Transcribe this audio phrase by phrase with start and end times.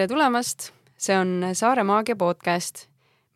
[0.00, 2.86] tere tulemast, see on Saare Maagia podcast.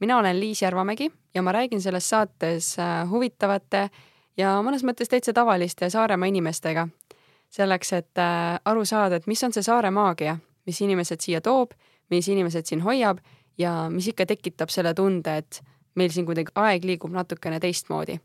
[0.00, 3.90] mina olen Liis Järvamägi ja ma räägin selles saates äh, huvitavate
[4.36, 6.88] ja mõnes mõttes täitsa tavaliste Saaremaa inimestega.
[7.50, 11.74] selleks, et äh, aru saada, et mis on see Saare maagia, mis inimesed siia toob,
[12.10, 13.18] mis inimesed siin hoiab
[13.58, 15.60] ja mis ikka tekitab selle tunde, et
[15.94, 18.20] meil siin kuidagi aeg liigub natukene teistmoodi.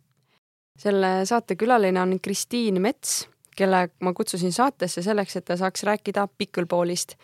[0.78, 6.28] selle saate külaline on Kristiin Mets, kelle ma kutsusin saatesse selleks, et ta saaks rääkida
[6.38, 7.18] pickleballist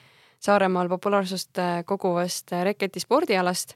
[0.45, 3.73] Saaremaal populaarsust äh, koguvast äh, reketispordialast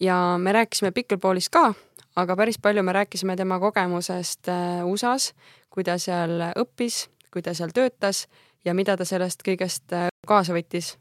[0.00, 1.70] ja me rääkisime pickleballist ka,
[2.16, 5.32] aga päris palju me rääkisime tema kogemusest äh, USA-s,
[5.72, 8.26] kui ta seal õppis, kui ta seal töötas
[8.64, 9.94] ja mida ta sellest kõigest
[10.28, 10.98] kaasa võttis.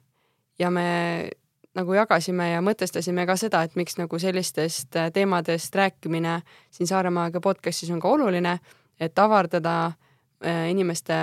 [0.59, 0.87] ja me
[1.75, 6.39] nagu jagasime ja mõtestasime ka seda, et miks nagu sellistest teemadest rääkimine
[6.71, 8.59] siin Saaremaaga podcastis on ka oluline,
[8.99, 9.91] et avardada
[10.69, 11.15] inimeste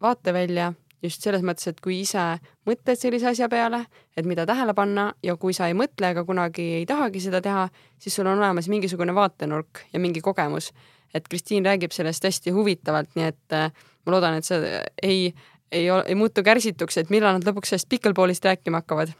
[0.00, 0.72] vaatevälja
[1.02, 2.22] just selles mõttes, et kui ise
[2.68, 3.84] mõtled sellise asja peale,
[4.16, 7.68] et mida tähele panna ja kui sa ei mõtle ega kunagi ei tahagi seda teha,
[8.00, 10.72] siis sul on olemas mingisugune vaatenurk ja mingi kogemus.
[11.14, 13.72] et Kristiin räägib sellest hästi huvitavalt, nii et äh,
[14.06, 15.32] ma loodan, et see ei,
[15.72, 19.10] ei, ei muutu kärsituks, et millal nad lõpuks sellest pickleballist rääkima hakkavad.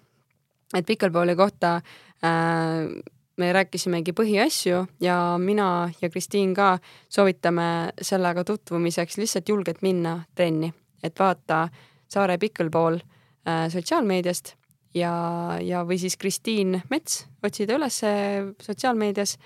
[0.75, 1.81] et picklballi kohta
[2.23, 2.87] äh,
[3.37, 10.73] me rääkisimegi põhiasju ja mina ja Kristiin ka soovitame sellega tutvumiseks lihtsalt julgelt minna trenni
[11.03, 11.69] et vaata
[12.11, 14.55] Saare Pickleball äh, sotsiaalmeediast
[14.95, 15.13] ja,
[15.63, 18.01] ja, või siis Kristiin Mets, otsi ta üles
[18.63, 19.37] sotsiaalmeedias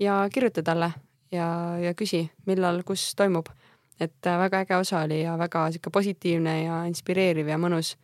[0.00, 0.92] ja kirjuta talle
[1.32, 3.48] ja, ja küsi, millal, kus toimub.
[4.00, 7.96] et äh, väga äge osa oli ja väga sihuke positiivne ja inspireeriv ja mõnus.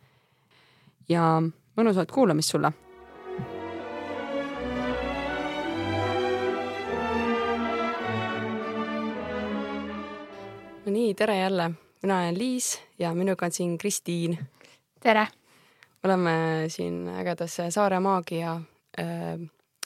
[1.09, 1.41] ja
[1.77, 2.71] mõnusat kuulamist sulle
[10.85, 11.71] no nii, tere jälle
[12.05, 14.37] mina olen Liis ja minuga on siin Kristiin.
[14.99, 15.27] tere!
[16.03, 16.31] oleme
[16.67, 18.61] siin ägedas Saare Maagia
[18.99, 19.39] äh,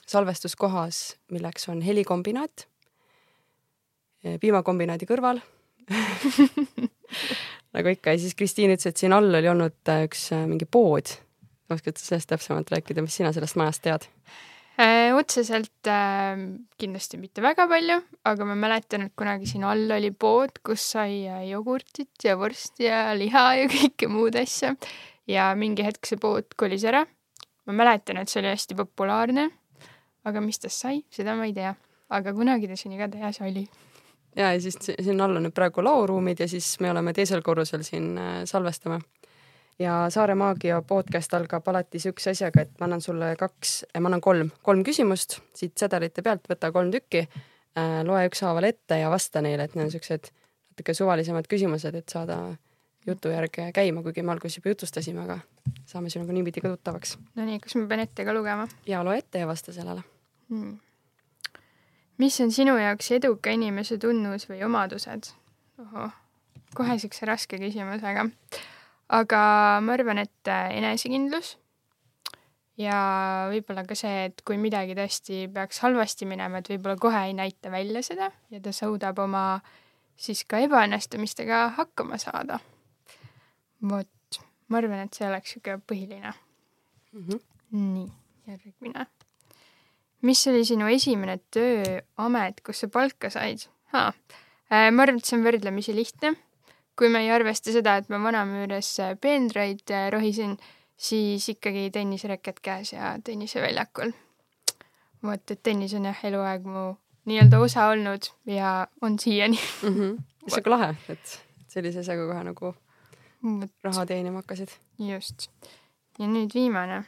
[0.06, 2.66] salvestuskohas, milleks on helikombinaat
[4.26, 5.40] äh, piimakombinaadi kõrval
[7.74, 10.68] nagu ikka ja siis Kristiin ütles, et siin all oli olnud äh, üks äh, mingi
[10.68, 11.16] pood.
[11.72, 14.04] oskad sa sellest täpsemalt rääkida, mis sina sellest majast tead?
[14.80, 15.10] Äh,?
[15.16, 16.40] otseselt äh,
[16.80, 21.26] kindlasti mitte väga palju, aga ma mäletan, et kunagi siin all oli pood, kus sai
[21.28, 24.74] äh, jogurtit ja vorsti ja liha ja kõike muud asja.
[25.30, 27.04] ja mingi hetk see pood kolis ära.
[27.66, 29.50] ma mäletan, et see oli hästi populaarne.
[30.24, 31.74] aga mis tast sai, seda ma ei tea.
[32.10, 33.68] aga kunagi ta siin igatahes oli
[34.36, 37.84] ja, ja siis siin all on nüüd praegu laoruumid ja siis me oleme teisel korrusel
[37.86, 39.00] siin äh, salvestame
[39.80, 44.22] ja Saare Maagia podcast algab alati siukse asjaga, et ma annan sulle kaks, ma annan
[44.24, 49.42] kolm, kolm küsimust siit sedelite pealt, võta kolm tükki äh,, loe ükshaaval ette ja vasta
[49.44, 50.30] neile, et need on siuksed
[50.70, 52.38] natuke suvalisemad küsimused, et saada
[53.08, 55.40] jutu järge käima, kuigi me alguses juba jutustasime, aga
[55.88, 57.16] saame sinuga niipidi ka tuttavaks.
[57.40, 58.68] Nonii, kas ma pean ette ka lugema?
[58.86, 60.04] ja loe ette ja vasta sellele
[60.52, 60.74] hmm..
[62.20, 65.32] mis on sinu jaoks eduka inimese tunnus või omadused?
[65.80, 66.12] ohoh,
[66.76, 68.28] kohe siukse raske küsimusega
[69.10, 69.42] aga
[69.82, 71.56] ma arvan, et äh, enesekindlus
[72.80, 72.96] ja
[73.50, 77.72] võib-olla ka see, et kui midagi tõesti peaks halvasti minema, et võib-olla kohe ei näita
[77.72, 79.44] välja seda ja ta suudab oma
[80.20, 82.60] siis ka ebaõnnestumistega hakkama saada.
[83.82, 87.24] vot, ma arvan, et see oleks niisugune põhiline mm.
[87.26, 87.40] -hmm.
[87.72, 88.10] nii,
[88.46, 89.06] järgmine.
[90.22, 93.66] mis oli sinu esimene tööamet, kus sa palka said?
[93.94, 96.36] Äh, ma arvan, et see on võrdlemisi lihtne
[97.00, 98.90] kui me ei arvesta seda, et ma Vanamüüres
[99.24, 100.58] peenraid äh, rohisin,
[101.00, 104.12] siis ikkagi tennisereket käes ja tenniseväljakul.
[105.24, 106.82] vot, et tennis on jah, eluaeg mu
[107.28, 109.96] nii-öelda osa olnud ja on siiani mm.
[109.96, 110.20] -hmm.
[110.48, 112.74] see on ka lahe, et sellise asjaga kohe nagu
[113.44, 113.72] Võt.
[113.82, 114.76] raha teenima hakkasid.
[114.98, 115.48] just.
[116.18, 117.04] ja nüüd viimane.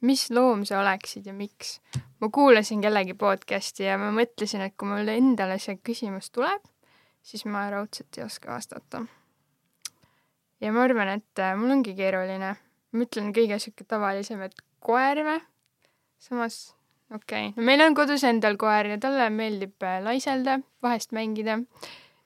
[0.00, 1.80] mis loom sa oleksid ja miks?
[2.20, 6.62] ma kuulasin kellegi podcast'i ja ma mõtlesin, et kui mul endale see küsimus tuleb
[7.22, 9.02] siis ma raudselt ei oska vastata.
[10.60, 12.56] Ja ma arvan, et äh, mul ongi keeruline.
[12.92, 15.40] ma ütlen kõige sihuke tavalisem, et koer või?
[16.18, 16.74] samas
[17.14, 21.60] okei okay., no meil on kodus endal koer ja talle meeldib äh, laiselda, vahest mängida.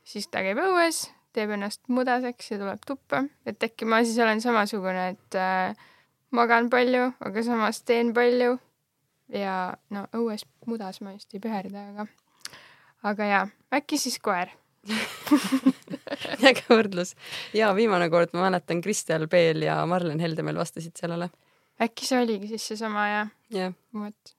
[0.05, 1.05] siis ta käib õues,
[1.37, 5.89] teeb ennast mudaseks ja tuleb tuppa, et äkki ma siis olen samasugune, et äh,
[6.31, 8.59] magan palju, aga samas teen palju.
[9.33, 12.09] ja no õues mudas ma just ei püherda, aga,
[13.13, 13.47] aga jaa,
[13.81, 14.53] äkki siis koer
[16.51, 17.15] äge võrdlus.
[17.57, 21.31] ja viimane kord ma mäletan, Kristel Peel ja Marlen Helde meil vastasid sellele.
[21.83, 23.27] äkki see oligi siis seesama ja?
[23.55, 23.77] jah.
[23.97, 24.35] vot.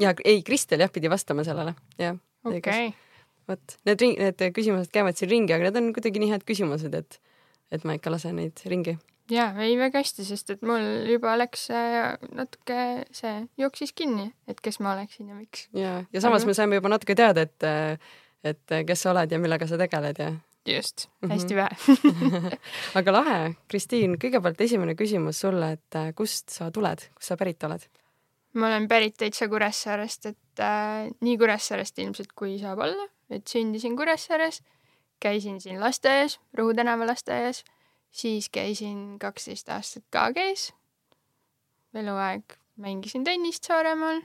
[0.00, 2.18] ja ei, Kristel jah pidi vastama sellele, jah.
[2.44, 2.92] okei okay..
[3.48, 7.20] vot, need, need küsimused käivad siin ringi, aga need on kuidagi nii head küsimused, et,
[7.74, 8.96] et ma ikka lasen neid ringi.
[9.32, 12.80] jaa, ei väga hästi, sest et mul juba läks äh, natuke
[13.14, 15.68] see, jooksis kinni, et kes ma oleksin ja miks.
[15.76, 17.70] ja, ja samas Aga- me saime juba natuke teada, et
[18.44, 20.34] et kes sa oled ja millega sa tegeled ja
[20.68, 21.30] just, Mhm.
[21.32, 21.76] hästi vähe.
[22.98, 23.38] Aga lahe,
[23.68, 27.84] Kristiin, kõigepealt esimene küsimus sulle, et äh, kust sa tuled, kust sa pärit oled?
[28.54, 33.96] ma olen pärit täitsa Kuressaarest, et äh, nii Kuressaarest ilmselt kui saab olla, et sündisin
[33.98, 34.60] Kuressaares,
[35.20, 37.64] käisin siin lasteaias, Rõhu tänava lasteaias,
[38.14, 40.70] siis käisin kaksteist aastat KG-s,
[41.94, 44.20] eluaeg mängisin tennist Saaremaal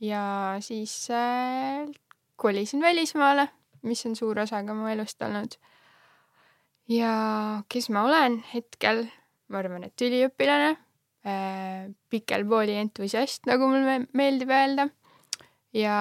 [0.00, 0.22] ja
[0.60, 1.86] siis äh,
[2.36, 3.48] kolisin välismaale,
[3.82, 5.56] mis on suur osa ka mu elust olnud.
[6.88, 7.12] ja
[7.68, 9.06] kes ma olen hetkel,
[9.48, 10.74] ma arvan, et üliõpilane
[11.26, 14.88] äh, pikelpooli entusiast, nagu mul me- meeldib öelda.
[15.72, 15.96] ja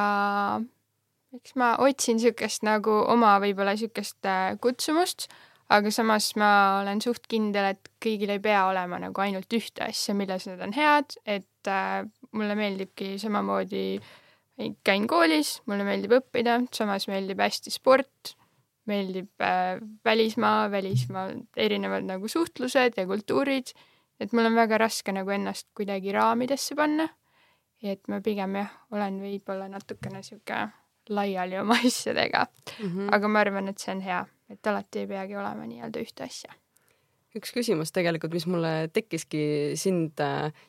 [1.36, 5.30] eks ma otsin niisugust nagu oma võib-olla niisugust äh, kutsumust,
[5.72, 10.16] aga samas ma olen suht kindel, et kõigil ei pea olema nagu ainult ühte asja,
[10.18, 12.02] milles nad on head, et äh,
[12.36, 14.02] mulle meeldibki samamoodi,
[14.84, 18.36] käin koolis, mulle meeldib õppida, samas meeldib hästi sport,
[18.90, 23.74] meeldib äh, välismaa, välismaal erinevad nagu suhtlused ja kultuurid
[24.22, 27.10] et mul on väga raske nagu ennast kuidagi raamidesse panna.
[27.82, 30.58] et ma pigem jah, olen võib-olla natukene sihuke
[31.10, 32.90] laiali oma asjadega mm.
[32.90, 33.08] -hmm.
[33.16, 36.54] aga ma arvan, et see on hea, et alati ei peagi olema nii-öelda ühte asja.
[37.38, 39.44] Üks küsimus tegelikult, mis mulle tekkiski
[39.80, 40.20] sind,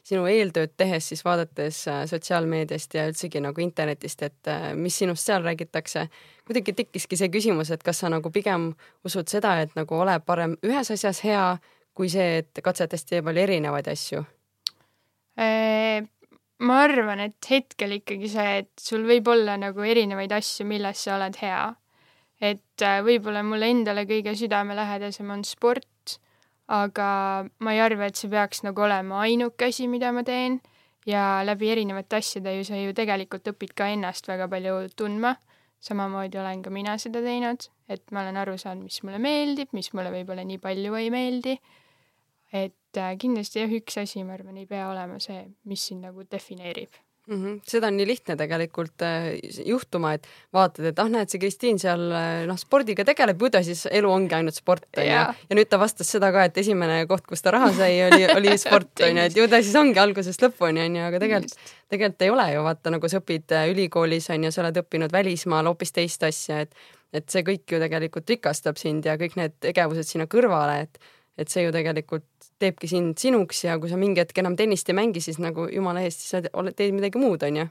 [0.06, 5.26] sinu eeltööd tehes, siis vaadates äh, sotsiaalmeediast ja üldsegi nagu internetist, et äh, mis sinust
[5.26, 6.06] seal räägitakse.
[6.47, 8.73] kuidagi tekkiski see küsimus, et kas sa nagu pigem
[9.05, 11.59] usud seda, et nagu ole parem ühes asjas hea,
[11.94, 14.25] kui see, et katsetast nii palju erinevaid asju?
[16.62, 21.17] ma arvan, et hetkel ikkagi see, et sul võib olla nagu erinevaid asju, milles sa
[21.17, 21.62] oled hea.
[22.43, 25.87] et äh, võib-olla mulle endale kõige südamelähedasem on sport,
[26.69, 27.09] aga
[27.59, 30.61] ma ei arva, et see peaks nagu olema ainuke asi, mida ma teen
[31.06, 35.37] ja läbi erinevate asjade ju sa ju tegelikult õpid ka ennast väga palju tundma.
[35.82, 39.91] samamoodi olen ka mina seda teinud, et ma olen aru saanud, mis mulle meeldib, mis
[39.93, 41.59] mulle võib-olla nii palju ei meeldi.
[42.53, 46.23] et äh, kindlasti jah, üks asi, ma arvan, ei pea olema see, mis sind nagu
[46.31, 47.45] defineerib mm.
[47.45, 47.61] -hmm.
[47.69, 49.29] seda on nii lihtne tegelikult äh,
[49.67, 53.63] juhtuma, et vaatad, et ah, näed, see Kristiin seal äh, noh, spordiga tegeleb, ju ta
[53.63, 55.35] siis elu ongi ainult sport onju Jaa.
[55.51, 58.57] ja nüüd ta vastas seda ka, et esimene koht, kus ta raha sai, oli, oli
[58.65, 62.49] sport onju, et ju ta siis ongi algusest lõpuni onju, aga tegelikult, tegelikult ei ole
[62.55, 66.65] ju vaata, nagu sa õpid äh, ülikoolis onju, sa oled õppinud välismaal hoopis teist asja,
[66.67, 66.75] et
[67.13, 70.97] et see kõik ju tegelikult rikastab sind ja kõik need tegevused sinna kõrvale, et
[71.38, 74.99] et see ju tegelikult teebki sind sinuks ja kui sa mingi hetk enam tennist ei
[74.99, 77.69] mängi, siis nagu jumala eest, siis sa oled- teed midagi muud, onju.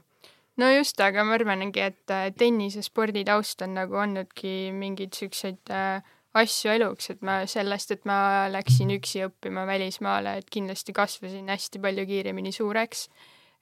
[0.56, 6.02] no just, aga ma arvangi, et tennise sporditaust on nagu andnudki mingeid siukseid äh,
[6.34, 11.80] asju eluks, et ma sellest, et ma läksin üksi õppima välismaale, et kindlasti kasvasin hästi
[11.82, 13.08] palju kiiremini suureks.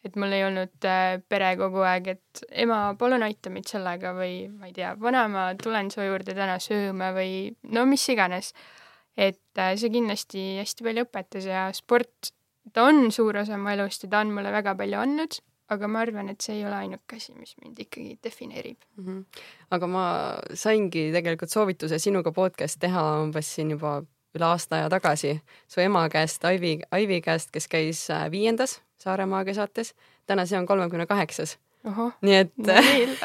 [0.01, 4.47] et mul ei olnud äh, pere kogu aeg, et ema, palun aita mind sellega või
[4.49, 8.55] ma ei tea, vanaema, tulen su juurde täna sööma või no mis iganes.
[9.21, 12.33] Et äh, see kindlasti hästi palju õpetas ja sport,
[12.73, 15.41] ta on suur osa mu elust ja ta on mulle väga palju andnud
[15.71, 18.79] aga ma arvan, et see ei ole ainuke asi, mis mind ikkagi defineerib.
[18.97, 19.05] mm.
[19.07, 19.43] -hmm.
[19.71, 20.05] aga ma
[20.55, 24.01] saingi tegelikult soovituse sinuga podcast teha umbes siin juba
[24.35, 29.55] üle aasta aja tagasi su ema käest, Aivi, Aivi käest, kes käis äh, viiendas Saaremaaga
[29.55, 29.95] saates.
[30.27, 31.59] täna see on kolmekümne kaheksas.
[32.27, 32.71] Nii et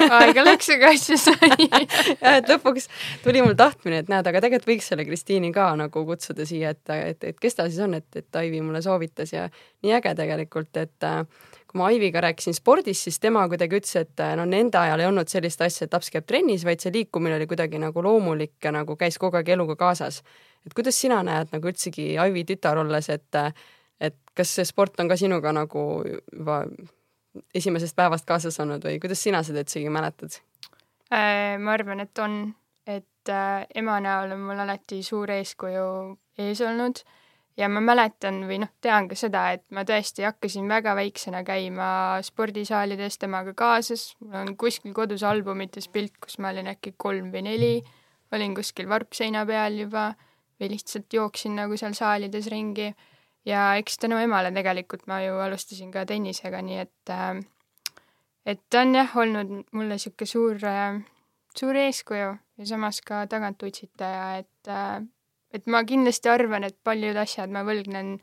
[0.05, 1.49] aega läks, aga asju sai.
[2.21, 2.87] jah, et lõpuks
[3.23, 6.93] tuli mul tahtmine, et näed, aga tegelikult võiks selle Kristiini ka nagu kutsuda siia, et,
[6.95, 9.49] et, et kes ta siis on, et, et Aivi mulle soovitas ja
[9.83, 11.21] nii äge tegelikult, et äh,
[11.67, 15.11] kui ma Aiviga rääkisin spordist, siis tema kuidagi ütles, et äh, no nende ajal ei
[15.11, 18.71] olnud sellist asja, et laps käib trennis, vaid see liikumine oli kuidagi nagu loomulik ja
[18.75, 20.23] nagu käis kogu aeg eluga kaasas.
[20.65, 23.43] et kuidas sina näed nagu üldsegi Aivi tütar olles, et,
[23.99, 26.63] et kas see sport on ka sinuga nagu juba
[27.55, 30.39] esimesest päevast kaasas olnud või kuidas sina seda üldsegi mäletad?
[31.13, 32.39] Äh, ma arvan, et on,
[32.87, 35.85] et äh, ema näol on mul alati suur eeskuju
[36.41, 37.01] ees olnud
[37.57, 41.89] ja ma mäletan või noh, tean ka seda, et ma tõesti hakkasin väga väiksena käima
[42.25, 47.45] spordisaalides temaga kaasas, mul on kuskil kodus albumites pilt, kus ma olin äkki kolm või
[47.47, 47.73] neli,
[48.35, 50.09] olin kuskil varpseina peal juba
[50.59, 52.91] või lihtsalt jooksin nagu seal saalides ringi
[53.45, 57.43] ja eks tänu emale tegelikult ma ju alustasin ka tennisega, nii et äh,
[58.45, 60.61] et ta on jah olnud mulle sihuke suur,
[61.57, 64.71] suur eeskuju ja samas ka tagantutsitaja, et,
[65.53, 68.15] et ma kindlasti arvan, et paljud asjad ma võlgnen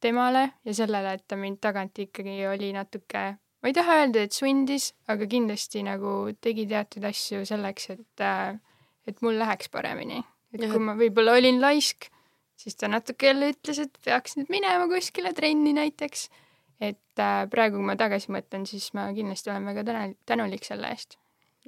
[0.00, 4.36] temale ja sellele, et ta mind tagant ikkagi oli natuke, ma ei taha öelda, et
[4.36, 8.24] sundis, aga kindlasti nagu tegi teatud asju selleks, et,
[9.06, 10.22] et mul läheks paremini.
[10.54, 12.08] et Jah, kui ma võib-olla olin laisk,
[12.60, 16.28] siis ta natuke jälle ütles, et peaks nüüd minema kuskile trenni näiteks.
[16.80, 20.88] et äh, praegu, kui ma tagasi mõtlen, siis ma kindlasti olen väga tänu-, tänulik selle
[20.94, 21.19] eest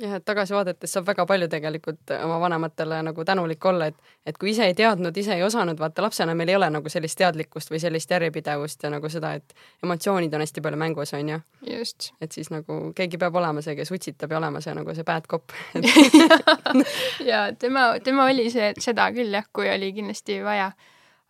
[0.03, 4.39] jah, et tagasi vaadates saab väga palju tegelikult oma vanematele nagu tänulik olla, et, et
[4.39, 7.73] kui ise ei teadnud, ise ei osanud, vaata lapsena meil ei ole nagu sellist teadlikkust
[7.73, 9.55] või sellist järjepidevust ja nagu seda, et
[9.85, 11.41] emotsioonid on hästi palju mängus, on ju.
[11.75, 12.13] just.
[12.21, 15.29] et siis nagu keegi peab olema see, kes utsitab ja olema see nagu see bad
[15.31, 15.55] cop
[17.31, 20.73] ja tema, tema oli see, seda küll jah, kui oli kindlasti vaja.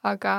[0.02, 0.36] aga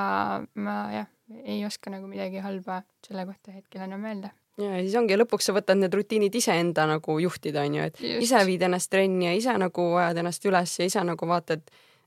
[0.60, 1.12] ma jah,
[1.44, 5.56] ei oska nagu midagi halba selle kohta hetkel enam öelda ja siis ongi, lõpuks sa
[5.56, 8.28] võtad need rutiinid iseenda nagu juhtida, on ju, et Just.
[8.28, 11.66] ise viid ennast trenni ja ise nagu ajad ennast üles ja ise nagu vaatad,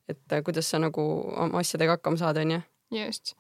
[0.09, 1.03] et kuidas sa nagu
[1.35, 2.61] oma asjadega hakkama saad, on ju.
[3.03, 3.35] just,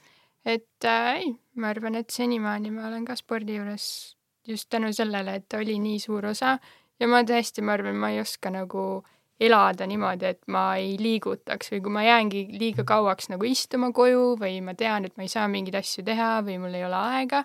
[0.44, 5.40] et äh, ei, ma arvan, et senimaani ma olen ka spordi juures just tänu sellele,
[5.40, 6.56] et oli nii suur osa
[7.00, 9.04] ja ma tõesti, ma arvan, ma ei oska nagu
[9.40, 14.34] elada niimoodi, et ma ei liigutaks või kui ma jäängi liiga kauaks nagu istuma koju
[14.40, 17.42] või ma tean, et ma ei saa mingeid asju teha või mul ei ole aega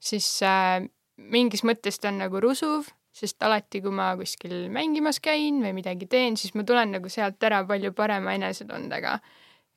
[0.00, 0.86] siis äh,
[1.18, 6.06] mingis mõttes ta on nagu rusuv, sest alati, kui ma kuskil mängimas käin või midagi
[6.10, 9.18] teen, siis ma tulen nagu sealt ära palju parema enesetundega.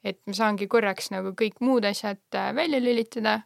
[0.04, 3.42] et ma saangi korraks nagu kõik muud asjad äh, välja lülitada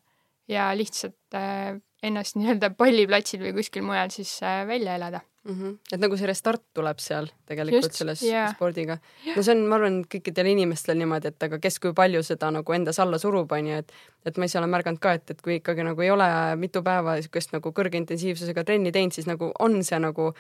[0.47, 5.53] ja lihtsalt äh, ennast nii-öelda palliplatsil või kuskil mujal siis äh, välja elada mm.
[5.53, 5.77] -hmm.
[5.91, 8.53] et nagu see restart tuleb seal tegelikult Just, selles yeah.
[8.55, 8.97] spordiga.
[9.35, 12.73] no see on, ma arvan, kõikidel inimestel niimoodi, et aga kes kui palju seda nagu
[12.73, 13.91] endas alla surub, on ju, et
[14.25, 17.15] et ma ise olen märganud ka, et, et kui ikkagi nagu ei ole mitu päeva
[17.15, 20.33] niisugust nagu kõrge intensiivsusega trenni teinud, siis nagu on see nagu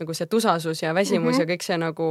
[0.00, 1.40] nagu see tusasus ja väsimus mm -hmm.
[1.40, 2.06] ja kõik see nagu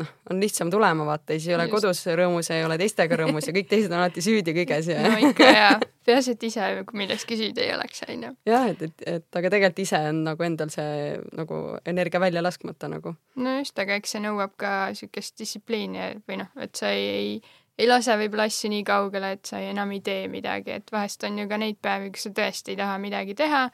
[0.00, 1.74] noh, on lihtsam tulema vaata, siis ei ole Just.
[1.76, 5.02] kodus rõõmus ja ei ole teistega rõõmus ja kõik teised on alati süüdi kõiges ja.
[5.04, 5.74] no ikka jaa,
[6.06, 8.32] peaasi, et ise millestki süüdi ei oleks, onju.
[8.48, 12.90] jah, et, et, et aga tegelikult ise on nagu endal see nagu energia välja laskmata
[12.92, 13.16] nagu.
[13.40, 17.30] no just, aga eks see nõuab ka siukest distsipliini või noh, et sa ei, ei
[17.76, 21.26] ei lase võib-olla asju nii kaugele, et sa ei enam ei tee midagi, et vahest
[21.28, 23.66] on ju ka neid päevi, kus sa tõesti ei taha midagi teha,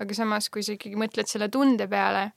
[0.00, 2.30] aga samas, kui sa ikkagi mõtled selle tunde peale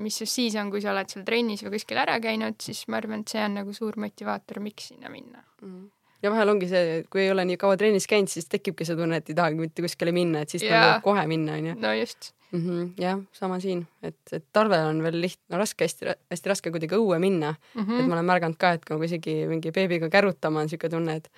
[0.00, 3.00] mis just siis on, kui sa oled seal trennis või kuskil ära käinud, siis ma
[3.00, 5.86] arvan, et see on nagu suur motivaator, miks sinna minna mm.
[6.24, 9.20] ja vahel ongi see, kui ei ole nii kaua trennis käinud, siis tekibki see tunne,
[9.20, 11.76] et ei tahagi mitte kuskile minna, et siis tahab kohe minna, onju.
[11.80, 12.60] no just mm.
[12.60, 16.74] -hmm, jah, sama siin, et, et talvel on veel lihtne no,, raske, hästi, hästi raske
[16.74, 17.82] kuidagi õue minna mm.
[17.84, 18.00] -hmm.
[18.00, 21.30] et ma olen märganud ka, et kui isegi mingi beebiga kärutama on siuke tunne, et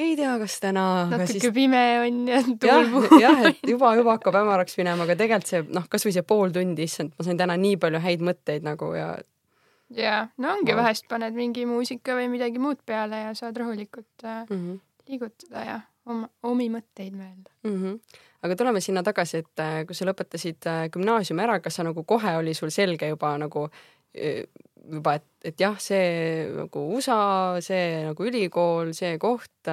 [0.00, 0.84] ei tea, kas täna.
[1.10, 1.48] natuke siis...
[1.54, 3.20] pime on ja tuul puhub.
[3.20, 6.86] jah, et juba, juba hakkab hämaraks minema, aga tegelikult see noh, kasvõi see pool tundi,
[6.88, 9.10] issand, ma sain täna nii palju häid mõtteid nagu ja.
[9.96, 14.26] ja no ongi no., vahest paned mingi muusika või midagi muud peale ja saad rahulikult
[14.26, 14.80] mm -hmm.
[15.10, 17.76] liigutada ja oma, omi mõtteid mõelda mm.
[17.76, 18.24] -hmm.
[18.42, 22.04] aga tuleme sinna tagasi, et äh, kui sa lõpetasid äh, gümnaasiumi ära, kas sa nagu
[22.04, 23.68] kohe oli sul selge juba nagu
[24.90, 27.20] juba, et, et jah, see nagu USA,
[27.64, 29.70] see nagu ülikool, see koht,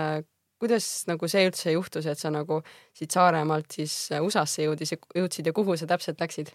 [0.62, 2.62] kuidas nagu see üldse juhtus, et sa nagu
[2.97, 6.53] siit Saaremaalt siis USA-sse jõudis, jõudsid ja kuhu sa täpselt läksid?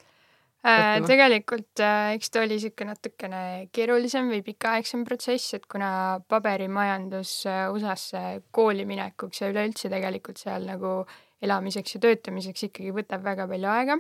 [0.63, 3.39] Äh, tegelikult äh, eks ta oli niisugune natukene
[3.75, 10.69] keerulisem või pikaaegsem protsess, et kuna paberimajandus äh, USA-sse kooli minekuks ja üleüldse tegelikult seal
[10.69, 11.01] nagu
[11.43, 13.99] elamiseks ja töötamiseks ikkagi võtab väga palju aega,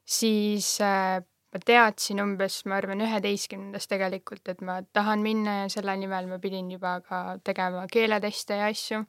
[0.00, 1.20] siis äh,
[1.56, 6.38] ma teadsin umbes, ma arvan, üheteistkümnendas tegelikult, et ma tahan minna ja selle nimel ma
[6.42, 9.04] pidin juba ka tegema keeleteste ja asju.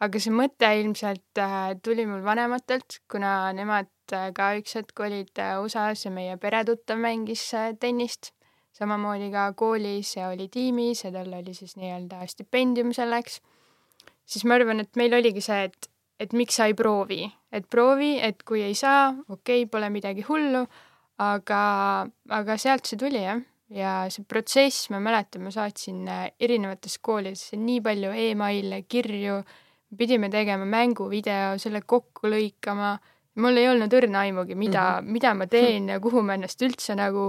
[0.00, 5.36] aga see mõte ilmselt äh, tuli mul vanematelt, kuna nemad äh, ka üks hetk olid
[5.36, 7.42] äh, USA-s ja meie peretuttav mängis
[7.82, 8.30] tennist,
[8.72, 13.42] samamoodi ka koolis ja oli tiimis ja tal oli siis nii-öelda stipendium selleks,
[14.24, 15.90] siis ma arvan, et meil oligi see, et,
[16.22, 20.24] et miks sa ei proovi, et proovi, et kui ei saa, okei okay,, pole midagi
[20.30, 20.64] hullu
[21.20, 21.62] aga,
[22.32, 23.40] aga sealt see tuli jah,
[23.74, 29.40] ja see protsess, ma mäletan, ma saatsin äh, erinevatesse koolidesse nii palju email'e, kirju,
[29.98, 32.94] pidime tegema mänguvideo, selle kokku lõikama,
[33.40, 35.16] mul ei olnud õrna aimugi, mida mm, -hmm.
[35.16, 37.24] mida ma teen ja kuhu ma ennast üldse nagu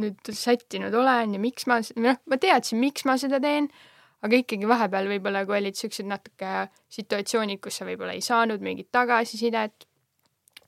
[0.00, 3.68] nüüd sättinud olen ja miks ma, noh, ma teadsin, miks ma seda teen,
[4.22, 8.88] aga ikkagi vahepeal võib-olla, kui olid siuksed natuke situatsioonid, kus sa võib-olla ei saanud mingit
[8.92, 9.88] tagasisidet,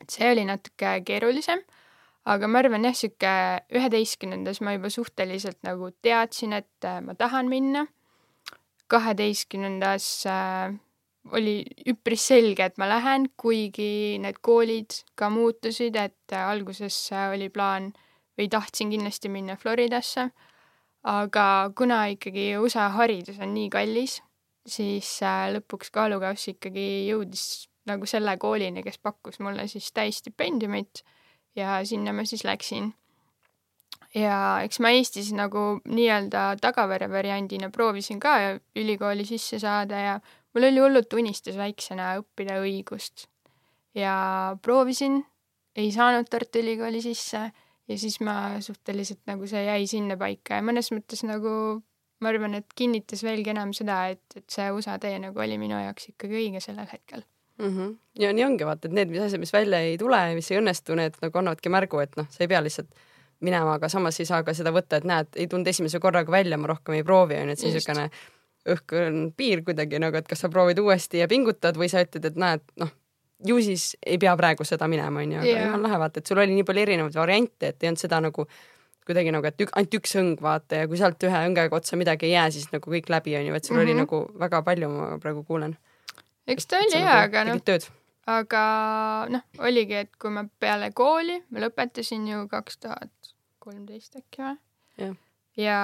[0.00, 1.62] et see oli natuke keerulisem
[2.24, 3.34] aga ma arvan jah, sihuke
[3.76, 7.86] üheteistkümnendas ma juba suhteliselt nagu teadsin, et äh, ma tahan minna.
[8.88, 10.74] kaheteistkümnendas äh,
[11.32, 17.30] oli üpris selge, et ma lähen, kuigi need koolid ka muutusid, et äh, alguses äh,
[17.32, 17.92] oli plaan
[18.38, 20.30] või tahtsin kindlasti minna Floridasse.
[21.04, 24.22] aga kuna ikkagi USA haridus on nii kallis,
[24.66, 25.18] siis
[25.52, 31.04] lõpuks kaalukauss ikkagi jõudis nagu selle koolini, kes pakkus mulle siis täisstipendiumit
[31.56, 32.92] ja sinna ma siis läksin.
[34.14, 38.36] ja eks ma Eestis nagu nii-öelda tagavere variandina proovisin ka
[38.76, 40.20] ülikooli sisse saada ja
[40.54, 43.26] mul oli hullult unistus väiksena õppida õigust.
[43.94, 45.24] ja proovisin,
[45.76, 47.50] ei saanud Tartu Ülikooli sisse
[47.88, 51.82] ja siis ma suhteliselt nagu see jäi sinnapaika ja mõnes mõttes nagu
[52.22, 55.76] ma arvan, et kinnitas veelgi enam seda, et, et see USA tee nagu oli minu
[55.82, 57.26] jaoks ikkagi õige sellel hetkel
[57.58, 57.70] mm.
[57.70, 57.96] -hmm.
[58.18, 60.96] ja nii ongi vaata, et need, mis asjad, mis välja ei tule, mis ei õnnestu,
[60.98, 62.90] need nagu annavadki märgu, et noh, sa ei pea lihtsalt
[63.44, 66.58] minema, aga samas ei saa ka seda võtta, et näed, ei tulnud esimese korraga välja,
[66.58, 68.10] ma rohkem ei proovi, onju, et siis niisugune
[68.74, 72.38] õhkõrn piir kuidagi nagu, et kas sa proovid uuesti ja pingutad või sa ütled, et
[72.40, 72.92] näed, noh,
[73.44, 75.66] ju siis ei pea praegu seda minema, onju, aga yeah.
[75.66, 78.46] jumal lahe, vaata, et sul oli nii palju erinevaid variante, et ei olnud seda nagu
[79.04, 82.30] kuidagi nagu, et ük, ainult üks õng vaata ja kui sealt ühe õngega otsa midagi
[82.30, 83.84] ei jää, siis nagu kõik läbi onju, et sul mm -hmm.
[83.84, 84.00] oli mhm.
[84.00, 85.76] nagu väga palju, ma praegu kuulen.
[86.46, 87.60] Eks ta oli hea, aga noh,
[88.30, 88.64] aga
[89.32, 93.34] noh, oligi, et kui ma peale kooli, ma lõpetasin ju kaks tuhat
[93.64, 95.14] kolmteist äkki või?
[95.56, 95.78] ja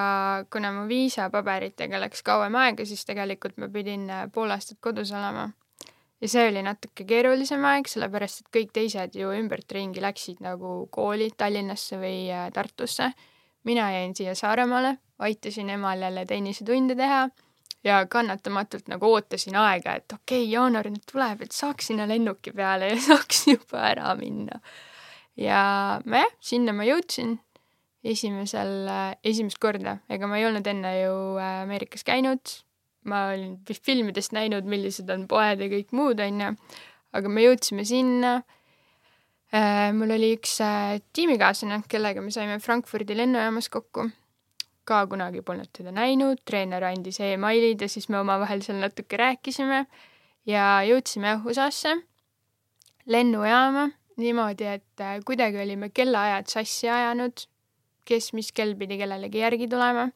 [0.52, 5.50] kuna mu viisapaberitega läks kauem aega, siis tegelikult ma pidin äh, pool aastat kodus olema.
[6.20, 11.30] ja see oli natuke keerulisem aeg, sellepärast et kõik teised ju ümbertringi läksid nagu kooli
[11.36, 13.12] Tallinnasse või äh, Tartusse.
[13.64, 17.28] mina jäin siia Saaremaale, aitasin emal jälle tennisetunde teha
[17.84, 22.52] ja kannatamatult nagu ootasin aega, et okei okay,, jaanuar nüüd tuleb, et saaks sinna lennuki
[22.56, 24.60] peale ja saaks juba ära minna.
[25.36, 25.62] ja
[26.04, 27.38] nojah, sinna ma jõudsin
[28.04, 28.88] esimesel,
[29.26, 32.54] esimest korda, ega ma ei olnud enne ju äh, Ameerikas käinud,
[33.08, 36.54] ma olin filmidest näinud, millised on poed ja kõik muud, onju,
[37.16, 38.38] aga me jõudsime sinna
[39.52, 39.90] äh,.
[39.96, 44.08] mul oli üks äh, tiimikaaslane, kellega me saime Frankfurdi lennujaamas kokku.
[44.84, 49.84] Ka kunagi polnud teda näinud, treener andis emailid ja siis me omavahel seal natuke rääkisime
[50.48, 51.94] ja jõudsime USA-sse,
[53.06, 57.46] lennujaama niimoodi, et äh, kuidagi olime kellaajad sassi ajanud
[58.10, 60.08] kes mis kell pidi kellelegi järgi tulema.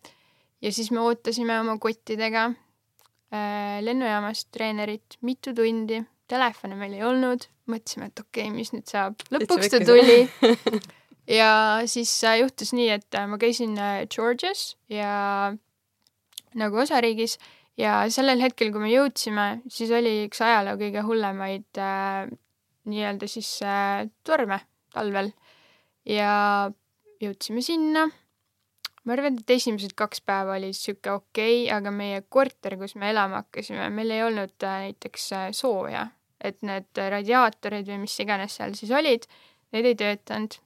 [0.63, 6.01] ja siis me ootasime oma kottidega äh, lennujaamas treenerit mitu tundi,
[6.31, 10.23] telefone meil ei olnud, mõtlesime, et okei okay,, mis nüüd saab, lõpuks ta tuli
[11.29, 11.51] ja
[11.91, 15.55] siis äh, juhtus nii, et äh, ma käisin äh, Georgias ja
[16.55, 17.39] nagu osariigis
[17.81, 22.29] ja sellel hetkel, kui me jõudsime, siis oli üks ajaloo kõige hullemaid äh,
[22.91, 24.61] nii-öelda siis äh, torme
[24.95, 25.33] talvel
[26.07, 26.71] ja
[27.23, 28.07] jõudsime sinna.
[29.05, 33.11] ma arvan, et esimesed kaks päeva oli sihuke okei okay,, aga meie korter, kus me
[33.13, 36.07] elama hakkasime, meil ei olnud äh, näiteks äh, sooja,
[36.41, 39.27] et need radiaatorid või mis iganes seal siis olid,
[39.75, 40.61] need ei töötanud.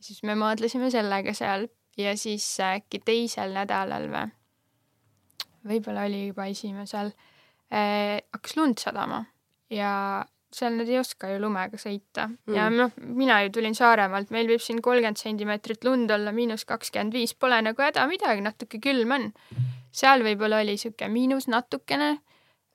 [0.00, 4.26] Siis me maadlesime sellega seal ja siis äkki teisel nädalal või,
[5.68, 7.12] võib-olla oli juba esimesel.
[7.68, 9.24] Äh,, hakkas lund sadama
[9.68, 12.28] ja seal nad ei oska ju lumega sõita.
[12.30, 12.54] Mm.
[12.56, 17.12] ja noh, mina ju tulin Saaremaalt, meil võib siin kolmkümmend sentimeetrit lund olla, miinus kakskümmend
[17.12, 19.28] viis, pole nagu häda midagi, natuke külm on.
[19.92, 22.14] seal võib-olla oli sihuke miinus natukene.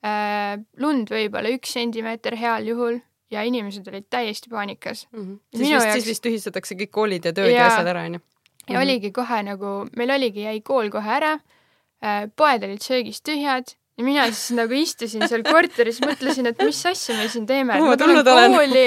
[0.04, 5.20] Äh,, lund võib-olla üks sentimeeter heal juhul ja inimesed olid täiesti paanikas mm.
[5.20, 5.38] -hmm.
[5.50, 8.20] siis vist jaoks..., siis vist tühistatakse kõik koolid ja tööd ja, ja asjad ära, onju.
[8.68, 8.82] ja mhm.
[8.82, 14.04] oligi kohe nagu, meil oligi, jäi kool kohe ära äh,, poed olid söögist tühjad ja
[14.04, 17.96] mina siis nagu istusin seal korteris, mõtlesin, et mis asja me siin teeme, et ma
[17.96, 18.86] tulen kooli,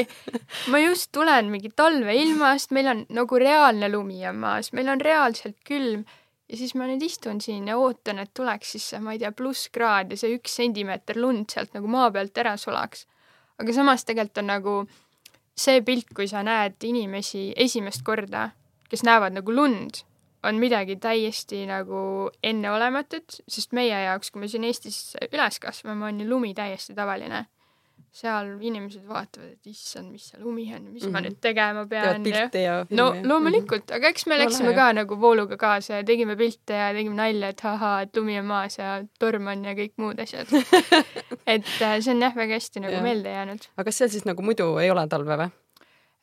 [0.73, 5.57] ma just tulen mingi talveilmast, meil on nagu reaalne lumi on maas, meil on reaalselt
[5.67, 6.03] külm
[6.47, 9.31] ja siis ma nüüd istun siin ja ootan, et tuleks siis see, ma ei tea,
[9.35, 13.05] plusskraad ja see üks sentimeeter lund sealt nagu maa pealt ära sulaks.
[13.59, 14.75] Aga samas tegelikult on nagu
[15.57, 18.51] see pilt, kui sa näed inimesi esimest korda,
[18.89, 20.03] kes näevad nagu lund
[20.47, 26.21] on midagi täiesti nagu enneolematut, sest meie jaoks, kui me siin Eestis üles kasvame, on
[26.21, 27.45] ju lumi täiesti tavaline.
[28.17, 31.13] Seal inimesed vaatavad, et issand, mis see lumi on, mis mm -hmm.
[31.13, 31.27] ma mhm.
[31.27, 32.25] nüüd tegema pean.
[32.99, 37.15] no loomulikult, aga eks me läksime ka nagu vooluga kaasa ja tegime pilte ja tegime
[37.15, 40.49] nalja, et ahaa, et lumi on maas ja torm on ja kõik muud asjad
[41.55, 43.05] et äh, see on jah, väga hästi nagu ja.
[43.05, 43.71] meelde jäänud.
[43.77, 45.49] aga kas seal siis nagu muidu ei ole talve või?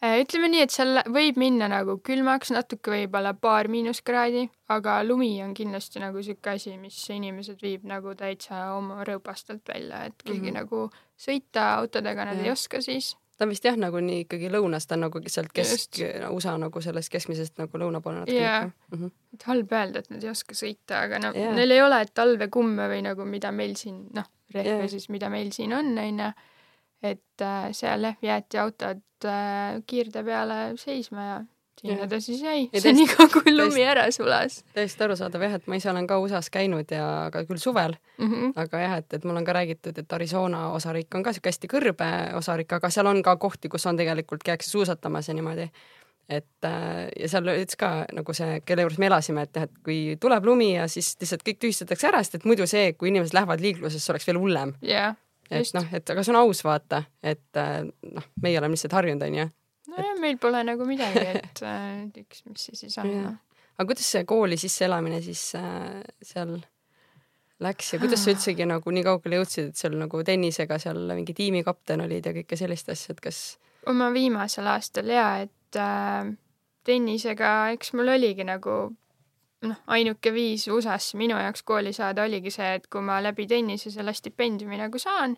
[0.04, 4.42] Äh, ütleme nii, et seal võib minna nagu külmaks, natuke võib-olla paar miinuskraadi,
[4.74, 10.04] aga lumi on kindlasti nagu sihuke asi, mis inimesed viib nagu täitsa oma rõõbastelt välja,
[10.10, 10.58] et keegi mm -hmm.
[10.60, 12.44] nagu sõita autodega nad ja.
[12.44, 13.14] ei oska siis.
[13.38, 16.80] ta on vist jah, nagu nii ikkagi lõunas, ta on nagu sealt kesk, USA nagu
[16.80, 18.70] sellest keskmisest nagu lõuna poole natuke yeah..
[18.90, 19.10] Mm -hmm.
[19.34, 22.88] et halb öelda, et nad ei oska sõita, aga noh yeah., neil ei ole talvekumme
[22.88, 24.90] või nagu mida meil siin noh, rehve yeah.
[24.90, 26.34] siis, mida meil siin on, onju
[27.04, 31.42] et äh, seal jah, jäeti autod äh, kiirde peale seisma ja
[31.80, 34.58] sinna ta siis jäi, senikaua kui lumi täist, ära sulas.
[34.76, 38.30] täiesti arusaadav jah, et ma ise olen ka USA-s käinud ja ka küll suvel mm,
[38.30, 38.52] -hmm.
[38.62, 41.70] aga jah, et, et mul on ka räägitud, et Arizona osariik on ka sihuke hästi
[41.72, 45.68] kõrbe osariik, aga seal on ka kohti, kus on tegelikult käiakse suusatamas ja niimoodi.
[46.28, 49.82] et äh, ja seal ütles ka nagu see, kelle juures me elasime, et jah, et
[49.84, 53.34] kui tuleb lumi ja siis lihtsalt kõik tühistatakse ära, sest et muidu see, kui inimesed
[53.34, 54.72] lähevad liiklusesse, oleks veel hullem.
[54.80, 55.16] jah,
[55.50, 59.24] et noh, et aga see on aus, vaata, et äh, noh, meie oleme lihtsalt harjunud,
[59.26, 59.48] onju.
[59.92, 63.40] nojah, meil pole nagu midagi, et äh, üks, mis see siis on noh.
[63.78, 66.56] aga kuidas see kooli sisseelamine siis äh, seal
[67.64, 71.36] läks ja kuidas sa üldsegi nagu nii kaugele jõudsid, et seal nagu tennisega seal mingi
[71.36, 73.44] tiimikapten olid ja kõike sellist asja, et kas
[73.90, 76.34] oma viimasel aastal ja et äh,
[76.84, 78.94] tennisega, eks mul oligi nagu
[79.70, 83.92] noh, ainuke viis USA-sse minu jaoks kooli saada oligi see, et kui ma läbi tennise
[83.94, 85.36] selle stipendiumi nagu saan,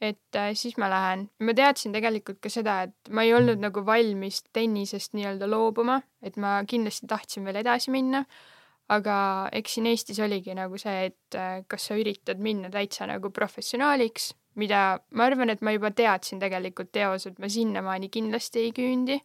[0.00, 1.28] et äh, siis ma lähen.
[1.40, 6.36] ma teadsin tegelikult ka seda, et ma ei olnud nagu valmis tennisest nii-öelda loobuma, et
[6.36, 8.24] ma kindlasti tahtsin veel edasi minna,
[8.92, 9.16] aga
[9.52, 14.32] eks siin Eestis oligi nagu see, et äh, kas sa üritad minna täitsa nagu professionaaliks,
[14.60, 19.18] mida ma arvan, et ma juba teadsin tegelikult eos, et ma sinnamaani kindlasti ei küündi.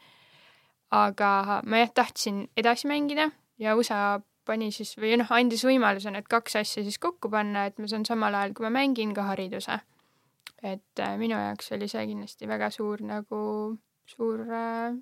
[0.89, 3.27] aga ma jah, tahtsin edasi mängida
[3.61, 7.77] ja USA pani siis või noh, andis võimaluse need kaks asja siis kokku panna, et
[7.81, 9.79] ma saan samal ajal, kui ma mängin, ka hariduse.
[10.63, 13.39] et äh, minu jaoks oli see kindlasti väga suur nagu,
[14.09, 14.97] suur äh,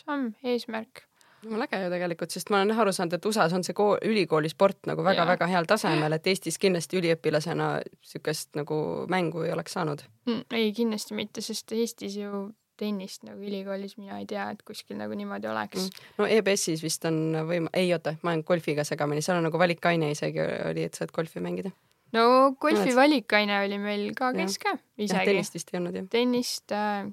[0.00, 1.02] samm, eesmärk.
[1.44, 4.86] jumala äge ju tegelikult, sest ma olen aru saanud, et USA-s on see kool, ülikoolisport
[4.88, 5.10] nagu Jaa.
[5.10, 8.78] väga-väga heal tasemel, et Eestis kindlasti üliõpilasena niisugust nagu
[9.12, 10.04] mängu ei oleks saanud.
[10.28, 12.46] Mm, ei, kindlasti mitte, sest Eestis ju
[12.80, 16.06] tennist nagu ülikoolis mina ei tea, et kuskil nagu niimoodi oleks mm..
[16.20, 20.10] no EBS-is vist on võim-, ei oota, ma olen golfiga segamini, seal on nagu valikaine
[20.14, 21.74] isegi oli, et saad golfi mängida.
[22.16, 22.24] no
[22.60, 24.40] golfi Oled- valikaine oli meil ka Jah.
[24.42, 25.28] kes ka jah, isegi.
[25.30, 26.10] tennist vist ei olnud jah.
[26.16, 27.06] tennist äh,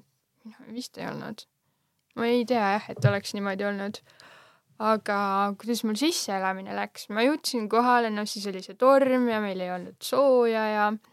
[0.74, 1.46] vist ei olnud.
[2.18, 4.02] ma ei tea jah, et oleks niimoodi olnud.
[4.82, 5.20] aga
[5.60, 9.70] kuidas mul sisseelamine läks, ma jõudsin kohale, no siis oli see torm ja meil ei
[9.70, 11.11] olnud sooja ja ja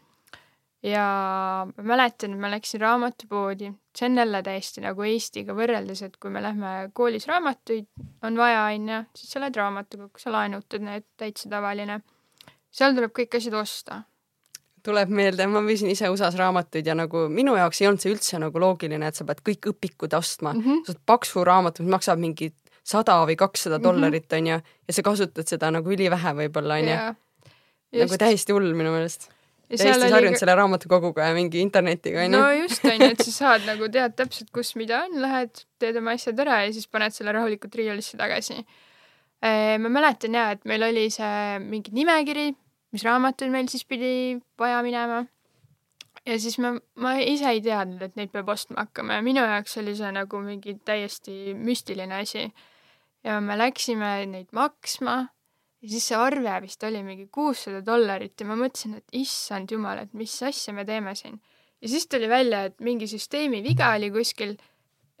[0.82, 6.32] ma mäletan, et ma läksin raamatupoodi, see on jälle täiesti nagu Eestiga võrreldes, et kui
[6.32, 7.88] me lähme koolis raamatuid
[8.24, 12.00] on vaja, onju, siis sa lähed raamatukokku, sa laenutad need, täitsa tavaline.
[12.70, 14.02] seal tuleb kõik asjad osta
[14.86, 18.38] tuleb meelde, ma müüsin ise USA-s raamatuid ja nagu minu jaoks ei olnud see üldse
[18.40, 20.60] nagu loogiline, et sa pead kõik õpikud ostma mm.
[20.60, 20.64] mm.
[20.64, 20.86] -hmm.
[20.86, 23.84] sa saad paksu raamatu, mis maksab mingi sada või kakssada Mhm.
[23.84, 24.56] dollarit onju
[24.88, 26.96] ja sa kasutad seda nagu ülivähe võib-olla onju.
[28.00, 29.28] nagu täiesti hull minu meelest.
[29.78, 33.88] Täiesti harjunud selle raamatukoguga ja mingi internetiga onju no just onju, et sa saad nagu
[33.92, 37.74] tead täpselt, kus mida on, lähed, teed oma asjad ära ja siis paned selle rahulikult
[37.78, 38.58] riiulisse tagasi.
[39.40, 42.50] ma mäletan ja, et meil oli see mingi nimekiri,
[42.92, 45.24] mis raamatuid meil siis pidi vaja minema.
[46.26, 49.78] ja siis ma, ma ise ei teadnud, et neid peab ostma hakkama ja minu jaoks
[49.80, 52.50] oli see nagu mingi täiesti müstiline asi.
[53.24, 55.28] ja me läksime neid maksma
[55.80, 60.04] ja siis see arve vist oli mingi kuussada dollarit ja ma mõtlesin, et issand jumal,
[60.04, 61.40] et mis asja me teeme siin.
[61.80, 64.56] ja siis tuli välja, et mingi süsteemi viga oli kuskil,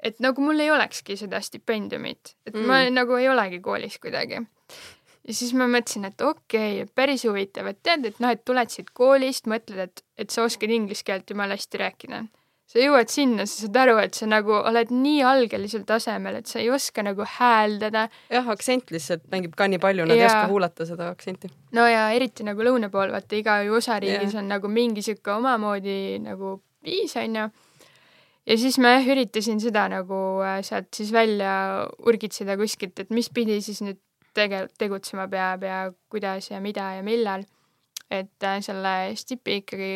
[0.02, 2.66] et nagu mul ei olekski seda stipendiumit, et mm.
[2.68, 4.42] ma nagu ei olegi koolis kuidagi.
[5.24, 8.72] ja siis ma mõtlesin, et okei okay,, päris huvitav, et tead, et noh, et tuled
[8.72, 12.24] siit koolist, mõtled, et, et sa oskad inglise keelt jumala hästi rääkida.
[12.70, 16.60] Sa jõuad sinna, sa saad aru, et sa nagu oled nii algelisel tasemel, et sa
[16.60, 20.28] ei oska nagu hääldada jah, aktsent lihtsalt mängib ka nii palju, nad ei Jaa.
[20.30, 21.50] oska kuulata seda aktsenti.
[21.76, 24.42] no ja eriti nagu lõuna pool, vaata iga ju osariigis Jah.
[24.42, 27.48] on nagu mingi sihuke omamoodi nagu viis onju.
[28.46, 33.32] ja siis ma jah üritasin seda nagu äh, sealt siis välja urgitseda kuskilt, et mis
[33.34, 33.98] pidi siis nüüd
[34.38, 37.42] tege-, tegutsema peab ja kuidas ja mida ja millal.
[38.10, 39.92] et äh, selle stipi ikkagi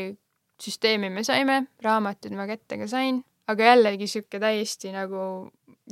[0.62, 5.50] süsteemi me saime, raamatud ma kätte ka sain, aga jällegi sihuke täiesti nagu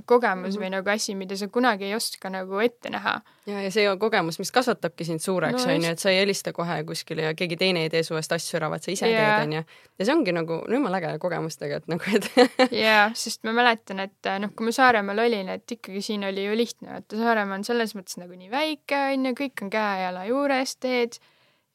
[0.09, 0.63] kogemus Mhm.
[0.63, 3.99] või nagu asi, mida sa kunagi ei oska nagu ette näha ja, ja see on
[4.01, 7.83] kogemus, mis kasvatabki sind suureks onju, et sa ei helista kohe kuskile ja keegi teine
[7.85, 9.19] ei tee su eest asju ära, vaid sa ise Jaa.
[9.37, 9.65] teed onju.
[9.99, 14.01] ja see ongi nagu no jumala äge kogemus tegelikult nagu, et jaa, sest ma mäletan,
[14.01, 17.65] et noh, kui ma Saaremaal olin, et ikkagi siin oli ju lihtne, vaata Saaremaa on
[17.69, 21.21] selles mõttes nagu nii väike onju, kõik on käe-jala juures, teed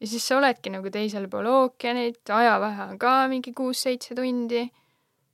[0.02, 4.68] ja siis sa oledki nagu teisel pool ookeanit, ajavahe on ka mingi kuus-seitse tundi.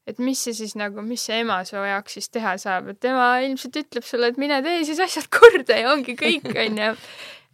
[0.07, 3.37] et mis see siis nagu, mis see ema su jaoks siis teha saab, et tema
[3.45, 6.93] ilmselt ütleb sulle, et mine tee siis asjad korda ja ongi kõik onju.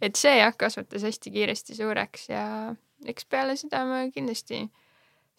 [0.02, 2.44] et see jah, kasvatas hästi kiiresti suureks ja
[3.06, 4.64] eks peale seda ma kindlasti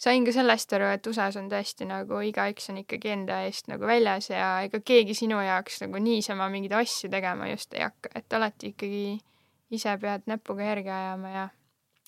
[0.01, 3.85] sain ka sellest aru, et USA-s on tõesti nagu igaüks on ikkagi enda eest nagu
[3.85, 8.37] väljas ja ega keegi sinu jaoks nagu niisama mingeid asju tegema just ei hakka, et
[8.37, 9.03] alati ikkagi
[9.71, 11.49] ise pead näpuga järge ajama ja,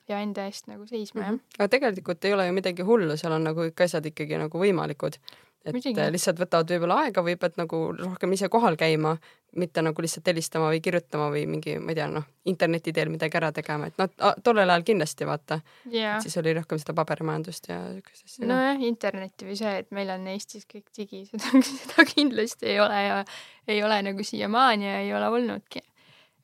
[0.09, 1.39] ja enda eest nagu seisma Mhm.
[1.59, 5.17] aga tegelikult ei ole ju midagi hullu, seal on nagu kõik asjad ikkagi nagu võimalikud.
[5.65, 5.95] et Muidugi.
[6.01, 9.13] äh, lihtsalt võtavad võib-olla aega või pead nagu rohkem ise kohal käima,
[9.55, 13.37] mitte nagu lihtsalt helistama või kirjutama või mingi, ma ei tea, noh, interneti teel midagi
[13.39, 14.09] ära tegema, et noh,
[14.43, 16.19] tollel ajal kindlasti vaata, jaa.
[16.19, 18.57] siis oli rohkem seda paberimajandust ja siukest asja no..
[18.57, 22.99] nojah, internetti või see, et meil on Eestis kõik digi, seda, seda kindlasti ei ole
[23.07, 23.23] ja
[23.67, 25.79] ei ole nagu siiamaani ja ei ole olnudki.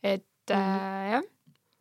[0.04, 0.64] et mm Mhm.
[0.64, 1.06] -hmm.
[1.06, 1.24] äh, jah,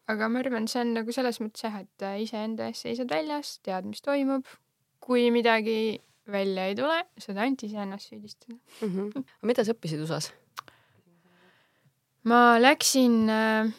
[0.09, 3.59] aga ma arvan, see on nagu selles mõttes jah, et äh, iseenda eest seisad väljas,
[3.67, 4.47] tead, mis toimub.
[5.09, 8.59] kui midagi välja ei tule, saad ainult iseennast süüdistada.
[8.83, 9.25] Mm -hmm.
[9.43, 10.33] mida sa õppisid USA-s?
[12.25, 13.73] ma läksin äh,,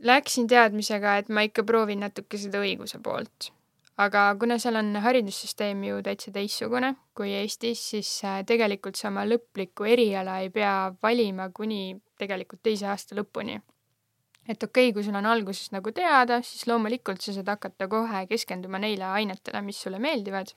[0.00, 3.52] läksin teadmisega, et ma ikka proovin natuke seda õiguse poolt.
[3.96, 9.24] aga kuna seal on haridussüsteem ju täitsa teistsugune kui Eestis, siis äh, tegelikult sa oma
[9.24, 13.60] lõplikku eriala ei pea valima kuni tegelikult teise aasta lõpuni.
[14.48, 18.24] Et okei okay,, kui sul on alguses nagu teada, siis loomulikult sa saad hakata kohe
[18.30, 20.54] keskenduma neile ainetele, mis sulle meeldivad.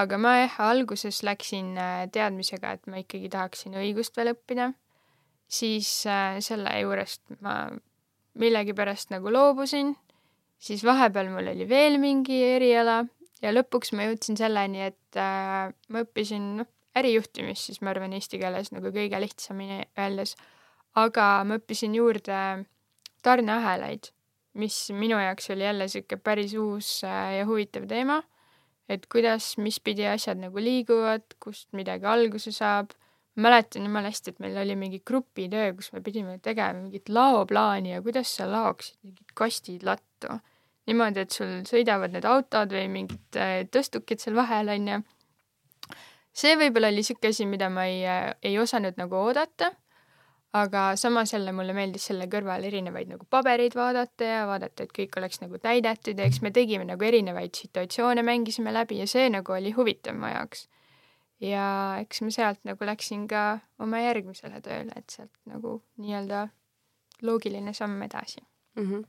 [0.00, 4.70] aga ma jah, alguses läksin äh, teadmisega, et ma ikkagi tahaksin õigust veel õppida.
[5.50, 7.66] Siis äh, selle juurest ma
[8.38, 9.96] millegipärast nagu loobusin,
[10.62, 13.02] siis vahepeal mul oli veel mingi eriala
[13.42, 18.40] ja lõpuks ma jõudsin selleni, et äh, ma õppisin noh, ärijuhtimist siis ma arvan eesti
[18.40, 20.36] keeles nagu kõige lihtsamini öeldes,
[20.98, 22.40] aga ma õppisin juurde
[23.22, 24.10] tarneahelaid,
[24.58, 28.20] mis minu jaoks oli jälle sihuke päris uus äh, ja huvitav teema,
[28.90, 32.94] et kuidas, mis pidi asjad nagu liiguvad, kust midagi alguse saab
[33.40, 38.02] mäletan jumala hästi, et meil oli mingi grupitöö, kus me pidime tegema mingit laoplaani ja
[38.02, 40.40] kuidas sa laoksid mingid kastid lattu.
[40.90, 45.02] niimoodi, et sul sõidavad need autod või mingid äh, tõstukid seal vahel, onju.
[46.32, 48.02] see võib-olla oli siuke asi, mida ma ei,
[48.42, 49.70] ei osanud nagu oodata,
[50.52, 55.18] aga samas jälle mulle meeldis selle kõrval erinevaid nagu pabereid vaadata ja vaadata, et kõik
[55.20, 59.54] oleks nagu täidetud ja eks me tegime nagu erinevaid situatsioone, mängisime läbi ja see nagu
[59.54, 60.66] oli huvitav mu jaoks
[61.40, 61.66] ja
[62.00, 66.48] eks ma sealt nagu läksin ka oma järgmisele tööle, et sealt nagu nii-öelda
[67.22, 68.40] loogiline samm edasi.
[68.76, 68.90] mm.
[68.90, 69.04] -hmm.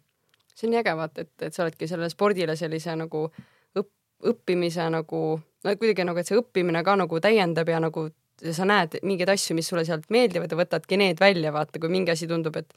[0.56, 3.32] see on äge vaata, et, et sa oledki sellele spordile sellise nagu
[3.76, 3.94] õpp-,
[4.34, 8.10] õppimise nagu, no kuidagi nagu, et see õppimine ka nagu täiendab ja nagu
[8.56, 12.14] sa näed mingeid asju, mis sulle sealt meeldivad ja võtadki need välja, vaata, kui mingi
[12.14, 12.74] asi tundub, et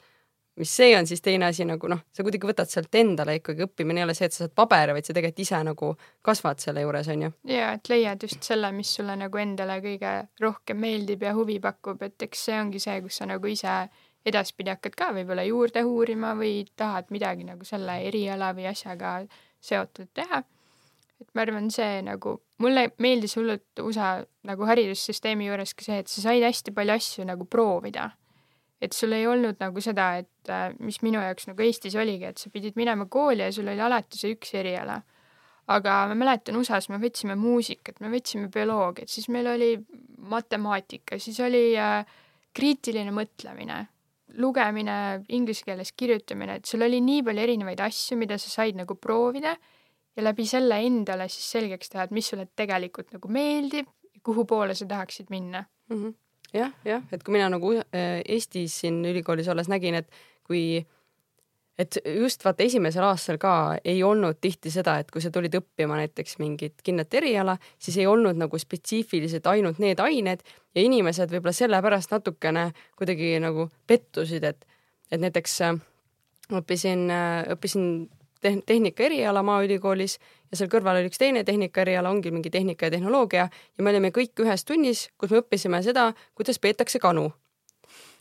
[0.55, 4.01] mis see on, siis teine asi nagu noh, sa kuidagi võtad sealt endale ikkagi, õppimine
[4.01, 5.91] ei ole see, et sa saad paberi, vaid sa tegelikult ise nagu
[6.25, 7.31] kasvad selle juures, onju.
[7.51, 12.01] ja et leiad just selle, mis sulle nagu endale kõige rohkem meeldib ja huvi pakub,
[12.07, 13.75] et eks see ongi see, kus sa nagu ise
[14.25, 19.19] edaspidi hakkad ka võib-olla juurde uurima või tahad midagi nagu selle eriala või asjaga
[19.61, 20.43] seotud teha.
[21.21, 26.11] Et ma arvan, see nagu, mulle meeldis hullult USA nagu haridussüsteemi juures ka see, et
[26.11, 28.11] sa said hästi palju asju nagu proovida.
[28.83, 32.37] et sul ei olnud nagu seda, et äh, mis minu jaoks nagu Eestis oligi, et
[32.37, 34.99] sa pidid minema kooli ja sul oli alati see üks eriala
[35.71, 39.71] aga ma mäletan USA-s me võtsime muusikat, me võtsime bioloogiat, siis meil oli
[40.29, 42.05] matemaatika, siis oli äh,
[42.55, 43.79] kriitiline mõtlemine,
[44.41, 44.97] lugemine,
[45.33, 49.55] inglise keeles kirjutamine, et sul oli nii palju erinevaid asju, mida sa said nagu proovida
[50.15, 53.89] ja läbi selle endale siis selgeks teha, et mis sulle tegelikult nagu meeldib,
[54.25, 55.65] kuhu poole sa tahaksid minna.
[55.89, 56.03] mm.
[56.03, 56.13] -hmm.
[56.53, 60.09] jah, jah, et kui mina nagu äh, Eestis siin ülikoolis olles nägin, et
[60.43, 60.85] kui,
[61.77, 65.97] et just vaata esimesel aastal ka ei olnud tihti seda, et kui sa tulid õppima
[65.99, 70.43] näiteks mingit kindlat eriala, siis ei olnud nagu spetsiifiliselt ainult need ained
[70.75, 74.65] ja inimesed võib-olla sellepärast natukene kuidagi nagu pettusid, et,
[75.11, 75.75] et näiteks äh,
[76.53, 77.09] õppisin,
[77.51, 78.09] õppisin
[78.45, 80.19] tehn- tehnika eriala Maaülikoolis
[80.51, 83.91] ja seal kõrval oli üks teine tehnika eriala, ongi mingi tehnika ja tehnoloogia ja me
[83.93, 87.31] olime kõik ühes tunnis, kus me õppisime seda, kuidas peetakse kanu.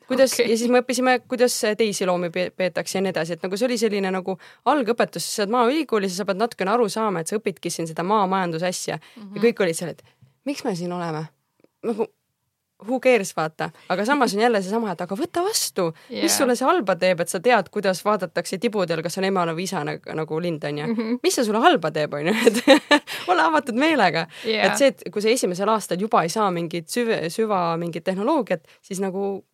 [0.08, 0.50] kuidas okay.
[0.50, 3.68] ja siis me õppisime, kuidas teisi loomi pe- peetakse ja nii edasi, et nagu see
[3.68, 7.38] oli selline nagu algõpetus, sa oled Maaülikoolis ja sa pead natukene aru saama, et sa
[7.40, 9.37] õpidki siin seda maamajanduse asja mm -hmm.
[9.37, 10.04] ja kõik olid seal, et
[10.44, 11.24] miks me siin oleme,
[11.82, 12.08] nagu
[12.82, 16.56] who cares, vaata, aga samas on jälle seesama, et aga võta vastu yeah., mis sulle
[16.58, 20.16] see halba teeb, et sa tead, kuidas vaadatakse tibudel, kas on ema või isa nagu,
[20.18, 20.94] nagu lind onju mm.
[20.98, 21.22] -hmm.
[21.22, 22.60] mis see sulle halba teeb, onju, et
[23.32, 24.66] ole avatud meelega Jaa.
[24.66, 28.66] et see, et kui sa esimesel aastal juba ei saa mingit süve, süva mingit tehnoloogiat,
[28.82, 29.44] siis nagu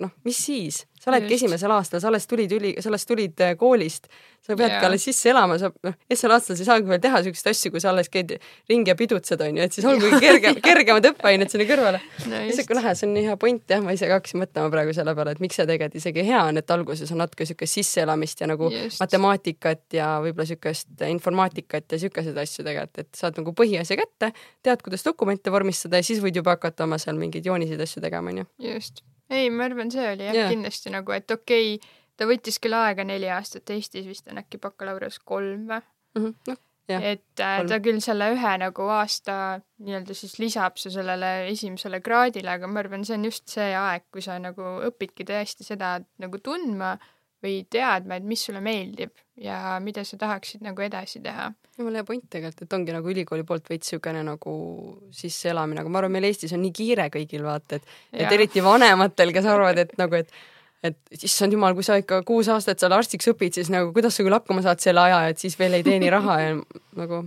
[0.00, 3.54] noh, mis siis, sa oledki esimesel aastal, sa alles tulid üli, sa alles tulid äh,
[3.60, 4.08] koolist,
[4.40, 4.86] sa peadki yeah.
[4.88, 7.82] alles sisse elama, sa noh, esimesel aastal sa ei saagi veel teha siukseid asju, kui
[7.82, 8.34] sa alles käid
[8.70, 12.00] ringi ja pidutsed onju, et siis olgugi kergem, kergemad õppeained sinna kõrvale.
[12.26, 14.42] no ja just siuke, lahe, see on nii hea point jah, ma ise ka hakkasin
[14.42, 17.48] mõtlema praegu selle peale, et miks see tegelikult isegi hea on, et alguses on natuke
[17.48, 19.00] siukest sisseelamist ja nagu Just.
[19.04, 24.32] matemaatikat ja võib-olla siukest informaatikat ja siukeseid asju tegelikult, et saad nagu põhiasja kätte,
[24.64, 28.32] tead, kuidas dokumente vormistada ja siis võid juba hakata oma seal mingeid jooniseid asju tegema
[28.32, 28.48] onju.
[28.70, 29.04] just.
[29.30, 30.50] ei, ma arvan, see oli jah yeah.
[30.52, 34.60] kindlasti nagu, et okei okay,, ta võttis küll aega neli aastat, Eestis vist on äkki
[34.62, 35.80] bakalaureus kolm või?
[36.18, 36.58] noh,
[36.90, 42.00] Jah, et äh, ta küll selle ühe nagu aasta nii-öelda siis lisab su sellele esimesele
[42.02, 45.98] kraadile, aga ma arvan, see on just see aeg, kui sa nagu õpidki tõesti seda
[46.22, 46.96] nagu tundma
[47.44, 51.50] või teadma, et mis sulle meeldib ja mida sa tahaksid nagu edasi teha.
[51.78, 54.54] jumala hea point tegelikult, et ongi nagu ülikooli poolt veits niisugune nagu
[55.16, 59.32] sisseelamine, aga ma arvan, meil Eestis on nii kiire kõigil vaata, et, et eriti vanematel,
[59.32, 60.32] kes arvavad, et nagu, et
[60.80, 64.24] et issand jumal, kui sa ikka kuus aastat seal arstiks õpid, siis nagu kuidas sa
[64.24, 66.54] küll hakkama saad selle aja, et siis veel ei teeni raha ja
[66.96, 67.26] nagu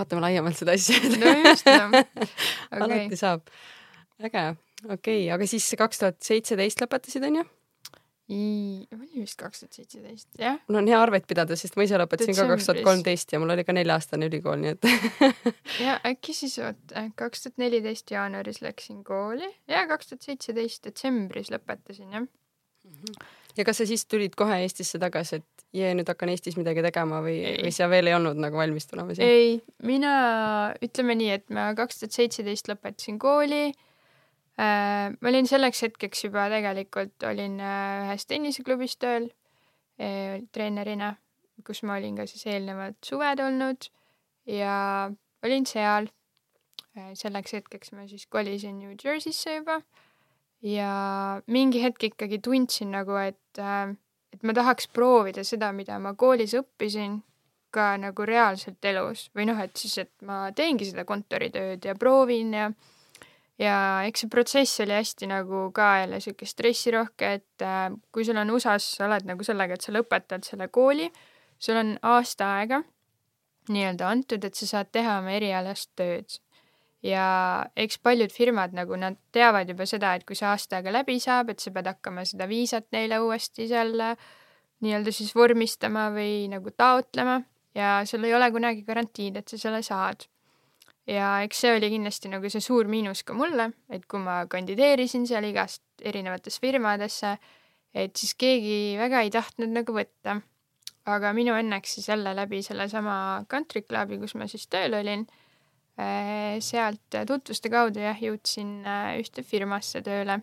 [0.00, 1.96] vaatame laiemalt seda asja no just noh,
[2.72, 3.44] okei alati saab.
[4.24, 4.44] äge,
[4.86, 7.44] okei okay,, aga siis kaks tuhat seitseteist lõpetasid, onju?
[8.30, 10.60] Oli vist kaks tuhat seitseteist, jah.
[10.68, 13.50] mul on hea arvet pidada, sest ma ise lõpetasin ka kaks tuhat kolmteist ja mul
[13.56, 14.86] oli ka nelja-aastane ülikool, nii et
[15.86, 21.50] ja äkki siis oota, kaks tuhat neliteist jaanuaris läksin kooli ja kaks tuhat seitseteist detsembris
[21.50, 22.28] lõpetasin jah.
[23.58, 27.18] ja kas sa siis tulid kohe Eestisse tagasi, et jee, nüüd hakkan Eestis midagi tegema
[27.26, 29.26] või, või sa veel ei olnud nagu valmis tulema siia?
[29.26, 30.14] ei, mina,
[30.78, 33.86] ütleme nii, et ma kaks tuhat seitseteist lõpetasin kooli äh,.
[34.60, 39.30] Ma olin selleks hetkeks juba tegelikult olin äh, ühes tenniseklubis tööl
[40.00, 41.14] äh, treenerina,
[41.66, 43.90] kus ma olin ka siis eelnevad suved olnud
[44.50, 44.74] ja
[45.46, 46.10] olin seal
[46.96, 47.12] äh,.
[47.14, 49.80] selleks hetkeks ma siis kolisin New Jersey'sse juba
[50.66, 53.96] ja mingi hetk ikkagi tundsin nagu, et äh,
[54.30, 57.18] et ma tahaks proovida seda, mida ma koolis õppisin
[57.74, 62.54] ka nagu reaalselt elus või noh, et siis, et ma teengi seda kontoritööd ja proovin
[62.54, 62.70] ja
[63.60, 63.76] ja
[64.08, 68.50] eks see protsess oli hästi nagu ka jälle sihuke stressirohke, et äh, kui sul on
[68.54, 71.10] USA-s, sa oled nagu sellega, et sa lõpetad selle kooli,
[71.60, 72.82] sul on aasta aega
[73.70, 76.40] nii-öelda antud, et sa saad teha oma erialast tööd.
[77.00, 77.24] ja
[77.80, 81.48] eks paljud firmad nagu nad teavad juba seda, et kui see aasta aega läbi saab,
[81.48, 83.94] et sa pead hakkama seda viisat neile uuesti seal
[84.84, 87.38] nii-öelda siis vormistama või nagu taotlema
[87.74, 90.26] ja sul ei ole kunagi garantiid, et sa selle saad.
[91.08, 95.26] Ja eks see oli kindlasti nagu see suur miinus ka mulle, et kui ma kandideerisin
[95.28, 97.34] seal igast erinevatesse firmadesse,
[97.94, 100.40] et siis keegi väga ei tahtnud nagu võtta.
[101.10, 105.24] aga minu õnneks siis jälle läbi sellesama country club'i, kus ma siis tööl olin,
[106.60, 110.38] sealt tutvuste kaudu jah, jõudsin äh, ühte firmasse tööle,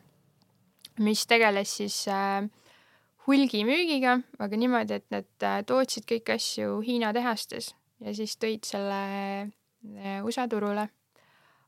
[1.01, 2.49] mis tegeles siis äh,
[3.27, 8.99] hulgimüügiga, aga niimoodi, et nad tootsid kõiki asju Hiina tehastes ja siis tõid selle
[10.23, 10.89] USA turule.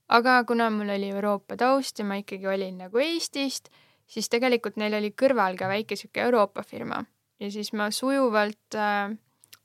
[0.09, 3.69] aga kuna mul oli Euroopa taust ja ma ikkagi olin nagu Eestist,
[4.07, 7.03] siis tegelikult neil oli kõrval ka väike sihuke Euroopa firma
[7.39, 9.15] ja siis ma sujuvalt äh,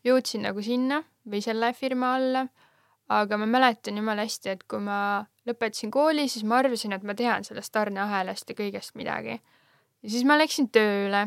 [0.04, 2.46] jõudsin nagu sinna või selle firma alla.
[3.08, 7.12] aga ma mäletan jumala hästi, et kui ma lõpetasin kooli, siis ma arvasin, et ma
[7.14, 9.40] tean sellest tarneahelast ja kõigest midagi.
[10.02, 11.26] ja siis ma läksin tööle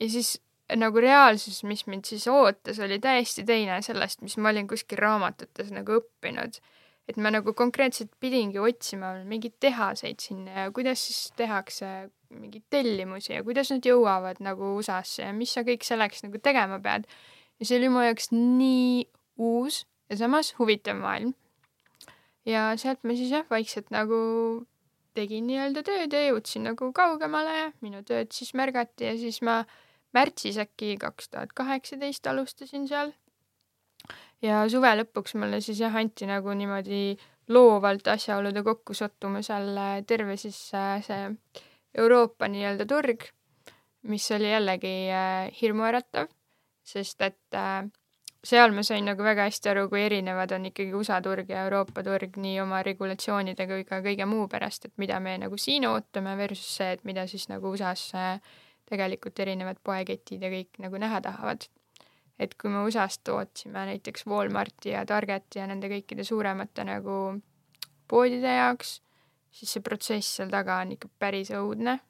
[0.00, 0.40] ja siis
[0.72, 5.72] nagu reaalsus, mis mind siis ootas, oli täiesti teine sellest, mis ma olin kuskil raamatutes
[5.74, 6.60] nagu õppinud.
[7.04, 13.34] et ma nagu konkreetselt pidingi otsima mingeid tehaseid sinna ja kuidas siis tehakse mingeid tellimusi
[13.34, 17.04] ja kuidas nad jõuavad nagu USA-sse ja mis sa kõik selleks nagu tegema pead.
[17.60, 19.04] ja see oli mu jaoks nii
[19.36, 21.34] uus ja samas huvitav maailm.
[22.48, 24.64] ja sealt ma siis jah, vaikselt nagu
[25.14, 29.62] tegin nii-öelda tööd ja jõudsin nagu kaugemale, minu tööd siis märgati ja siis ma
[30.14, 33.12] märtsis äkki kaks tuhat kaheksateist alustasin seal.
[34.42, 37.16] ja suve lõpuks mulle siis jah, anti nagu niimoodi
[37.48, 41.30] loovalt asjaolude kokkusattumusel terve siis äh, see
[41.94, 43.28] Euroopa nii-öelda turg,
[44.10, 46.26] mis oli jällegi äh, hirmuäratav,
[46.84, 47.84] sest et äh,
[48.44, 52.02] seal ma sain nagu väga hästi aru, kui erinevad on ikkagi USA turg ja Euroopa
[52.04, 56.36] turg nii oma regulatsioonide kui ka kõige muu pärast, et mida me nagu siin ootame
[56.40, 58.12] versus see, et mida siis nagu USA-s
[58.90, 61.68] tegelikult erinevad poeketid ja kõik nagu näha tahavad.
[62.38, 67.38] et kui me USA-st ootasime näiteks Walmarti ja Targeti ja nende kõikide suuremate nagu
[68.10, 68.96] poodide jaoks,
[69.54, 72.00] siis see protsess seal taga on ikka päris õudne.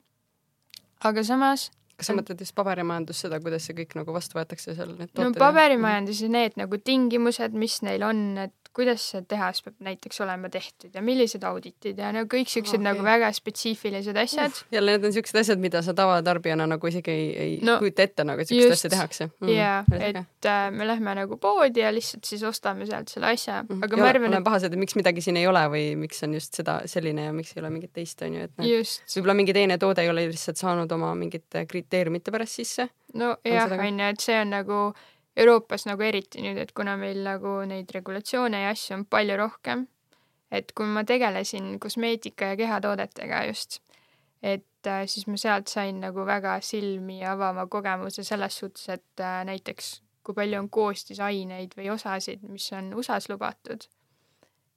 [1.05, 4.97] aga samas kas sa mõtled just paberimajandus, seda, kuidas see kõik nagu vastu võetakse seal,
[4.99, 10.21] no paberimajandus ja need nagu tingimused, mis neil on, et kuidas see tehas peab näiteks
[10.25, 12.87] olema tehtud ja millised auditid ja no kõik siuksed okay.
[12.89, 14.63] nagu väga spetsiifilised asjad.
[14.75, 18.25] jälle need on siuksed asjad, mida sa tavatarbijana nagu isegi ei, ei No, kujuta ette
[18.27, 19.53] nagu, et siukest asja tehakse mm,.
[19.55, 23.83] jaa, et äh, me lähme nagu poodi ja lihtsalt siis ostame sealt selle asja, Mhm.
[23.87, 26.59] aga ma arvan, et pahased, et miks midagi siin ei ole või miks on just
[26.59, 28.69] seda, selline ja miks ei ole mingit teist, on ju, et noh,
[29.15, 32.89] võib-olla mingi teine toode ei ole lihtsalt saanud oma mingite kriteeriumite pärast sisse.
[33.15, 33.89] no jah, seda ka?
[33.89, 34.81] on ju, et see on nagu
[35.37, 39.89] Euroopas nagu eriti nüüd, et kuna meil nagu neid regulatsioone ja asju on palju rohkem,
[40.55, 43.81] et kui ma tegelesin kosmeetika ja kehatoodetega just,
[44.43, 49.43] et äh, siis ma sealt sain nagu väga silmi avama kogemuse selles suhtes, et äh,
[49.49, 53.89] näiteks kui palju on koostisaineid või osasid, mis on USA-s lubatud.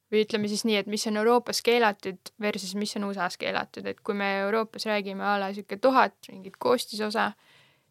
[0.08, 4.00] või ütleme siis nii, et mis on Euroopas keelatud versus mis on USA-s keelatud, et
[4.00, 7.32] kui me Euroopas räägime a la sihuke tuhat mingit koostisosa,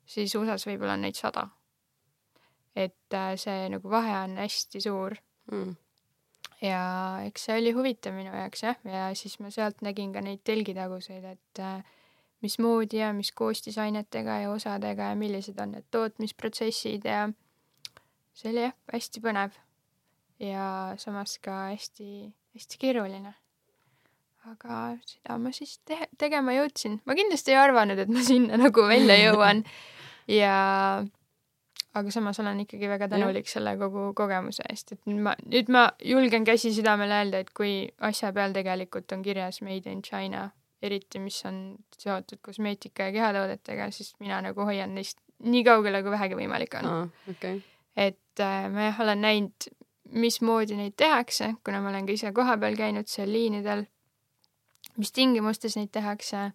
[0.05, 1.47] siis USA-s võib-olla on neid sada.
[2.77, 5.15] Et äh, see nagu vahe on hästi suur
[5.51, 5.75] mm.
[6.61, 6.81] ja
[7.25, 11.25] eks see oli huvitav minu jaoks jah, ja siis ma sealt nägin ka neid telgitaguseid,
[11.25, 11.81] et äh,
[12.45, 17.25] mismoodi ja mis koostisainetega ja osadega ja millised on need tootmisprotsessid ja
[18.37, 19.57] see oli jah, hästi põnev.
[20.39, 23.33] ja samas ka hästi, hästi keeruline.
[24.47, 27.01] aga seda ma siis te tegema jõudsin.
[27.05, 29.65] ma kindlasti ei arvanud, et ma sinna nagu välja jõuan
[30.41, 30.57] ja
[31.95, 35.87] aga samas olen ikkagi väga tänulik selle kogu kogemuse eest, et nüüd ma, nüüd ma
[36.03, 40.49] julgen käsi südamele öelda, et kui asja peal tegelikult on kirjas Made in China,
[40.81, 41.61] eriti mis on
[41.97, 46.91] seotud kosmeetika ja kehatoodetega, siis mina nagu hoian neist nii kaugele, kui vähegi võimalik on
[46.91, 47.09] ah,.
[47.33, 47.61] Okay.
[47.95, 49.69] et äh, ma jah, olen näinud,
[50.13, 53.83] mismoodi neid tehakse, kuna ma olen ka ise kohapeal käinud seal liinidel,
[54.97, 56.51] mis tingimustes neid tehakse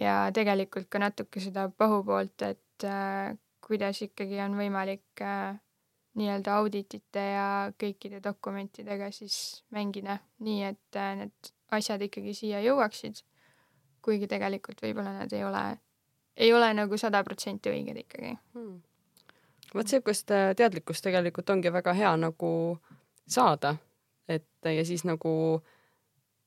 [0.00, 3.34] ja tegelikult ka natuke seda pahupoolt, et äh,
[3.66, 5.56] kuidas ikkagi on võimalik äh,
[6.16, 7.46] nii-öelda auditite ja
[7.80, 10.20] kõikide dokumentidega siis mängida.
[10.46, 13.24] Nii, et äh, need asjad ikkagi siia jõuaksid
[14.06, 15.64] kuigi tegelikult võib-olla nad ei ole,
[16.38, 18.36] ei ole nagu sada protsenti õiged ikkagi.
[18.54, 18.76] Hmm..
[19.74, 22.52] vot sihukest äh, teadlikkust tegelikult ongi väga hea nagu
[23.28, 23.74] saada,
[24.28, 25.32] et ja siis nagu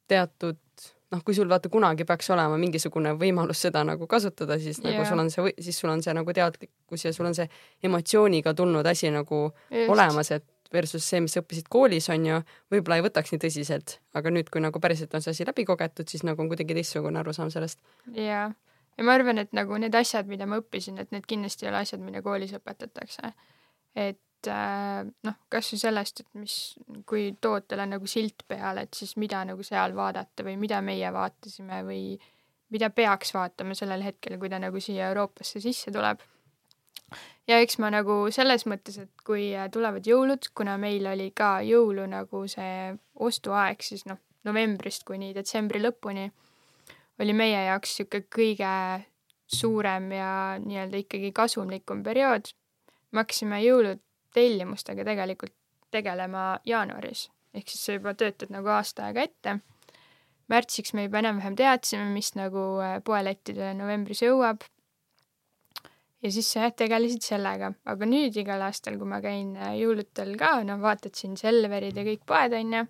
[0.09, 4.93] teatud noh, kui sul vaata kunagi peaks olema mingisugune võimalus seda nagu kasutada, siis yeah.
[4.93, 7.49] nagu sul on see, siis sul on see nagu teadlikkus ja sul on see
[7.83, 9.89] emotsiooniga tulnud asi nagu Just.
[9.89, 12.39] olemas, et versus see, mis õppisid koolis, on ju,
[12.73, 16.09] võib-olla ei võtaks nii tõsiselt, aga nüüd, kui nagu päriselt on see asi läbi kogetud,
[16.11, 17.81] siis nagu on kuidagi teistsugune arusaam sellest.
[18.13, 21.71] jaa, ja ma arvan, et nagu need asjad, mida ma õppisin, et need kindlasti ei
[21.73, 23.33] ole asjad, mida koolis õpetatakse.
[23.97, 26.55] et äh, noh, kasvõi sellest, et mis,
[27.09, 31.11] kui tootel on nagu silt peal, et siis mida nagu seal vaadata või mida meie
[31.13, 32.03] vaatasime või
[32.69, 36.21] mida peaks vaatama sellel hetkel, kui ta nagu siia Euroopasse sisse tuleb
[37.49, 41.59] ja eks ma nagu selles mõttes, et kui äh, tulevad jõulud, kuna meil oli ka
[41.65, 42.93] jõulu nagu see
[43.25, 46.29] ostuaeg siis noh, novembrist kuni detsembri lõpuni,
[47.19, 48.73] oli meie jaoks niisugune kõige
[49.49, 50.31] suurem ja
[50.61, 52.53] nii-öelda ikkagi kasumlikum periood.
[53.11, 53.63] me hakkasime
[54.29, 55.53] jõulutellimustega tegelikult
[55.91, 59.59] tegelema jaanuaris, ehk siis sa juba töötad nagu aasta aega ette.
[60.49, 64.63] märtsiks me juba enam-vähem teadsime, mis nagu äh, poelettidele novembris jõuab
[66.23, 70.35] ja siis sa jah, tegelesid sellega, aga nüüd igal aastal, kui ma käin äh, jõulutel
[70.37, 72.85] ka, noh, vaatad siin Selverid ja kõik poed, onju,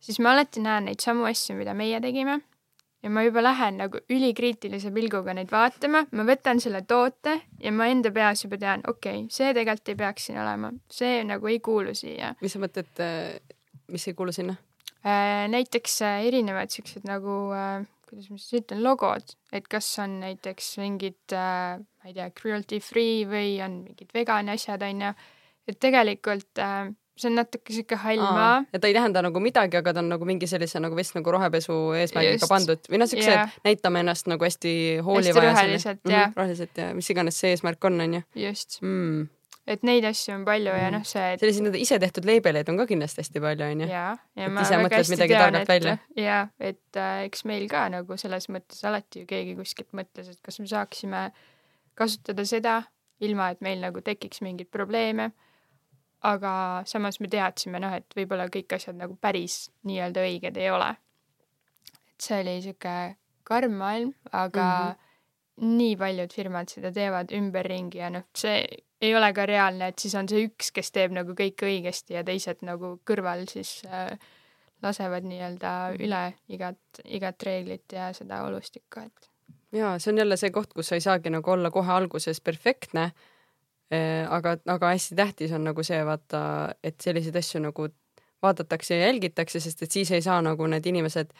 [0.00, 2.40] siis ma alati näen neid samu asju, mida meie tegime.
[3.02, 7.90] Ja ma juba lähen nagu ülikriitilise pilguga neid vaatama, ma võtan selle toote ja ma
[7.92, 11.60] enda peas juba tean, okei okay,, see tegelikult ei peaks siin olema, see nagu ei
[11.60, 12.34] kuulu siia.
[12.42, 13.38] mis sa mõtled, äh,
[13.92, 14.58] mis ei kuulu sinna?
[15.06, 17.38] Äh, näiteks erinevad siuksed nagu
[18.08, 22.80] kuidas ma siis ütlen, logod, et kas on näiteks mingid äh, ma ei tea, cruelty
[22.82, 25.12] free või on mingid vegani asjad, onju.
[25.68, 26.88] et tegelikult äh,
[27.20, 28.58] see on natuke sihuke hall maa.
[28.72, 31.34] ja ta ei tähenda nagu midagi, aga ta on nagu mingi sellise nagu vist nagu
[31.34, 33.56] rohepesu eesmärgiga pandud või noh, siuksed yeah.
[33.66, 34.74] näitame ennast nagu hästi
[35.06, 36.28] hooliva hästi roheliselt ja, ja.
[36.28, 38.24] Mm, roheliselt ja mis iganes see eesmärk on, onju.
[38.46, 39.26] just mm
[39.68, 40.80] et neid asju on palju mm.
[40.80, 41.42] ja noh, see et....
[41.42, 43.88] selliseid nii-öelda ise tehtud leibeleid on ka kindlasti hästi palju, onju.
[43.90, 44.04] ja,
[44.38, 46.38] ja et ma väga hästi tean, et ja,
[46.70, 50.60] et äh, eks meil ka nagu selles mõttes alati ju keegi kuskilt mõtles, et kas
[50.62, 51.26] me saaksime
[51.98, 52.78] kasutada seda,
[53.24, 55.32] ilma et meil nagu tekiks mingeid probleeme.
[56.22, 60.94] Aga samas me teadsime noh, et võib-olla kõik asjad nagu päris nii-öelda õiged ei ole.
[62.14, 62.94] et see oli sihuke
[63.44, 65.04] karm maailm, aga mm -hmm
[65.58, 68.62] nii paljud firmad seda teevad ümberringi ja noh, see
[69.00, 72.24] ei ole ka reaalne, et siis on see üks, kes teeb nagu kõike õigesti ja
[72.26, 74.12] teised nagu kõrval siis äh,
[74.82, 76.22] lasevad nii-öelda üle
[76.54, 79.30] igat, igat reeglit ja seda olustikku, et.
[79.74, 83.10] ja see on jälle see koht, kus sa ei saagi nagu olla kohe alguses perfektne.
[83.88, 86.40] Äh, aga, aga hästi tähtis on nagu see vaata,
[86.84, 87.88] et selliseid asju nagu
[88.42, 91.32] vaadatakse ja jälgitakse, sest et siis ei saa nagu need inimesed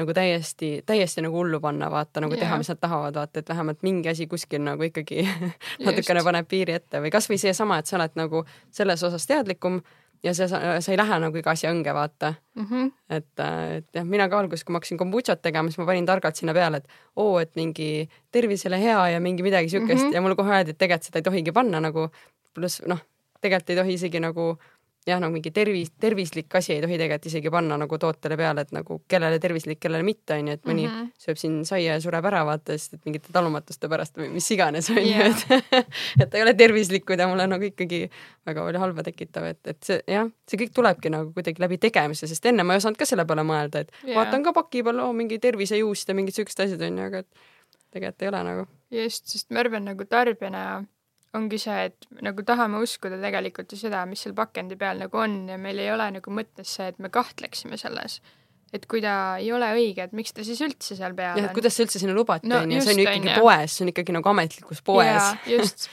[0.00, 2.46] nagu täiesti, täiesti nagu hullu panna, vaata nagu yeah.
[2.46, 5.26] teha, mis nad tahavad, vaata, et vähemalt mingi asi kuskil nagu ikkagi
[5.86, 9.82] natukene paneb piiri ette või kasvõi seesama, et sa oled nagu selles osas teadlikum
[10.22, 12.66] ja sa, sa ei lähe nagu iga asja õnge, vaata mm.
[12.66, 12.90] -hmm.
[13.10, 13.44] et,
[13.78, 16.54] et jah, mina ka alguses, kui ma hakkasin kombutšat tegema, siis ma panin targalt sinna
[16.54, 20.14] peale, et oo, et mingi tervisele hea ja mingi midagi siukest mm -hmm.
[20.14, 22.08] ja mulle kohe öeldi, et tegelikult seda ei tohigi panna nagu,
[22.54, 23.00] pluss noh,
[23.40, 24.56] tegelikult ei tohi isegi nagu
[25.06, 28.74] jah, nagu mingi tervis, tervislik asi ei tohi tegelikult isegi panna nagu tootele peale, et
[28.74, 31.08] nagu kellele tervislik, kellele mitte, onju, et mõni mm -hmm.
[31.24, 34.90] sööb siin saia ja sureb ära, vaata, sest et mingite talumatuste pärast või mis iganes,
[34.90, 35.46] onju, et
[36.22, 38.04] et ta ei ole tervislik, kui ta mulle nagu ikkagi
[38.46, 42.26] väga palju halba tekitab, et, et see jah, see kõik tulebki nagu kuidagi läbi tegemise,
[42.30, 44.16] sest enne ma ei osanud ka selle peale mõelda, et yeah.
[44.20, 47.28] vaatan ka paki peal, oo, mingi tervisejuust ja mingid siuksed asjad, onju, aga et
[47.92, 48.66] tegelikult ei ole nagu.
[48.90, 50.84] just, sest ma arvan nagu tarbijana
[51.38, 55.42] ongi see, et nagu tahame uskuda tegelikult ju seda, mis seal pakendi peal nagu on
[55.48, 58.20] ja meil ei ole nagu mõttes see, et me kahtleksime selles.
[58.72, 61.50] et kui ta ei ole õige, et miks ta siis üldse seal peal on.
[61.56, 63.92] kuidas see üldse sinna lubati no,, onju, see on ju ikkagi on, poes, see on
[63.92, 65.28] ikkagi nagu ametlikus poes.
[65.48, 65.88] just,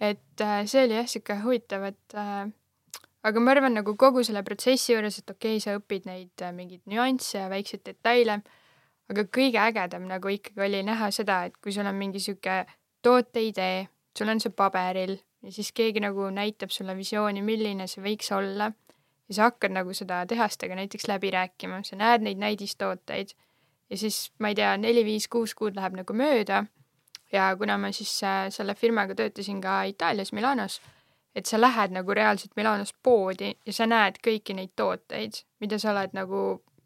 [0.00, 2.48] et äh, see oli jah, sihuke huvitav, et äh,
[3.28, 6.52] aga ma arvan nagu kogu selle protsessi juures, et okei okay,, sa õpid neid äh,
[6.56, 8.40] mingeid nüansse ja väikseid detaile,
[9.12, 12.62] aga kõige ägedam nagu ikkagi oli näha seda, et kui sul on mingi sihuke
[13.04, 13.88] tooteidee
[14.18, 18.72] sul on see paberil ja siis keegi nagu näitab sulle visiooni, milline see võiks olla.
[19.28, 23.32] Ja sa hakkad nagu seda tehastega näiteks läbi rääkima, sa näed neid näidistooteid
[23.90, 26.64] ja siis ma ei tea, neli-viis-kuus kuud läheb nagu mööda.
[27.32, 30.80] Ja kuna ma siis äh, selle firmaga töötasin ka Itaalias Milanos,
[31.34, 35.94] et sa lähed nagu reaalselt Milanos poodi ja sa näed kõiki neid tooteid, mida sa
[35.94, 36.42] oled nagu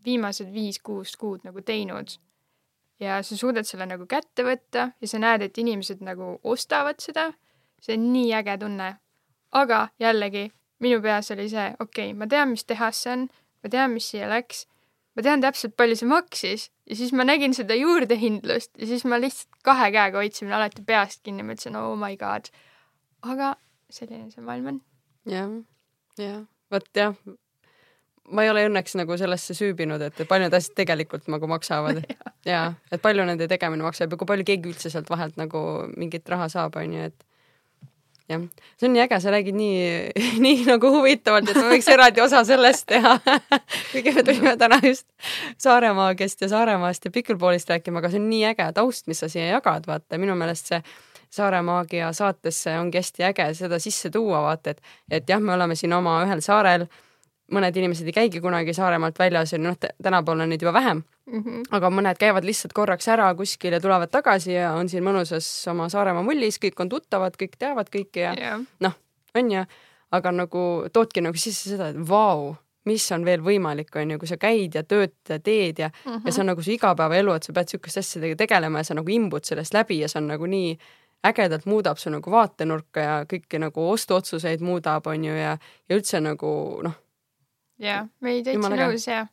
[0.06, 2.14] viimased viis-kuus kuud nagu teinud
[3.00, 7.32] ja sa suudad selle nagu kätte võtta ja sa näed, et inimesed nagu ostavad seda.
[7.80, 8.96] see on nii äge tunne.
[9.52, 13.28] aga jällegi minu peas oli see, okei okay,, ma tean, mis tehas see on,
[13.62, 14.66] ma tean, mis siia läks,
[15.16, 19.20] ma tean täpselt, palju see maksis ja siis ma nägin seda juurdehindlust ja siis ma
[19.20, 22.50] lihtsalt kahe käega hoidsin alati peast kinni, mõtlesin oh my god.
[23.22, 23.56] aga
[23.90, 24.84] selline see maailm on.
[25.28, 25.50] jah,
[26.20, 27.16] jah, vot jah
[28.32, 32.02] ma ei ole õnneks nagu sellesse süübinud, et palju need asjad tegelikult nagu maksavad.
[32.46, 32.52] Ja.
[32.52, 32.60] ja
[32.94, 35.58] et palju nende tegemine maksab ja kui palju keegi üldse sealt vahelt nagu
[35.98, 37.24] mingit raha saab, onju, et
[38.30, 38.44] jah,
[38.78, 39.80] see on nii äge, sa räägid nii,
[40.44, 43.16] nii nagu huvitavalt, et ma võiks eraldi osa sellest teha.
[43.92, 45.06] Kuigi me tulime täna just
[45.62, 49.48] Saaremaagest ja Saaremaast ja Pikelpoolist rääkima, aga see on nii äge taust, mis sa siia
[49.56, 50.82] jagad, vaata, minu meelest see
[51.36, 55.92] Saaremaagia saatesse ongi hästi äge seda sisse tuua, vaata, et, et jah, me oleme siin
[55.96, 56.86] oma ühel saarel
[57.52, 61.42] mõned inimesed ei käigi kunagi Saaremaalt väljas ja noh, tänapäeval on neid juba vähem mm.
[61.42, 61.62] -hmm.
[61.78, 65.88] aga mõned käivad lihtsalt korraks ära kuskil ja tulevad tagasi ja on siin mõnusas oma
[65.88, 68.60] Saaremaa mullis, kõik on tuttavad, kõik teavad kõiki ja yeah.
[68.80, 68.98] noh,
[69.34, 69.64] on ju,
[70.10, 74.28] aga nagu toodki nagu sisse seda, et vau, mis on veel võimalik, on ju, kui
[74.28, 76.26] sa käid ja tööd ja teed ja mm, -hmm.
[76.26, 79.10] ja see on nagu su igapäevaelu, et sa pead niisuguste asjadega tegelema ja sa nagu
[79.10, 80.78] imbud sellest läbi ja see on nagu nii
[81.26, 86.20] ägedalt muudab su nagu vaatenurka ja kõiki nagu ostuotsuseid muudab, on ju, ja, ja üldse
[86.20, 87.05] nagu noh
[87.82, 89.28] jah, ma ei täitsa nõus jah.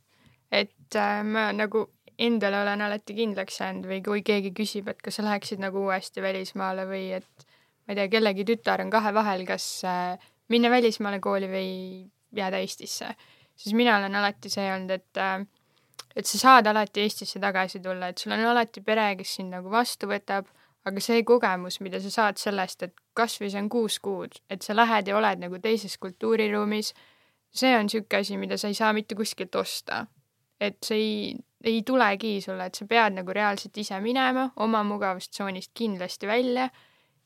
[0.51, 1.87] et äh, ma nagu
[2.19, 6.21] endale olen alati kindlaks jäänud või kui keegi küsib, et kas sa läheksid nagu uuesti
[6.21, 7.47] välismaale või et
[7.83, 10.19] ma ei tea, kellegi tütar on kahe vahel, kas äh,
[10.53, 11.69] minna välismaale kooli või
[12.35, 13.13] jääda Eestisse,
[13.55, 15.45] siis mina olen alati see olnud, et äh,
[16.15, 19.71] et sa saad alati Eestisse tagasi tulla, et sul on alati pere, kes sind nagu
[19.73, 20.49] vastu võtab,
[20.85, 24.75] aga see kogemus, mida sa saad sellest, et kasvõi see on kuus kuud, et sa
[24.75, 26.93] lähed ja oled nagu teises kultuuriruumis
[27.53, 30.05] see on niisugune asi, mida sa ei saa mitte kuskilt osta.
[30.59, 35.71] et see ei, ei tulegi sulle, et sa pead nagu reaalselt ise minema oma mugavustsoonist
[35.75, 36.69] kindlasti välja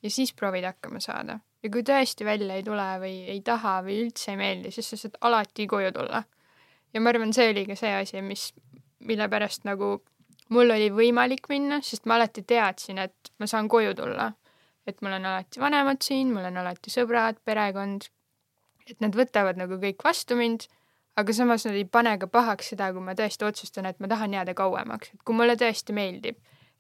[0.04, 1.40] ja siis proovid hakkama saada.
[1.64, 4.98] ja kui tõesti välja ei tule või ei taha või üldse ei meeldi, siis sa
[5.04, 6.24] saad alati koju tulla.
[6.94, 8.52] ja ma arvan, see oli ka see asi, mis,
[9.00, 9.98] mille pärast nagu
[10.50, 14.32] mul oli võimalik minna, sest ma alati teadsin, et ma saan koju tulla.
[14.88, 18.08] et mul on alati vanemad siin, mul on alati sõbrad, perekond
[18.90, 20.68] et nad võtavad nagu kõik vastu mind,
[21.18, 24.36] aga samas nad ei pane ka pahaks seda, kui ma tõesti otsustan, et ma tahan
[24.38, 26.38] jääda kauemaks, et kui mulle tõesti meeldib.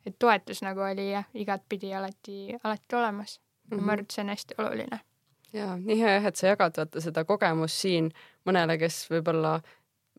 [0.07, 3.77] et toetus nagu oli jah, igatpidi alati, alati olemas mm.
[3.77, 3.81] -hmm.
[3.81, 4.99] ma arvan, et see on hästi oluline.
[5.53, 8.11] ja nii hea jah, et sa jagad vaata seda kogemust siin
[8.45, 9.61] mõnele, kes võib-olla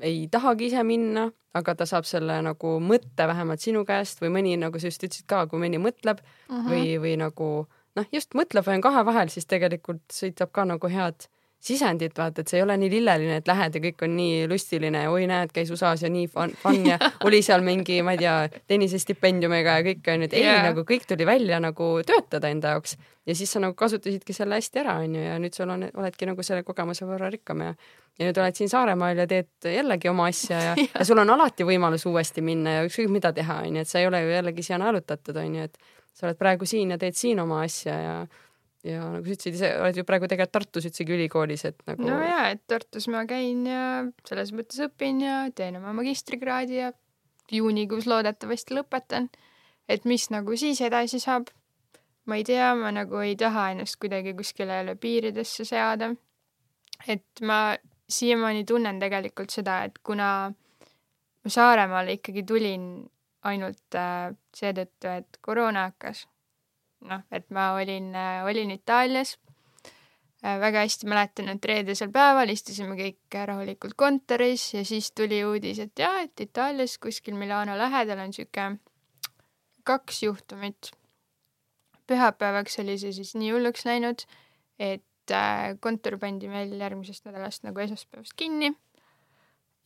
[0.00, 4.56] ei tahagi ise minna, aga ta saab selle nagu mõtte vähemalt sinu käest või mõni,
[4.60, 6.68] nagu sa just ütlesid ka, kui mõni mõtleb mm -hmm.
[6.70, 7.48] või, või nagu
[7.96, 11.28] noh, just mõtleb või on kahe vahel, siis tegelikult siit saab ka nagu head
[11.60, 15.02] sisendit, vaata, et see ei ole nii lilleline, et lähed ja kõik on nii lustiline
[15.04, 18.22] ja oi, näed, käis USA-s ja nii fun, fun ja oli seal mingi, ma ei
[18.22, 18.36] tea,
[18.70, 22.94] tennisestipendiumiga ja kõik onju, et ei yeah., nagu kõik tuli välja nagu töötada enda jaoks.
[23.28, 26.46] Ja siis sa nagu kasutasidki selle hästi ära, onju, ja nüüd sul on, oledki nagu
[26.46, 27.74] selle kogemuse võrra rikkam ja
[28.18, 31.66] ja nüüd oled siin Saaremaal ja teed jällegi oma asja ja, ja sul on alati
[31.66, 34.78] võimalus uuesti minna ja ükskõik mida teha, onju, et sa ei ole ju jällegi siia
[34.82, 35.78] naelutatud, onju, et
[36.18, 38.16] sa oled praegu siin ja teed siin oma asja ja
[38.88, 42.06] ja nagu sa ütlesid ise, oled ju praegu tegelikult Tartus üldsegi ülikoolis, et nagu.
[42.06, 43.82] no jaa, et Tartus ma käin ja
[44.28, 46.92] selles mõttes õpin ja teen oma magistrikraadi ja
[47.52, 49.28] juunikuus loodetavasti lõpetan.
[49.88, 51.52] et mis nagu siis edasi saab?
[52.28, 56.14] ma ei tea, ma nagu ei taha ennast kuidagi kuskile jälle piiridesse seada.
[57.06, 57.76] et ma
[58.08, 60.52] siiamaani tunnen tegelikult seda, et kuna
[61.44, 62.82] ma Saaremaale ikkagi tulin
[63.48, 66.26] ainult äh, seetõttu, et koroona hakkas.
[67.06, 69.36] Noh, et ma olin äh,, olin Itaalias
[70.42, 70.58] äh,.
[70.60, 75.98] väga hästi mäletan, et reedesel päeval istusime kõik rahulikult kontoris ja siis tuli uudis, et
[75.98, 78.70] jaa, et Itaalias kuskil Milano lähedal on sihuke
[79.84, 80.92] kaks juhtumit.
[82.08, 84.22] pühapäevaks oli see siis nii hulluks läinud,
[84.80, 88.72] et äh, kontor pandi meil järgmisest nädalast nagu esmaspäevast kinni.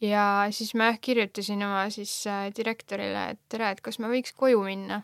[0.01, 2.25] ja siis ma jah kirjutasin oma siis
[2.57, 5.03] direktorile, et tere, et kas ma võiks koju minna,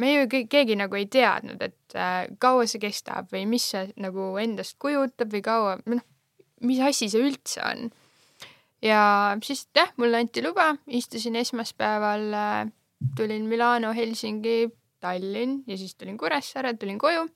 [0.00, 3.90] me ju ke keegi nagu ei teadnud, et äh, kaua see kestab või mis see
[4.00, 6.04] nagu endast kujutab või kaua, noh,
[6.66, 7.90] mis asi see üldse on.
[8.82, 9.02] ja
[9.44, 12.72] siis jah, mulle anti luba, istusin esmaspäeval äh,
[13.16, 14.70] tulin Milano, Helsingi,
[15.02, 17.26] Tallinn ja siis tulin Kuressaare, tulin koju.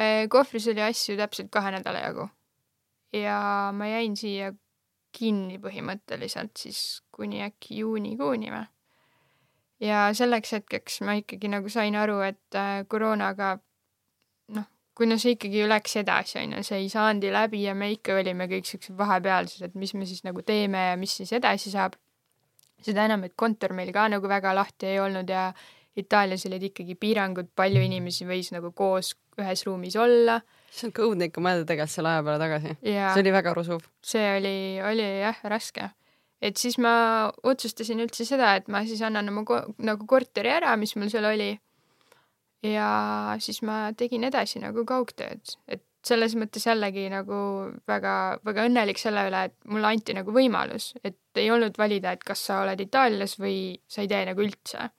[0.00, 2.28] Äh, kohvris oli asju täpselt kahe nädala jagu.
[3.12, 4.54] ja ma jäin siia
[5.12, 8.64] kinni põhimõtteliselt siis kuni äkki juunikuuni või.
[9.82, 13.56] Ja selleks hetkeks ma ikkagi nagu sain aru, et äh, koroonaga
[14.56, 14.68] noh,
[14.98, 18.48] kuna see ikkagi läks edasi, on ju, see ei saanud läbi ja me ikka olime
[18.50, 21.98] kõik siuksed vahepealsed, et mis me siis nagu teeme ja mis siis edasi saab
[22.82, 25.50] seda enam, et kontor meil ka nagu väga lahti ei olnud ja
[25.96, 30.38] Itaalias olid ikkagi piirangud, palju inimesi võis nagu koos ühes ruumis olla.
[30.72, 32.76] see on ka õudne ikka mõelda tegelikult selle aja peale tagasi.
[32.80, 33.84] see oli väga rusuv.
[34.00, 34.54] see oli,
[34.88, 35.90] oli jah raske.
[36.42, 36.94] Et siis ma
[37.46, 41.28] otsustasin üldse seda, et ma siis annan oma ko nagu korteri ära, mis mul seal
[41.30, 41.54] oli.
[42.62, 42.88] ja
[43.42, 47.36] siis ma tegin edasi nagu kaugtööd, et selles mõttes jällegi nagu
[47.90, 48.14] väga,
[48.46, 52.42] väga õnnelik selle üle, et mulle anti nagu võimalus, et ei olnud valida, et kas
[52.48, 53.56] sa oled Itaalias või
[53.90, 54.90] sa ei tee nagu üldse.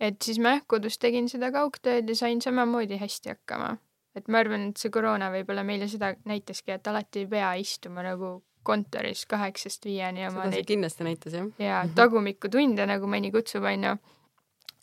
[0.00, 3.76] et siis ma jah, kodus tegin seda kaugtööd ja sain samamoodi hästi hakkama.
[4.16, 8.02] et ma arvan, et see koroona võib-olla meile seda näitaski, et alati ei pea istuma
[8.04, 11.46] nagu kontoris kaheksast viieni oma seda neid kindlasti näitas jah.
[11.58, 13.94] jaa, tagumikutunde, nagu mõni kutsub, onju.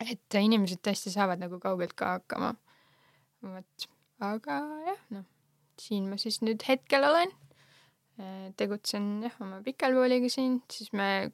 [0.05, 2.55] et inimesed tõesti saavad nagu kaugelt ka hakkama.
[3.45, 3.89] vot
[4.23, 5.25] aga jah, noh,
[5.81, 7.33] siin ma siis nüüd hetkel olen.
[8.17, 11.29] Äh, tegutsen jah, oma pikelkooliga siin, siis me,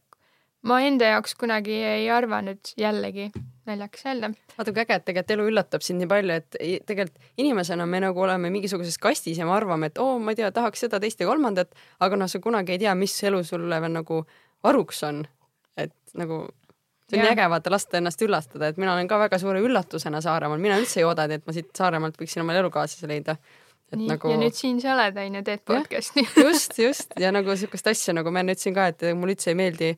[0.67, 3.29] ma enda jaoks kunagi ei arvanud jällegi,
[3.67, 4.31] naljakas öelda.
[4.57, 6.57] vaata kui äge, et tegelikult elu üllatab sind nii palju, et
[6.87, 10.51] tegelikult inimesena me nagu oleme mingisuguses kastis ja me arvame, et oo, ma ei tea,
[10.55, 13.95] tahaks seda, teist ja kolmandat, aga noh, sa kunagi ei tea, mis elu sulle veel
[13.99, 14.23] nagu
[14.63, 15.25] varuks on.
[15.77, 16.45] et nagu
[17.09, 20.21] see on nii äge vaata lasta ennast üllatada, et mina olen ka väga suure üllatusena
[20.23, 23.35] Saaremaal, mina üldse ei oodanud, et ma siit Saaremaalt võiksin omale elukaaslase leida.
[23.91, 24.31] et nii, nagu.
[24.31, 26.23] ja nüüd siin sa oled, on ju, teed podcast'i.
[26.45, 29.59] just, just ja nagu siukest asja, nagu ma enne ütlesin ka, et mulle üldse ei
[29.59, 29.95] meeldi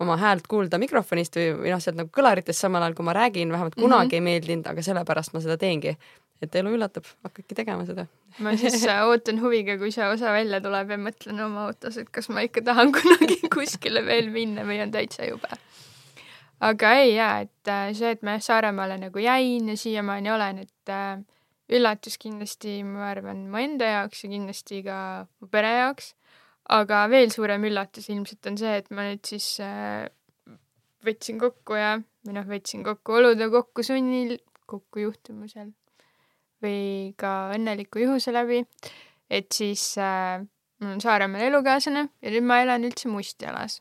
[0.00, 3.52] oma häält kuulda mikrofonist või, või noh, sealt nagu kõlaritest samal ajal, kui ma räägin,
[3.52, 4.14] vähemalt kunagi mm -hmm.
[4.14, 5.96] ei meeldinud, aga sellepärast ma seda teengi.
[6.42, 8.06] et elu üllatab, hakake tegema seda.
[8.38, 12.10] ma siis äh, ootan huviga, kui see osa välja tuleb ja mõtlen oma autos, et
[12.10, 15.48] kas ma ikka tahan kunagi kuskile veel minna või on täitsa jube
[16.60, 20.92] aga ei jaa, et äh, see, et ma Saaremaale nagu jäin ja siiamaani olen, et
[20.92, 21.24] äh,
[21.72, 24.98] üllatus kindlasti, ma arvan, mu enda jaoks ja kindlasti ka
[25.40, 26.14] mu pere jaoks.
[26.72, 30.06] Aga veel suurem üllatus ilmselt on see, et ma nüüd siis äh,
[31.06, 31.96] võtsin kokku ja,
[32.26, 34.36] või noh, võtsin kokku olude kokku sunnil,
[34.66, 35.70] kokku juhtumusel
[36.64, 38.62] või ka õnneliku juhuse läbi,
[39.30, 40.40] et siis äh,
[40.80, 43.80] mul on Saaremaal elukaaslane ja nüüd ma elan üldse Mustjalas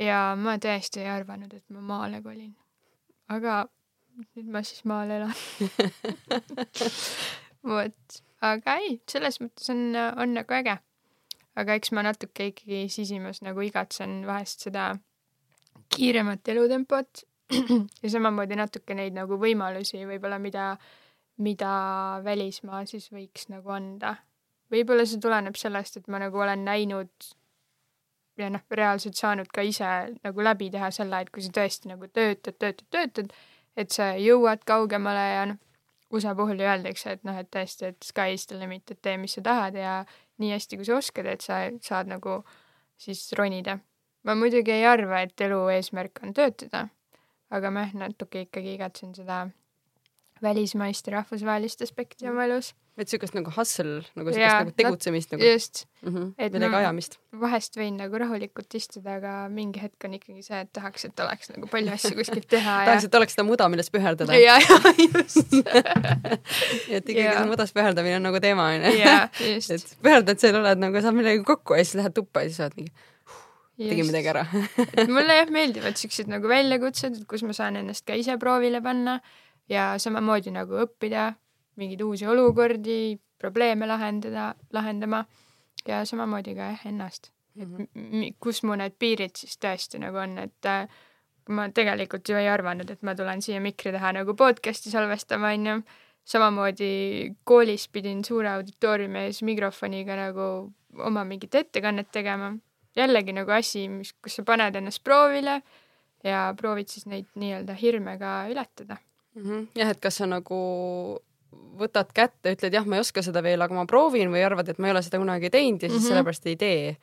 [0.00, 2.52] ja ma tõesti ei arvanud, et ma maale kolin.
[3.32, 3.64] aga
[4.36, 5.34] nüüd ma siis maal elan
[7.70, 10.78] vot, aga ei, selles mõttes on, on nagu äge.
[11.56, 14.90] Aga eks ma natuke ikkagi sisimas nagu igatsen vahest seda
[15.94, 17.24] kiiremat elutempot
[18.02, 20.74] ja samamoodi natuke neid nagu võimalusi võib-olla, mida,
[21.42, 21.72] mida
[22.24, 24.16] välismaa siis võiks nagu anda.
[24.72, 27.28] võib-olla see tuleneb sellest, et ma nagu olen näinud
[28.36, 29.92] ja noh, reaalselt saanud ka ise
[30.22, 33.32] nagu läbi teha selle, et kui sa tõesti nagu töötad, töötad, töötad,
[33.76, 35.62] et sa jõuad kaugemale ja noh,
[36.14, 39.16] USA puhul ju öeldakse, et noh, et tõesti, et sky is the limit, et tee,
[39.18, 39.94] mis sa tahad ja
[40.42, 42.40] nii hästi, kui sa oskad, et sa saad nagu
[43.00, 43.78] siis ronida.
[44.26, 46.88] ma muidugi ei arva, et elu eesmärk on töötada,
[47.50, 49.46] aga ma jah, natuke ikkagi igatsen seda
[50.42, 55.44] välismaist ja rahvusvahelist aspekti oma elus et siukest nagu hustle, nagu siukest nagu tegutsemist nagu.
[55.44, 56.12] just mm.
[56.14, 56.28] -hmm.
[56.38, 57.18] et millegi no, ajamist.
[57.40, 61.52] vahest võin nagu rahulikult istuda, aga mingi hetk on ikkagi see, et tahaks, et oleks
[61.52, 64.38] nagu palju asju kuskilt teha tahaks, et oleks seda muda, millest püherdada.
[64.40, 65.52] ja, ja just
[66.96, 68.96] et ikkagi see mudas püherdamine on nagu teema onju.
[69.54, 69.76] just.
[69.76, 72.80] et püherdad seal, oled nagu, saad millegagi kokku ja siis lähed tuppa ja siis oled
[72.80, 72.94] mingi
[73.76, 74.46] tegin midagi ära
[75.12, 79.20] mulle jah meeldivad siuksed nagu väljakutsed, kus ma saan ennast ka ise proovile panna
[79.68, 81.34] ja samamoodi nagu õppida
[81.76, 85.24] mingeid uusi olukordi, probleeme lahendada, lahendama.
[85.88, 88.34] ja samamoodi ka jah, ennast et Mhm.
[88.40, 90.88] kus mu need piirid siis tõesti nagu on, et äh,
[91.48, 95.82] ma tegelikult ju ei arvanud, et ma tulen siia mikri taha nagu podcast'i salvestama, onju.
[96.26, 102.52] samamoodi koolis pidin suure auditooriumi ees mikrofoniga nagu oma mingit ettekannet tegema.
[102.96, 105.62] jällegi nagu asi, mis, kus sa paned ennast proovile
[106.24, 108.96] ja proovid siis neid nii-öelda hirme ka ületada.
[109.34, 109.68] Mhm.
[109.74, 111.20] jah, et kas sa nagu
[111.76, 114.78] võtad kätte, ütled jah, ma ei oska seda veel, aga ma proovin või arvad, et
[114.80, 116.04] ma ei ole seda kunagi teinud ja siis mm Mhm.
[116.04, 116.08] -hmm.
[116.08, 116.96] sellepärast ei tee.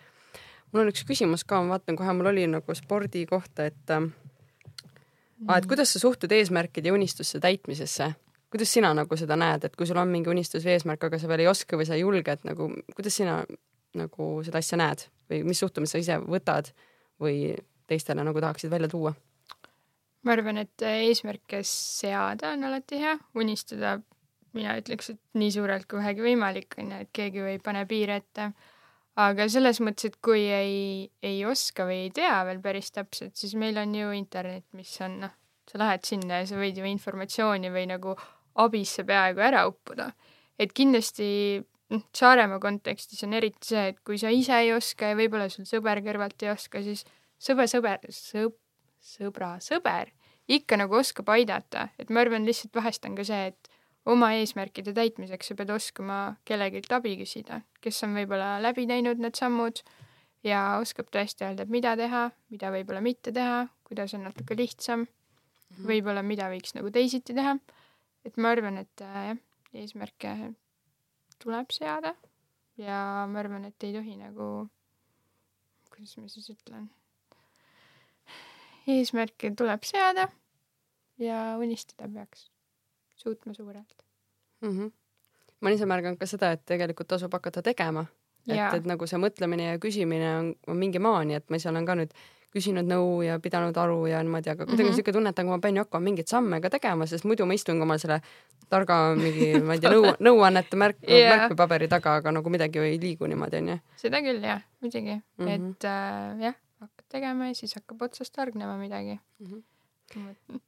[0.72, 4.10] mul on üks küsimus ka, ma vaatan kohe, mul oli nagu spordi kohta, et äh,
[5.47, 8.14] ah, et kuidas sa suhtud eesmärkide ja unistuste täitmisesse?
[8.51, 11.28] kuidas sina nagu seda näed, et kui sul on mingi unistus või eesmärk, aga sa
[11.28, 13.43] veel ei oska või sa ei julge, et nagu kuidas sina
[13.97, 16.70] nagu seda asja näed või mis suhtumise sa ise võtad
[17.22, 17.56] või
[17.88, 19.14] teistele nagu tahaksid välja tuua?
[20.24, 23.99] ma arvan, et eesmärke seada on alati hea, unistada
[24.58, 27.86] mina ütleks, et nii suurelt kui vähegi võimalik, on ju, et keegi ju ei pane
[27.89, 28.51] piire ette.
[29.24, 33.54] aga selles mõttes, et kui ei, ei oska või ei tea veel päris täpselt, siis
[33.54, 35.36] meil on ju internet, mis on noh,
[35.70, 38.16] sa lähed sinna ja sa võid ju informatsiooni või nagu
[38.64, 40.12] abisse peaaegu ära uppuda.
[40.58, 41.28] et kindlasti
[41.93, 45.70] noh, Saaremaa kontekstis on eriti see, et kui sa ise ei oska ja võib-olla sul
[45.70, 47.06] sõber kõrvalt ei oska, siis
[47.38, 48.58] sõber, sõber, sõb-,
[48.97, 50.14] sõbra sõber
[50.47, 53.72] ikka nagu oskab aidata, et ma arvan, lihtsalt vahest on ka see, et
[54.10, 59.38] oma eesmärkide täitmiseks sa pead oskama kellegilt abi küsida, kes on võib-olla läbi teinud need
[59.39, 59.84] sammud
[60.43, 65.08] ja oskab tõesti öelda, et mida teha, mida võib-olla mitte teha, kuidas on natuke lihtsam,
[65.88, 67.58] võib-olla mida võiks nagu teisiti teha.
[68.24, 69.39] et ma arvan, et äh, jah,
[69.74, 70.54] eesmärke
[71.43, 72.14] tuleb seada
[72.78, 74.68] ja ma arvan, et ei tohi nagu,
[75.91, 76.89] kuidas ma siis ütlen
[78.88, 80.28] eesmärke tuleb seada
[81.20, 82.53] ja unistada peaks
[83.24, 84.03] suutma suurelt.
[84.61, 84.69] mm.
[84.69, 84.91] -hmm.
[85.61, 88.05] ma olen ise märganud ka seda, et tegelikult tasub hakata tegema.
[88.47, 91.86] et, et nagu see mõtlemine ja küsimine on, on mingi maani, et ma ise olen
[91.86, 92.11] ka nüüd
[92.53, 94.89] küsinud nõu ja pidanud aru ja niimoodi, aga kuidagi mm.
[94.89, 94.95] -hmm.
[94.99, 97.57] siuke tunne, et nagu ma pean ju hakkama mingeid samme ka tegema, sest muidu ma
[97.57, 98.19] istun omal selle
[98.69, 101.32] targa mingi, ma ei tea, nõu, nõuannete märk Jaa.
[101.34, 103.80] märkmepaberi taga, aga nagu midagi ei liigu niimoodi, onju.
[104.03, 105.47] seda küll jah, muidugi mm.
[105.47, 105.71] -hmm.
[105.71, 109.47] et äh, jah, hakkad tegema ja siis hakkab otsast hargnema midagi mm.
[109.47, 110.61] -hmm.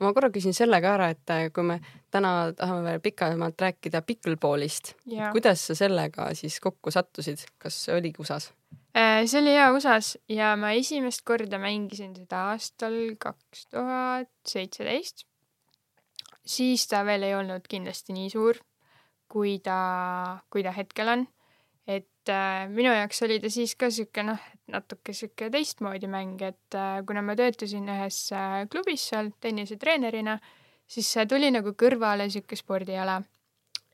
[0.00, 1.78] Ma korra küsin selle ka ära, et äh, kui me
[2.14, 4.94] täna tahame veel pikemalt rääkida pickleballist,
[5.32, 8.52] kuidas sa sellega siis kokku sattusid, kas see oligi USA-s?
[8.94, 15.26] äh, see oli jaa USA-s ja ma esimest korda mängisin seda aastal kaks tuhat seitseteist.
[16.46, 18.60] siis ta veel ei olnud kindlasti nii suur,
[19.28, 21.26] kui ta, kui ta hetkel on.
[21.88, 26.76] et äh, minu jaoks oli ta siis ka sihuke noh, natuke sihuke teistmoodi mäng, et
[26.76, 30.38] äh, kuna ma töötasin ühes äh, klubis seal tennisetreenerina,
[30.88, 33.20] siis tuli nagu kõrvale sihuke spordiala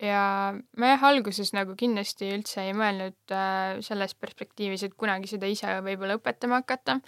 [0.03, 5.49] ja ma jah, alguses nagu kindlasti üldse ei mõelnud äh, selles perspektiivis, et kunagi seda
[5.51, 7.01] ise võib-olla õpetama hakata.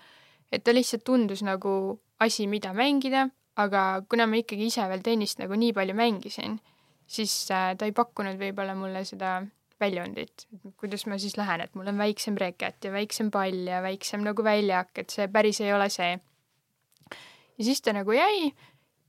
[0.52, 5.40] et ta lihtsalt tundus nagu asi, mida mängida, aga kuna ma ikkagi ise veel tennist
[5.42, 6.60] nagu nii palju mängisin,
[7.06, 9.40] siis äh, ta ei pakkunud võib-olla mulle seda
[9.80, 10.46] väljundit,
[10.80, 14.44] kuidas ma siis lähen, et mul on väiksem reket ja väiksem pall ja väiksem nagu
[14.44, 16.16] väljak, et see päris ei ole see.
[17.58, 18.52] ja siis ta nagu jäi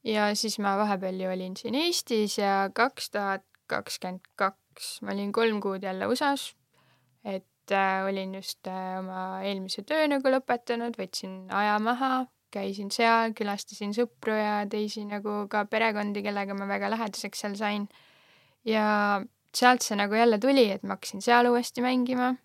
[0.08, 5.32] ja siis ma vahepeal ju olin siin Eestis ja kaks tuhat kakskümmend kaks, ma olin
[5.36, 6.56] kolm kuud jälle USA-s.
[7.26, 13.34] et äh, olin just äh, oma eelmise töö nagu lõpetanud, võtsin aja maha, käisin seal,
[13.36, 17.90] külastasin sõpru ja teisi nagu ka perekondi, kellega ma väga lähedaseks seal sain.
[18.66, 19.22] ja
[19.58, 22.36] sealt see nagu jälle tuli, et ma hakkasin seal uuesti mängima.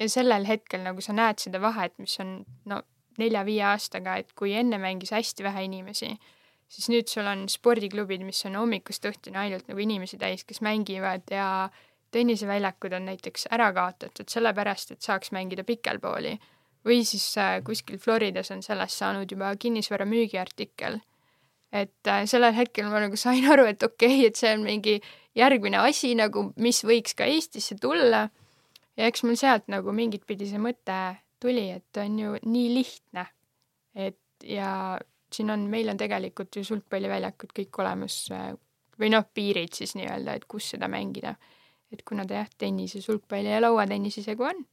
[0.00, 2.82] ja sellel hetkel nagu sa näed seda vahet, mis on no
[3.18, 6.10] nelja-viie aastaga, et kui enne mängis hästi vähe inimesi
[6.68, 11.26] siis nüüd sul on spordiklubid, mis on hommikust õhtuni ainult nagu inimesi täis, kes mängivad
[11.30, 11.68] ja
[12.14, 16.36] tenniseväljakud on näiteks ära kaotatud sellepärast, et saaks mängida pikelpooli.
[16.86, 21.00] või siis äh, kuskil Floridas on sellest saanud juba kinnisvara müügiartikkel.
[21.72, 25.00] et äh, sellel hetkel ma nagu sain aru, et okei okay,, et see on mingi
[25.36, 28.28] järgmine asi nagu, mis võiks ka Eestisse tulla.
[28.96, 33.26] ja eks mul sealt nagu mingit pidi see mõte tuli, et on ju nii lihtne.
[33.94, 34.98] et ja
[35.32, 38.16] siin on, meil on tegelikult ju sulgpalliväljakud kõik olemas
[39.00, 41.36] või noh, piirid siis nii-öelda, et kus seda mängida.
[41.92, 44.64] et kuna ta jah, tennise, sulgpalli ja lauatennis isegi on,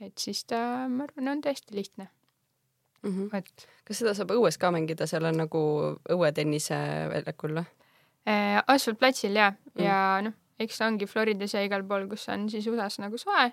[0.00, 2.08] et siis ta, ma arvan, on tõesti lihtne
[3.02, 3.10] mm.
[3.10, 3.36] -hmm.
[3.36, 5.60] et kas seda saab õues ka mängida, seal on nagu
[6.08, 6.78] õuetennise
[7.12, 7.68] väljakul või?
[8.28, 9.86] Äh, asfaltplatsil ja Mm.
[9.86, 13.50] ja noh, eks ta ongi Floridas ja igal pool, kus on siis USA-s nagu soe,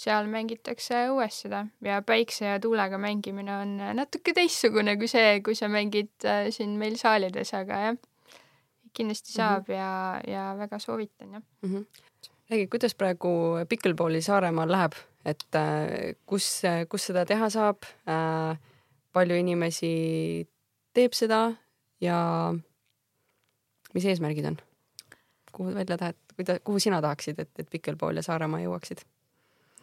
[0.00, 5.54] seal mängitakse õues seda ja päikse ja tuulega mängimine on natuke teistsugune kui see, kui
[5.58, 8.00] sa mängid äh, siin meil saalides, aga jah,
[8.94, 9.78] kindlasti saab mm -hmm.
[9.78, 11.70] ja, ja väga soovitan jah mm.
[11.70, 11.84] -hmm.
[12.50, 14.92] räägi, kuidas praegu Pickleballi Saaremaal läheb,
[15.24, 15.46] et
[16.26, 17.82] kus, kus seda teha saab
[19.12, 20.46] palju inimesi
[20.92, 21.52] teeb seda
[22.00, 22.54] ja
[23.94, 24.60] mis eesmärgid on?
[25.54, 29.04] kuhu välja tahad, kuida-, kuhu sina tahaksid, et, et Pickleball ja Saaremaa jõuaksid?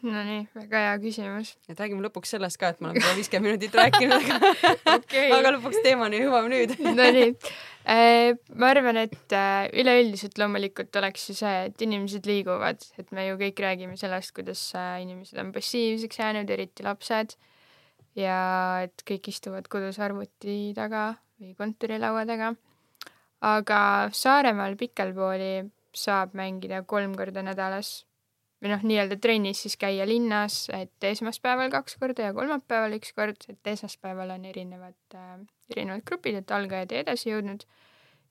[0.01, 1.51] Nonii, väga hea küsimus.
[1.69, 4.39] et räägime lõpuks sellest ka, et me oleme juba viiskümmend minutit rääkinud, aga
[4.95, 5.27] okay.
[5.37, 7.27] aga lõpuks teemani jõuame nüüd Nonii,
[7.85, 13.27] äh, ma arvan, et äh, üleüldiselt loomulikult oleks ju see, et inimesed liiguvad, et me
[13.27, 17.37] ju kõik räägime sellest, kuidas äh, inimesed on passiivseks jäänud, eriti lapsed,
[18.17, 18.41] ja
[18.87, 22.55] et kõik istuvad kodus arvuti taga või kontorilaua taga.
[23.41, 25.65] Aga Saaremaal pikelpooli
[25.97, 28.05] saab mängida kolm korda nädalas.
[28.61, 33.47] Või noh, nii-öelda trennis siis käia linnas, et esmaspäeval kaks korda ja kolmapäeval üks kord,
[33.49, 35.39] et esmaspäeval on erinevad äh,,
[35.73, 37.65] erinevad grupid, et algajad ja edasijõudnud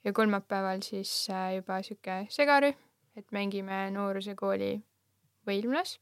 [0.07, 2.79] ja kolmapäeval siis äh, juba sihuke segarühm,
[3.19, 4.77] et mängime noorusekooli
[5.51, 5.97] võimlas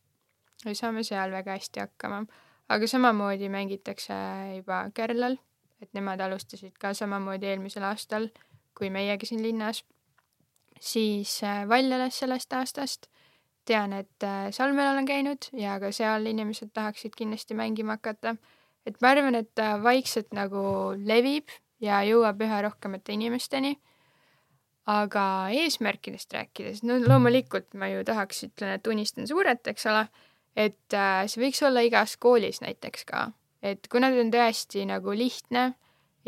[0.67, 2.27] ja saame seal väga hästi hakkama.
[2.69, 4.15] aga samamoodi mängitakse
[4.57, 5.39] juba Kärlal,
[5.81, 8.29] et nemad alustasid ka samamoodi eelmisel aastal
[8.79, 9.83] kui meiegi siin linnas,
[10.81, 13.09] siis äh, Valjalas sellest aastast
[13.69, 18.37] tean, et äh, Salmel olen käinud ja ka seal inimesed tahaksid kindlasti mängima hakata.
[18.87, 20.63] et ma arvan, et ta vaikselt nagu
[21.05, 23.77] levib ja jõuab üha rohkemate inimesteni.
[24.89, 25.23] aga
[25.53, 30.07] eesmärkidest rääkides, no loomulikult ma ju tahaks, ütlen, et unistan suurelt, eks ole,
[30.57, 33.27] et äh, see võiks olla igas koolis näiteks ka,
[33.63, 35.75] et kuna ta on tõesti nagu lihtne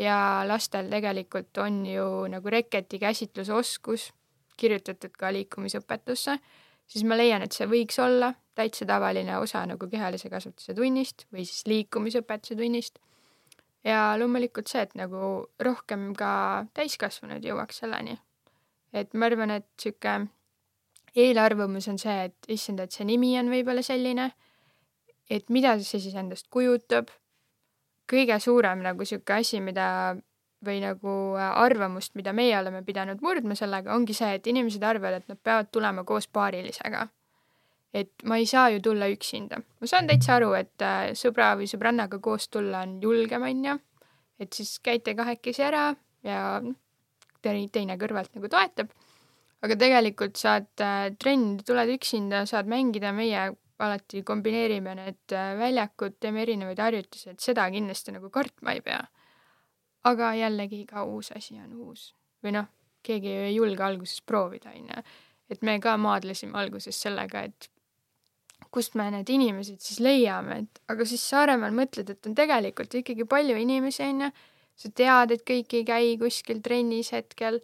[0.01, 0.17] ja
[0.49, 4.09] lastel tegelikult on ju nagu reketi käsitlusoskus
[4.57, 6.39] kirjutatud ka liikumisõpetusse
[6.91, 11.45] siis ma leian, et see võiks olla täitsa tavaline osa nagu kehalise kasvatuse tunnist või
[11.47, 12.99] siis liikumisõpetuse tunnist.
[13.83, 18.19] ja loomulikult see, et nagu rohkem ka täiskasvanud jõuaks selleni.
[18.93, 20.27] et ma arvan, et sihuke
[21.15, 24.31] eelarvamus on see, et issand, et see nimi on võib-olla selline,
[25.29, 27.09] et mida see siis endast kujutab.
[28.09, 30.15] Kõige suurem nagu sihuke asi, mida
[30.65, 35.21] või nagu äh, arvamust, mida meie oleme pidanud murdma sellega, ongi see, et inimesed arvavad,
[35.21, 37.07] et nad peavad tulema koos paarilisega.
[37.93, 39.57] et ma ei saa ju tulla üksinda.
[39.79, 43.79] ma saan täitsa aru, et äh, sõbra või sõbrannaga koos tulla on julgem, onju.
[44.39, 46.61] et siis käite kahekesi ära ja
[47.41, 48.93] teine, teine kõrvalt nagu toetab.
[49.61, 56.43] aga tegelikult saad äh, trenni, tuled üksinda, saad mängida, meie alati kombineerime need väljakud, teeme
[56.45, 59.01] erinevaid harjutusi, et seda kindlasti nagu kartma ei pea
[60.09, 62.13] aga jällegi iga uus asi on uus.
[62.41, 62.65] või noh,
[63.05, 65.03] keegi ei julge alguses proovida, onju.
[65.49, 67.69] et me ka maadlesime alguses sellega, et
[68.71, 73.27] kust me need inimesed siis leiame, et aga siis Saaremaal mõtled, et on tegelikult ikkagi
[73.29, 74.31] palju inimesi, onju.
[74.75, 77.59] sa tead, et kõik ei käi kuskil trennis hetkel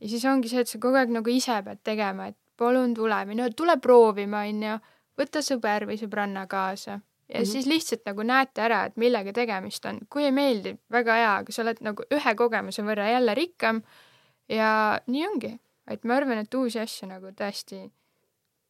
[0.00, 3.18] ja siis ongi see, et sa kogu aeg nagu ise pead tegema, et palun tule
[3.26, 4.78] või no tule proovima, onju.
[5.20, 7.00] Võta sõber või sõbranna kaasa
[7.30, 7.52] ja mm -hmm.
[7.52, 9.98] siis lihtsalt nagu näete ära, et millega tegemist on.
[10.10, 13.82] kui ei meeldi, väga hea, aga sa oled nagu ühe kogemuse võrra jälle rikkam
[14.48, 15.58] ja nii ongi.
[15.90, 17.90] et ma arvan, et uusi asju nagu tõesti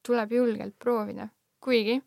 [0.07, 1.29] tuleb julgelt proovida,
[1.61, 2.03] kuigi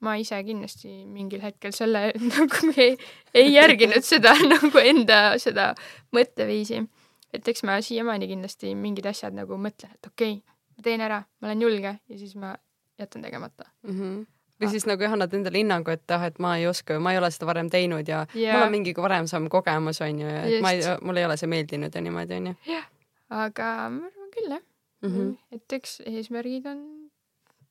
[0.00, 2.96] ma ise kindlasti mingil hetkel selle nagu ei,
[3.34, 5.74] ei järginud seda nagu enda seda
[6.12, 6.86] mõtteviisi.
[7.32, 11.24] et eks ma siiamaani kindlasti mingid asjad nagu mõtlen, et okei okay,, ma teen ära,
[11.40, 12.54] ma olen julge ja siis ma
[12.98, 14.00] jätan tegemata mm.
[14.00, 14.24] -hmm
[14.60, 17.30] või siis nagu annad endale hinnangu, et ah, et ma ei oska, ma ei ole
[17.30, 18.56] seda varem teinud ja yeah.
[18.56, 21.94] mul on mingi varem kogemus onju ja et ma ei, mul ei ole see meeldinud
[21.94, 22.54] ja niimoodi onju.
[22.70, 22.86] jah,
[23.30, 24.62] aga ma arvan küll jah
[25.02, 25.12] mm.
[25.12, 25.36] -hmm.
[25.52, 26.82] et eks eesmärgid on,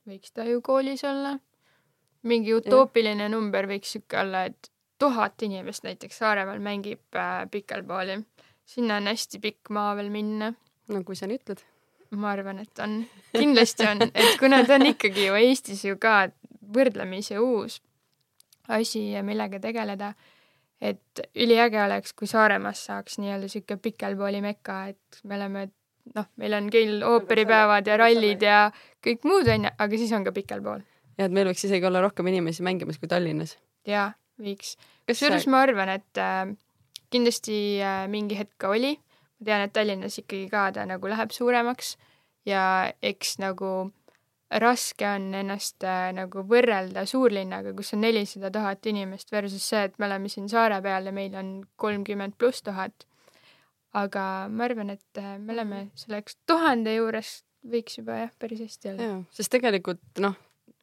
[0.08, 1.40] võiks ta ju koolis olla.
[2.22, 3.32] mingi utoopiline yeah.
[3.32, 8.24] number võiks sihuke olla, et tuhat inimest näiteks Saaremaal mängib äh, pikelpooli.
[8.66, 10.54] sinna on hästi pikk maa veel minna.
[10.88, 11.66] no kui sa nii ütled
[12.20, 13.00] ma arvan, et on,
[13.36, 16.28] kindlasti on, et kuna ta on ikkagi ju Eestis ju ka
[16.76, 17.82] võrdlemisi uus
[18.68, 20.14] asi, millega tegeleda.
[20.82, 25.62] et üliäge oleks, kui Saaremaast saaks nii-öelda sihuke pikelpooli meka, et me oleme,
[26.18, 28.58] noh, meil on küll ooperipäevad ja rallid ja
[29.06, 30.84] kõik muud onju, aga siis on ka pikelpool.
[31.18, 33.56] ja et meil võiks isegi olla rohkem inimesi mängimas kui Tallinnas.
[33.88, 34.12] jaa,
[34.42, 34.76] võiks.
[35.08, 36.52] kusjuures ma arvan, et äh,
[37.10, 38.98] kindlasti äh, mingi hetk ka oli.
[39.40, 41.96] Ma tean, et Tallinnas ikkagi ka ta nagu läheb suuremaks
[42.48, 43.92] ja eks nagu
[44.62, 49.98] raske on ennast äh, nagu võrrelda suurlinnaga, kus on nelisada tuhat inimest versus see, et
[50.00, 53.08] me oleme siin saare peal ja meil on kolmkümmend pluss tuhat.
[53.96, 54.22] aga
[54.52, 59.10] ma arvan, et äh, me oleme selleks tuhande juures võiks juba jah, päris hästi olla.
[59.34, 60.36] sest tegelikult noh,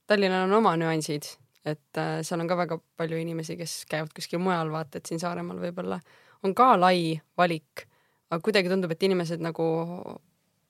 [0.06, 1.28] Tallinnal on oma nüansid,
[1.64, 5.22] et äh, seal on ka väga palju inimesi, kes käivad kuskil mujal, vaata et siin
[5.22, 6.00] Saaremaal võib-olla
[6.42, 7.86] on ka lai valik,
[8.32, 9.66] aga kuidagi tundub, et inimesed nagu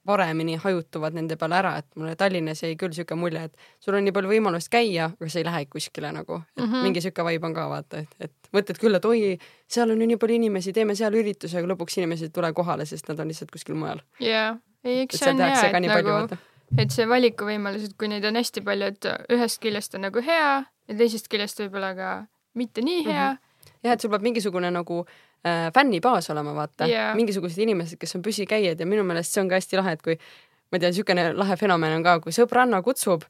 [0.07, 4.03] paremini hajutuvad nende peale ära, et mulle Tallinnas jäi küll siuke mulje, et sul on
[4.03, 6.89] nii palju võimalust käia, aga sa ei lähe kuskile nagu, et mm -hmm.
[6.89, 10.07] mingi siuke vibe on ka vaata, et, et mõtled küll, et oi, seal on ju
[10.11, 13.31] nii palju inimesi, teeme seal ürituse, aga lõpuks inimesed ei tule kohale, sest nad on
[13.31, 14.03] lihtsalt kuskil mujal.
[14.21, 16.39] jaa, ei eks see on hea, et nagu,
[16.79, 20.65] et see valikuvõimalus, et kui neid on hästi palju, et ühest küljest on nagu hea
[20.89, 22.15] ja teisest küljest võib-olla ka
[22.55, 23.37] mitte nii hea mm.
[23.37, 23.77] -hmm.
[23.85, 25.32] jah, et sul peab mingisugune nagu äh,
[25.75, 27.15] fännibaas olema, vaata yeah..
[27.19, 30.15] mingisugused inimesed, kes on püsikäijad ja minu meelest see on ka hästi lahe, et kui
[30.17, 33.27] ma ei tea, niisugune lahe fenomen on ka, kui sõbranna kutsub,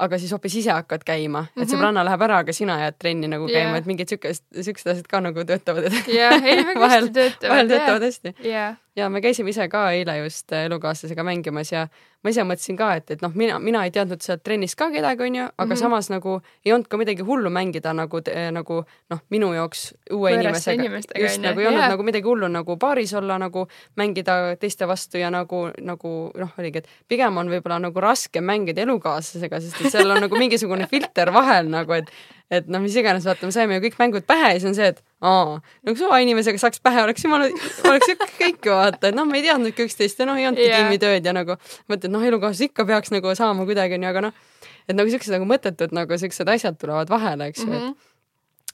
[0.00, 1.72] aga siis hoopis ise hakkad käima, et mm -hmm.
[1.72, 3.62] sõbranna läheb ära, aga sina jääd trenni nagu yeah.
[3.62, 5.92] käima, et mingid siukest, siuksed asjad ka nagu töötavad.
[6.08, 7.50] jah, ei väga hästi töötavad.
[7.54, 8.76] vahel töötavad hästi yeah.
[9.00, 11.86] Ja me käisime ise ka eile just äh, elukaaslasega mängimas ja
[12.20, 15.24] ma ise mõtlesin ka, et, et noh, mina, mina ei teadnud sealt trennis ka kedagi,
[15.24, 15.80] onju, aga mm -hmm.
[15.80, 18.20] samas nagu ei olnud ka midagi hullu mängida nagu,
[18.52, 21.20] nagu noh, minu jaoks uue Võõraste inimesega.
[21.20, 21.94] just nagu ei olnud yeah.
[21.94, 26.78] nagu midagi hullu nagu baaris olla nagu mängida teiste vastu ja nagu, nagu noh, oligi,
[26.78, 31.32] et pigem on võib-olla nagu raske mängida elukaaslasega, sest et seal on nagu mingisugune filter
[31.32, 32.12] vahel nagu, et
[32.50, 34.90] et noh, mis iganes, vaata, me saime ju kõik mängud pähe ja siis on see,
[34.90, 37.46] et aa, nagu suvainimesega saaks pähe, oleks jumala,
[37.90, 40.66] oleks ikka kõik ju vaata, et noh, me ei teadnudki üksteist ja noh, ei olnudki
[40.66, 40.84] yeah.
[40.84, 41.56] tiimitööd ja nagu
[41.90, 44.46] mõtled, noh, elukaaslase ikka peaks nagu saama kuidagi onju, aga noh,
[44.88, 48.08] et nagu siuksed nagu mõttetud nagu siuksed asjad tulevad vahele, eks ju mm -hmm., et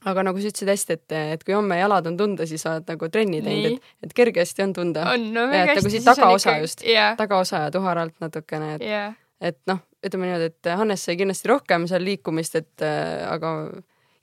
[0.07, 3.09] aga nagu sa ütlesid hästi, et, et kui homme jalad on tunda, siis oled nagu
[3.12, 5.07] trenni teinud, et, et kergesti on tunda.
[5.12, 5.81] on, no väga hästi.
[5.81, 6.61] nagu siit tagaosa ikka...
[6.61, 11.18] just yeah., tagaosa ja tuharalt natukene, et yeah., et noh, ütleme niimoodi, et Hannes sai
[11.18, 13.53] kindlasti rohkem seal liikumist, et äh, aga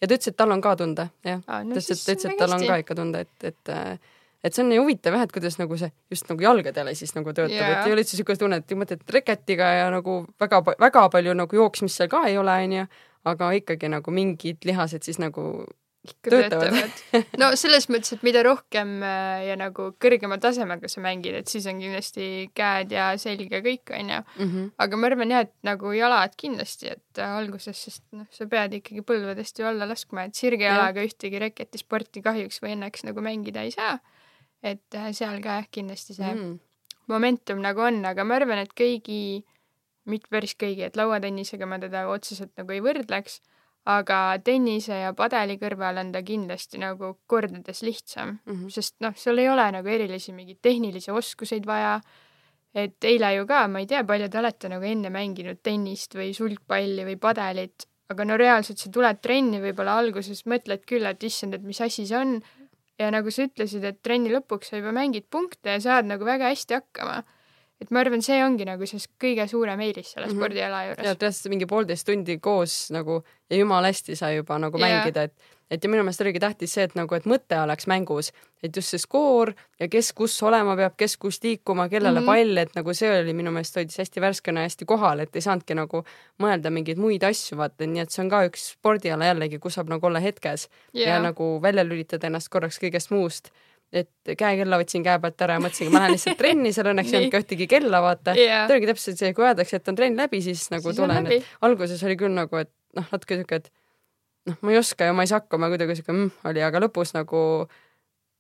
[0.02, 1.64] ja ta ütles, et tal on ka tunda, jah ah,.
[1.64, 4.12] No ta ütles, et, ütles, et tal on ka ikka tunda, et, et äh,
[4.44, 7.32] et see on nii huvitav jah, et kuidas nagu see just nagu jalgadele siis nagu
[7.32, 11.06] töötab yeah., et ei ole üldse niisugust tunnet, et mõtled reketiga ja nagu väga, väga
[11.14, 12.90] palju nagu jooksmist seal ka ei ole, onju,
[13.32, 15.64] aga ikkagi nagu mingid lihased siis nagu
[16.04, 17.28] töötavad, töötavad.
[17.40, 21.68] no selles mõttes, et mida rohkem äh, ja nagu kõrgema tasemega sa mängid, et siis
[21.72, 22.26] on kindlasti
[22.58, 24.20] käed ja selg ja kõik, onju.
[24.36, 24.66] Mhm.
[24.84, 28.76] aga ma arvan jah, et nagu jalad kindlasti, et äh, alguses, sest noh, sa pead
[28.82, 33.72] ikkagi põlvedest ju alla laskma, et sirgjalaga ühtegi reketisporti kahjuks või õnneks nagu mängida ei
[33.76, 33.98] saa.
[34.64, 36.60] et äh, seal ka jah, kindlasti see mm.
[37.12, 39.44] momentum nagu on, aga ma arvan, et kõigi,
[40.08, 43.40] mitte päris kõigi, et lauatennisega ma teda otseselt nagu ei võrdleks
[43.90, 48.70] aga tennise ja padeli kõrval on ta kindlasti nagu kordades lihtsam mm, -hmm.
[48.72, 52.00] sest noh, sul ei ole nagu erilisi mingeid tehnilisi oskuseid vaja.
[52.74, 56.32] et eile ju ka, ma ei tea, palju te olete nagu enne mänginud tennist või
[56.34, 61.54] sulgpalli või padelit, aga no reaalselt sa tuled trenni võib-olla alguses mõtled küll, et issand,
[61.54, 62.42] et mis asi see on.
[63.00, 66.50] ja nagu sa ütlesid, et trenni lõpuks sa juba mängid punkte ja saad nagu väga
[66.50, 67.24] hästi hakkama
[67.82, 70.40] et ma arvan, see ongi nagu siis kõige suurem eelis selle mm -hmm.
[70.40, 71.08] spordiala juures.
[71.08, 75.04] ja tõesti mingi poolteist tundi koos nagu ja jumala hästi sai juba nagu yeah.
[75.04, 75.34] mängida, et
[75.74, 78.30] et ja minu meelest oligi tähtis see, et nagu, et mõte oleks mängus,
[78.64, 82.46] et just see skoor ja kes kus olema peab, kes kus liikuma, kellele mm -hmm.
[82.46, 85.42] pall, et nagu see oli minu meelest hoidis hästi värskena ja hästi kohal, et ei
[85.42, 86.04] saanudki nagu
[86.44, 89.90] mõelda mingeid muid asju, vaata, nii et see on ka üks spordiala jällegi, kus saab
[89.90, 91.10] nagu olla hetkes yeah.
[91.10, 93.50] ja nagu välja lülitada ennast korraks kõigest muust
[93.94, 97.20] et käekella võtsin käe pealt ära ja mõtlesin, ma lähen lihtsalt trenni, seal õnneks ei
[97.20, 98.34] olnud ka ühtegi kella, vaata.
[98.40, 98.66] Yeah..
[98.68, 101.52] ta oligi täpselt see, kui öeldakse, et on trenn läbi, siis nagu siis tulen, et
[101.68, 103.70] alguses oli küll nagu, et noh, natuke siuke, et
[104.50, 107.14] noh, ma ei oska ja ma ei saa hakkama, kuidagi siuke mm, oli, aga lõpus
[107.18, 107.44] nagu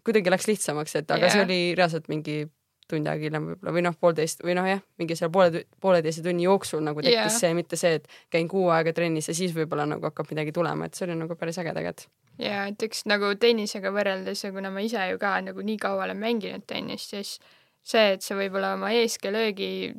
[0.04, 1.36] kuidagi läks lihtsamaks, et aga yeah.
[1.36, 2.44] see oli reaalselt mingi
[2.90, 6.44] tund aega hiljem võib-olla või noh, poolteist või noh, jah, mingi seal poole, pooleteise tunni
[6.48, 7.38] jooksul nagu tekkis yeah.
[7.38, 10.90] see, mitte see, et käin kuu aega trennis ja siis võib-olla nagu hakkab midagi tulema,
[10.90, 12.10] et see oli nagu päris äge tegelikult
[12.42, 16.08] ja et eks nagu tennisega võrreldes ja kuna ma ise ju ka nagu nii kaua
[16.08, 17.38] olen mänginud tennist, siis
[17.84, 19.94] see, et sa võib-olla oma eeskeelöögi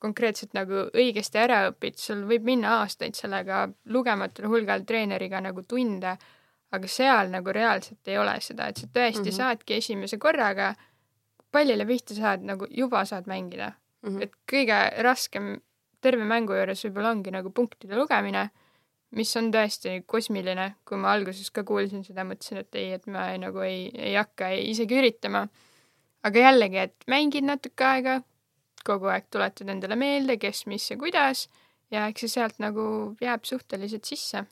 [0.00, 6.14] konkreetselt nagu õigesti ära õpid, sul võib minna aastaid sellega lugematul hulgal treeneriga nagu tunde,
[6.70, 9.36] aga seal nagu reaalselt ei ole seda, et sa tõesti mm -hmm.
[9.36, 10.74] saadki esimese korraga,
[11.52, 13.72] pallile pihta saad, nagu juba saad mängida
[14.02, 14.08] mm.
[14.08, 14.22] -hmm.
[14.22, 15.60] et kõige raskem
[16.00, 18.50] terve mängu juures võib-olla ongi nagu punktide lugemine
[19.16, 23.30] mis on tõesti kosmiline, kui ma alguses ka kuulsin seda, mõtlesin, et ei, et ma
[23.32, 25.46] ei, nagu ei, ei hakka ei, isegi üritama.
[26.22, 28.20] aga jällegi, et mängid natuke aega,
[28.84, 31.48] kogu aeg tuletad endale meelde, kes, mis ja kuidas
[31.90, 34.44] ja eks see sealt nagu jääb suhteliselt sisse.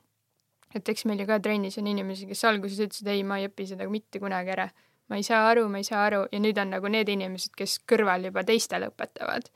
[0.74, 3.66] et eks meil ju ka trennis on inimesi, kes alguses ütlesid, ei, ma ei õpi
[3.68, 4.68] seda mitte kunagi ära.
[5.09, 7.78] ma ei saa aru, ma ei saa aru ja nüüd on nagu need inimesed, kes
[7.88, 9.48] kõrval juba teistele õpetavad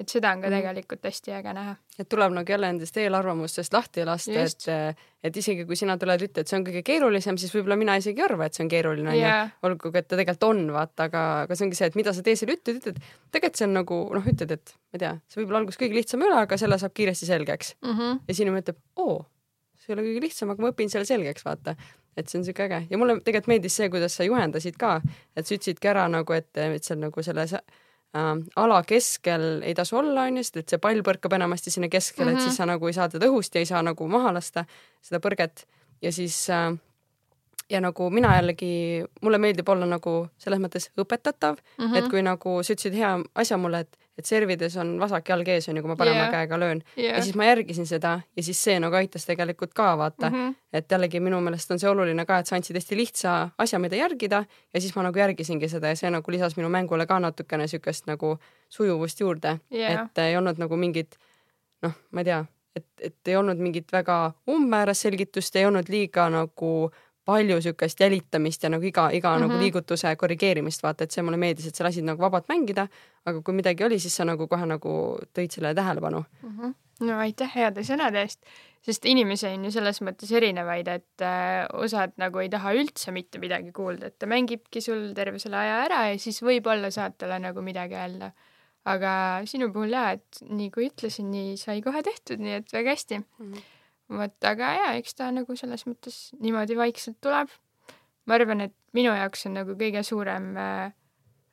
[0.00, 0.56] et seda on ka mm.
[0.56, 1.74] tegelikult hästi äge näha.
[1.98, 6.48] et tuleb nagu jälle nendest eelarvamustest lahti lasta, et, et isegi kui sina tuled, ütled,
[6.50, 9.20] see on kõige keerulisem, siis võib-olla mina isegi ei arva, et see on keeruline onju
[9.20, 12.24] yeah., olgugi et ta tegelikult on, vaata, aga, aga see ongi see, et mida sa
[12.26, 12.98] teisele ütled, ütled,
[13.30, 16.24] tegelikult see on nagu noh, ütled, et ma ei tea, see võib-olla alguses kõige lihtsam
[16.24, 17.94] ei ole, aga selle saab kiiresti selgeks mm.
[17.94, 18.24] -hmm.
[18.24, 19.20] ja siis inimene ütleb, oo,
[19.78, 21.78] see ei ole kõige lihtsam, aga ma õpin selle selgeks, vaata
[22.14, 25.00] et see on siuke äge ja mulle tegelikult meeldis see, kuidas sa juhendasid ka,
[25.34, 27.56] et sa ütlesidki ära nagu, et, et seal nagu selles
[28.14, 31.88] äh, ala keskel ei tasu olla, on ju, sest et see pall põrkab enamasti sinna
[31.88, 32.38] keskele mm, -hmm.
[32.38, 32.48] et Mhm.
[32.50, 34.64] siis sa nagu ei saa teda õhust ja ei saa nagu maha lasta
[35.02, 35.64] seda põrget
[36.02, 36.76] ja siis äh,
[37.70, 41.96] ja nagu mina jällegi, mulle meeldib olla nagu selles mõttes õpetatav mm, -hmm.
[41.96, 45.68] et kui nagu sa ütlesid hea asja mulle, et, et servides on vasak jalg ees,
[45.68, 46.30] on ju, kui ma parema yeah.
[46.32, 47.16] käega löön Jah.
[47.16, 50.36] ja siis ma järgisin seda ja siis see nagu aitas tegelikult ka vaata mm.
[50.36, 50.54] -hmm.
[50.72, 53.96] et jällegi minu meelest on see oluline ka, et sa andsid hästi lihtsa asja, mida
[53.96, 54.44] järgida
[54.74, 58.06] ja siis ma nagu järgisingi seda ja see nagu lisas minu mängule ka natukene siukest
[58.06, 58.38] nagu
[58.68, 60.04] sujuvust juurde Jah.
[60.04, 61.18] et ei olnud nagu mingit
[61.82, 62.44] noh, ma ei tea,
[62.76, 66.90] et, et ei olnud mingit väga umbmäärast selgitust, ei olnud liiga nagu
[67.24, 69.48] palju siukest jälitamist ja nagu iga, iga mm -hmm.
[69.48, 72.88] nagu liigutuse korrigeerimist, vaata, et see mulle meeldis, et sa lasid nagu vabalt mängida,
[73.24, 76.24] aga kui midagi oli, siis sa nagu kohe nagu tõid sellele tähelepanu.
[77.00, 78.40] no aitäh heade sõnade eest,
[78.84, 83.38] sest inimesi on ju selles mõttes erinevaid, et äh, osad nagu ei taha üldse mitte
[83.38, 87.38] midagi kuulda, et ta mängibki sul terve selle aja ära ja siis võib-olla saad talle
[87.38, 88.32] nagu midagi öelda.
[88.84, 92.90] aga sinu puhul jaa, et nii kui ütlesin, nii sai kohe tehtud, nii et väga
[92.90, 93.24] hästi mm.
[93.38, 93.62] Mhm.
[94.18, 97.52] Vot, aga jaa, eks ta nagu selles mõttes niimoodi vaikselt tuleb.
[98.24, 100.92] ma arvan, et minu jaoks on nagu kõige suurem äh,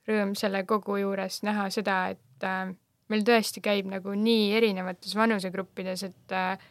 [0.08, 2.72] rõõm selle kogu juures näha seda, et äh,
[3.12, 6.70] meil tõesti käib nagu nii erinevates vanusegruppides, et äh,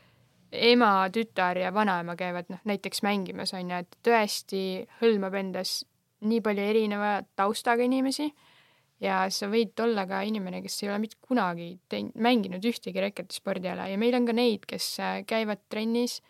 [0.52, 4.62] ema, tütar ja vanaema käivad noh, näiteks mängimas on ju, et tõesti
[5.02, 5.80] hõlmab endas
[6.20, 8.30] nii palju erineva taustaga inimesi
[9.00, 13.88] ja sa võid olla ka inimene, kes ei ole mitte kunagi teinud, mänginud ühtegi reketispordiala
[13.90, 16.20] ja meil on ka neid, kes äh, käivad trennis,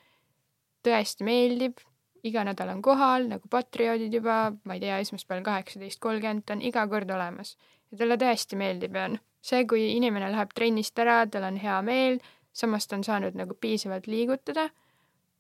[0.86, 1.80] tõesti meeldib,
[2.26, 6.84] iga nädal on kohal nagu patrioodid juba, ma ei tea, esmaspäeval kaheksateist kolmkümmend, on iga
[6.88, 7.56] kord olemas.
[7.90, 11.80] Ja talle tõesti meeldib ja noh, see, kui inimene läheb trennist ära, tal on hea
[11.86, 12.20] meel,
[12.52, 14.68] samas ta on saanud nagu piisavalt liigutada,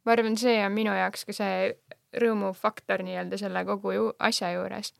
[0.04, 1.74] ma arvan, see on minu jaoks ka see
[2.20, 4.94] rõõmufaktor nii-öelda selle kogu ju asja juures.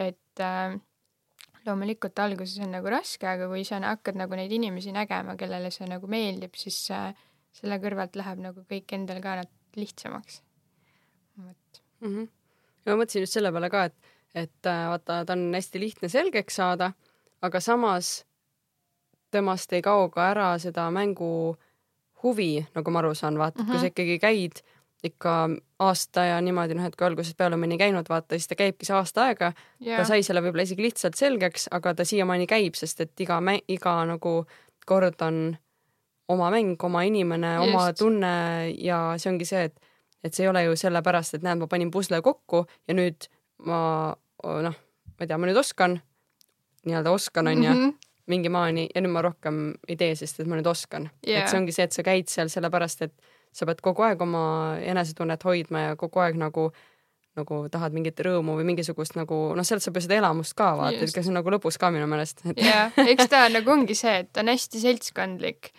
[0.00, 0.80] et äh,
[1.66, 5.88] loomulikult alguses on nagu raske, aga kui sa hakkad nagu neid inimesi nägema, kellele see
[5.90, 7.12] nagu meeldib, siis äh,
[7.56, 9.40] selle kõrvalt läheb nagu kõik endal ka
[9.76, 10.42] lihtsamaks.
[11.38, 11.82] vot.
[12.00, 12.08] mm.
[12.08, 12.28] -hmm.
[12.86, 13.96] ma mõtlesin just selle peale ka, et,
[14.34, 16.92] et äh, vaata, ta on hästi lihtne selgeks saada,
[17.42, 18.24] aga samas
[19.30, 21.56] temast ei kao ka ära seda mängu
[22.22, 23.70] huvi, nagu ma aru saan, vaata mm, -hmm.
[23.70, 24.62] kui sa ikkagi käid
[25.02, 25.32] ikka
[25.82, 28.94] aasta ja niimoodi, noh, et kui algusest peale mõni käinud, vaata, siis ta käibki see
[28.94, 29.48] aasta aega
[29.82, 29.98] yeah.
[29.98, 33.96] ta sai selle võib-olla isegi lihtsalt selgeks, aga ta siiamaani käib, sest et iga iga
[34.06, 34.34] nagu
[34.86, 35.56] kord on
[36.28, 39.78] oma mäng, oma inimene, oma tunne ja see ongi see, et
[40.22, 43.26] et see ei ole ju sellepärast, et näed, ma panin pusle kokku ja nüüd
[43.66, 44.76] ma noh,
[45.18, 45.98] ma ei tea, ma nüüd oskan,
[46.86, 47.90] nii-öelda oskan, onju, Mhm.
[48.30, 51.42] mingi maani ja nüüd ma rohkem ei tee, sest et ma nüüd oskan Jaa.
[51.42, 53.12] et see ongi see, et sa käid seal sellepärast, et
[53.52, 54.44] sa pead kogu aeg oma
[54.80, 56.70] enesetunnet hoidma ja kogu aeg nagu
[57.32, 61.00] nagu tahad mingit rõõmu või mingisugust nagu noh, sealt saab ju seda elamust ka vaata,
[61.00, 64.18] et see on nagu lõbus ka minu meelest, et jah, eks ta nagu ongi see,
[64.20, 65.70] et ta on hästi seltskondlik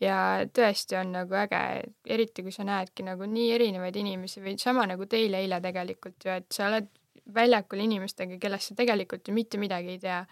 [0.00, 1.62] ja tõesti on nagu äge,
[2.06, 6.36] eriti kui sa näedki nagu nii erinevaid inimesi või sama nagu teil eile tegelikult ju,
[6.38, 6.88] et sa oled
[7.34, 10.22] väljakul inimestega, kellest sa tegelikult ju mitte midagi ei tea.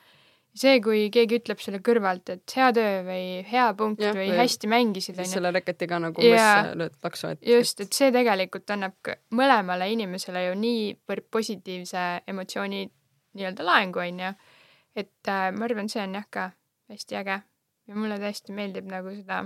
[0.59, 4.41] See, kui keegi ütleb sulle kõrvalt, et hea töö või hea punkt ja, või või
[4.43, 5.33] hästi mängisid, onju.
[5.33, 6.53] selle reketiga nagu Jaa.
[6.61, 12.85] umbes lööd laksu, et just, et see tegelikult annab mõlemale inimesele ju niivõrd positiivse emotsiooni
[13.39, 14.33] nii-öelda laengu, onju.
[14.99, 16.51] et äh, ma arvan, see on jah ka
[16.93, 17.39] hästi äge
[17.89, 19.43] ja mulle tõesti meeldib nagu seda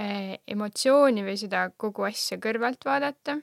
[0.00, 3.38] äh, emotsiooni või seda kogu asja kõrvalt vaadata.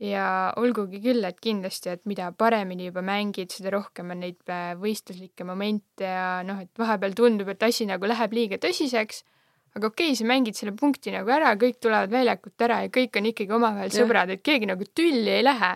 [0.00, 0.26] Ja
[0.56, 5.44] olgugi küll, et kindlasti, et mida paremini juba mängid, seda rohkem on neid äh, võistluslikke
[5.44, 9.24] momente ja noh, et vahepeal tundub, et asi nagu läheb liiga tõsiseks
[9.76, 13.18] aga okei okay,, sa mängid selle punkti nagu ära, kõik tulevad väljakult ära ja kõik
[13.20, 15.70] on ikkagi omavahel sõbrad, et keegi nagu tülli ei lähe.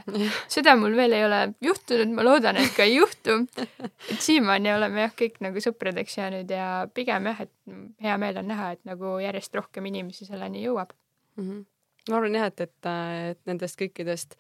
[0.51, 3.39] seda mul veel ei ole juhtunud, ma loodan, et ka ei juhtu.
[4.11, 8.51] et siiamaani oleme jah, kõik nagu sõpradeks jäänud ja pigem jah, et hea meel on
[8.51, 10.91] näha, et nagu järjest rohkem inimesi selleni jõuab.
[11.37, 11.47] mm.
[11.47, 11.63] -hmm.
[12.11, 12.93] Ma arvan jah, et, et,
[13.33, 14.39] et nendest kõikidest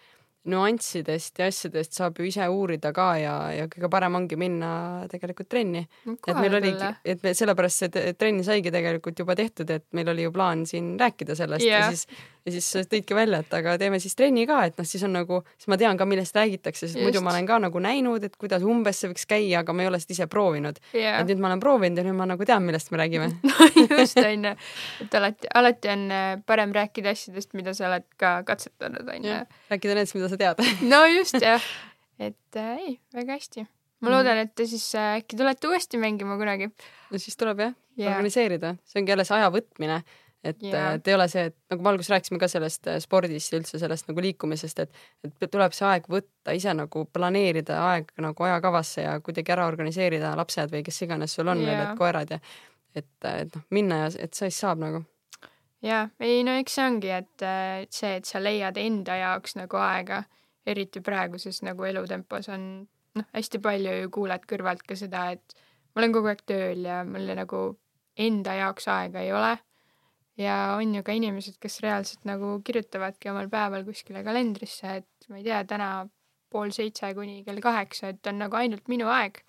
[0.50, 4.70] nüanssidest ja asjadest saab ju ise uurida ka ja, ja kõige parem ongi minna
[5.08, 5.86] tegelikult trenni.
[6.04, 10.26] et meil oligi, et me sellepärast see trenn saigi tegelikult juba tehtud, et meil oli
[10.26, 11.86] ju plaan siin rääkida sellest yeah.
[11.86, 12.04] Ja siis,
[12.44, 15.40] ja siis tõidki välja, et aga teeme siis trenni ka, et noh, siis on nagu,
[15.56, 17.04] siis ma tean ka, millest räägitakse, sest Just.
[17.06, 19.90] muidu ma olen ka nagu näinud, et kuidas umbes see võiks käia, aga ma ei
[19.90, 20.80] ole seda ise proovinud.
[20.92, 23.30] jah et, nüüd ma olen proovinud ja nüüd ma nagu tean, millest me räägime.
[24.00, 24.54] just onju,
[25.04, 29.38] et alati, alati on äh, parem rääkida asjadest, mida sa oled ka katsetanud onju.
[29.72, 30.60] rääkida nendest, mida sa tead.
[30.92, 31.70] no just jah,
[32.20, 33.64] et äh, ei, väga hästi.
[34.04, 36.68] ma loodan, et te siis äh, äkki tulete uuesti mängima kunagi.
[37.10, 38.10] no siis tuleb jah Jaa.
[38.10, 40.00] organiseerida, see ongi jälle see aja võtmine,
[40.44, 40.94] et yeah.
[40.98, 43.80] et ei ole see, et nagu me alguses rääkisime ka sellest äh, spordist ja üldse
[43.80, 49.06] sellest nagu liikumisest, et et tuleb see aeg võtta ise nagu planeerida aeg nagu ajakavasse
[49.06, 51.80] ja kuidagi ära organiseerida lapsed või kes iganes sul on Jaa.
[51.82, 52.40] et koerad ja
[52.94, 55.02] et, et noh, minna ja et siis saab nagu.
[55.84, 59.58] jaa, ei no eks see ongi, et äh, et see, et sa leiad enda jaoks
[59.60, 60.24] nagu aega,
[60.66, 62.68] eriti praeguses nagu elutempos on
[63.18, 65.56] noh, hästi palju ju kuuled kõrvalt ka seda, et
[65.94, 67.64] ma olen kogu aeg tööl ja mul nagu
[68.16, 69.56] enda jaoks aega ei ole.
[70.38, 75.38] Ja on ju ka inimesed, kes reaalselt nagu kirjutavadki omal päeval kuskile kalendrisse, et ma
[75.40, 75.90] ei tea, täna
[76.50, 79.42] pool seitse kuni kell kaheksa, et on nagu ainult minu aeg.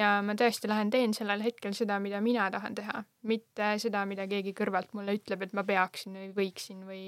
[0.00, 4.24] ja ma tõesti lähen teen sellel hetkel seda, mida mina tahan teha, mitte seda, mida
[4.26, 7.02] keegi kõrvalt mulle ütleb, et ma peaksin või võiksin või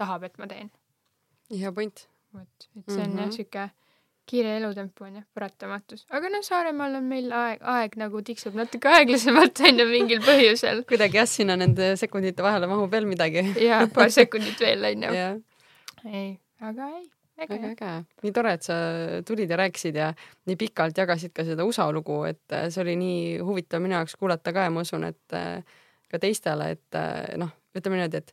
[0.00, 0.70] tahab, et ma teen.
[1.50, 2.08] hea point.
[2.32, 3.18] vot, et see on mm -hmm.
[3.18, 3.36] jah Mhm.
[3.36, 3.70] sihuke
[4.28, 8.90] kiire elutempo on jah paratamatus, aga noh, Saaremaal on meil aeg, aeg nagu tiksub natuke
[8.90, 13.44] aeglasemalt on ju mingil põhjusel kuidagi jah, sinna nende sekundite vahele mahub veel midagi.
[13.62, 15.16] ja paar sekundit veel on ju.
[15.18, 15.40] jah,
[16.06, 16.28] ei,
[16.62, 17.06] aga ei,
[17.42, 17.92] äge äge.
[18.22, 18.76] nii tore, et sa
[19.26, 20.12] tulid ja rääkisid ja
[20.46, 24.16] nii pikalt jagasid ka seda USA lugu, et äh, see oli nii huvitav minu jaoks
[24.20, 25.64] kuulata ka ja ma usun, et äh,
[26.12, 28.32] ka teistele, et äh, noh, ütleme niimoodi, et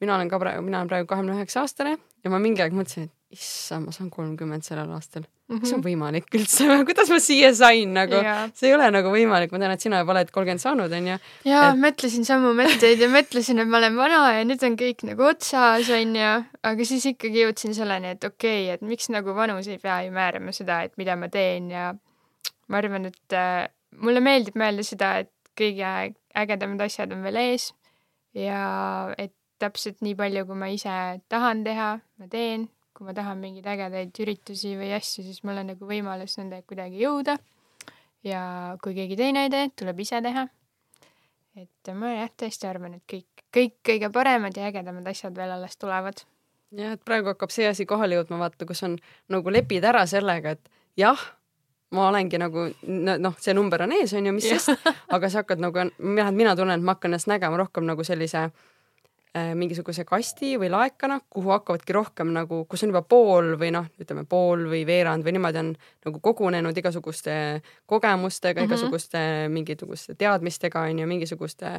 [0.00, 3.08] mina olen ka praegu, mina olen praegu kahekümne üheksa aastane ja ma mingi aeg mõtlesin,
[3.08, 5.24] et issand, ma saan kolmkümmend sellel aastal.
[5.50, 8.18] kas see on võimalik üldse või kuidas ma siia sain nagu?
[8.18, 8.26] Mhm.
[8.26, 11.16] jaa, see ei ole nagu võimalik, ma tean, et sina juba oled kolmkümmend saanud, onju.
[11.48, 15.04] jaa Et- mõtlesin samu mõtteid ja mõtlesin, et ma olen vana ja nüüd on kõik
[15.08, 16.30] nagu otsas onju,
[16.70, 20.14] aga siis ikkagi jõudsin selleni, et okei okay,, et miks nagu vanus ei pea ju
[20.14, 21.90] määrama seda, et mida ma teen ja
[22.70, 23.66] ma arvan, et äh,
[23.98, 27.70] mulle meeldib mõelda seda, et kõige ägedamad asjad on veel ees
[28.38, 28.60] ja
[29.18, 30.92] et täpselt nii palju, kui ma ise
[31.28, 31.88] tahan teha,
[32.18, 32.68] ma teen,
[33.00, 36.98] kui ma tahan mingeid ägedaid üritusi või asju, siis mul on nagu võimalus nendega kuidagi
[37.00, 37.38] jõuda.
[38.28, 38.40] ja
[38.84, 40.42] kui keegi teine ei tee, tuleb ise teha.
[41.56, 45.80] et ma jah, tõesti arvan, et kõik, kõik kõige paremad ja ägedamad asjad veel alles
[45.80, 46.20] tulevad.
[46.76, 48.98] jah, et praegu hakkab see asi kohale jõudma, vaata, kus on
[49.32, 50.68] nagu lepid ära sellega, et
[51.00, 51.24] jah,
[51.96, 54.76] ma olengi nagu no- noh, see number on ees, on ju, mis sest,
[55.08, 58.44] aga sa hakkad nagu, mina, mina tunnen, et ma hakkan ennast nägema rohkem nagu sellise
[58.44, 58.52] äh,
[59.54, 64.24] mingisuguse kasti või laekana, kuhu hakkavadki rohkem nagu, kus on juba pool või noh, ütleme
[64.26, 65.68] pool või veerand või niimoodi on
[66.06, 67.34] nagu kogunenud igasuguste
[67.86, 68.64] kogemustega mm.
[68.64, 68.72] -hmm.
[68.72, 69.22] igasuguste
[69.54, 71.76] mingisuguste teadmistega on ju, mingisuguste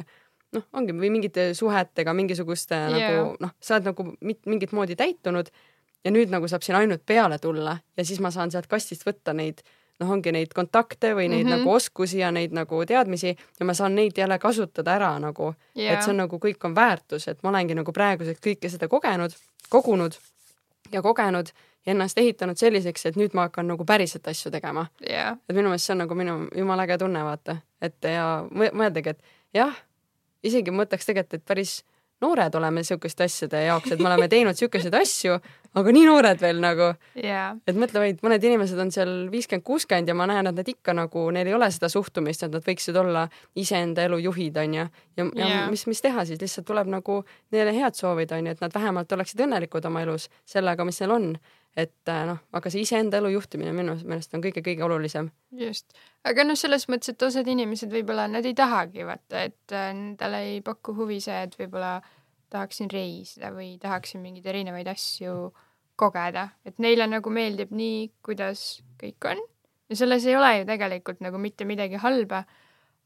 [0.56, 3.12] noh, ongi või mingite suhetega, mingisuguste yeah.
[3.18, 5.52] Nagu noh, sa oled nagu mit, mingit moodi täitunud
[6.04, 9.36] ja nüüd nagu saab siin ainult peale tulla ja siis ma saan sealt kastist võtta
[9.36, 9.60] neid
[10.00, 11.50] noh, ongi neid kontakte või neid mm.
[11.52, 11.58] -hmm.
[11.58, 15.94] nagu oskusi ja neid nagu teadmisi ja ma saan neid jälle kasutada ära nagu yeah.
[15.94, 19.36] et see on nagu kõik on väärtus, et ma olengi nagu praeguseks kõike seda kogenud,
[19.68, 20.18] kogunud
[20.92, 21.52] ja kogenud
[21.86, 24.86] ja ennast ehitanud selliseks, et nüüd ma hakkan nagu päriselt asju tegema.
[25.08, 28.70] jaa, et minu meelest see on nagu minu jumala äge tunne, vaata, et ja mõ-
[28.72, 29.22] mõeldagi, et
[29.54, 29.74] jah,
[30.42, 31.82] isegi mõtleks tegelikult, et päris
[32.22, 35.36] noored oleme niisuguste asjade jaoks, et me oleme teinud niisuguseid asju,
[35.78, 40.10] aga nii noored veel nagu, jaa, et mõtle vaid, mõned inimesed on seal viiskümmend, kuuskümmend
[40.10, 42.98] ja ma näen, et nad ikka nagu, neil ei ole seda suhtumist, et nad võiksid
[43.00, 43.26] olla
[43.58, 44.86] iseenda elu juhid, onju.
[45.16, 45.70] ja, ja yeah.
[45.72, 47.22] mis, mis teha siis, lihtsalt tuleb nagu
[47.54, 51.32] neile head soovida, onju, et nad vähemalt oleksid õnnelikud oma elus sellega, mis neil on.
[51.76, 55.30] Et äh, noh, aga see iseenda elu juhtimine minu meelest on kõige-kõige olulisem.
[55.56, 55.94] just.
[56.28, 60.42] aga noh, selles mõttes, et osad inimesed võib-olla nad ei tahagi vaata, et äh, nendele
[60.50, 61.98] ei paku huvi see, et võib-olla
[62.52, 65.52] tahaksin reisida või tahaksin mingeid erinevaid asju
[65.96, 69.40] kogeda, et neile nagu meeldib nii, kuidas kõik on
[69.92, 72.44] ja selles ei ole ju tegelikult nagu mitte midagi halba.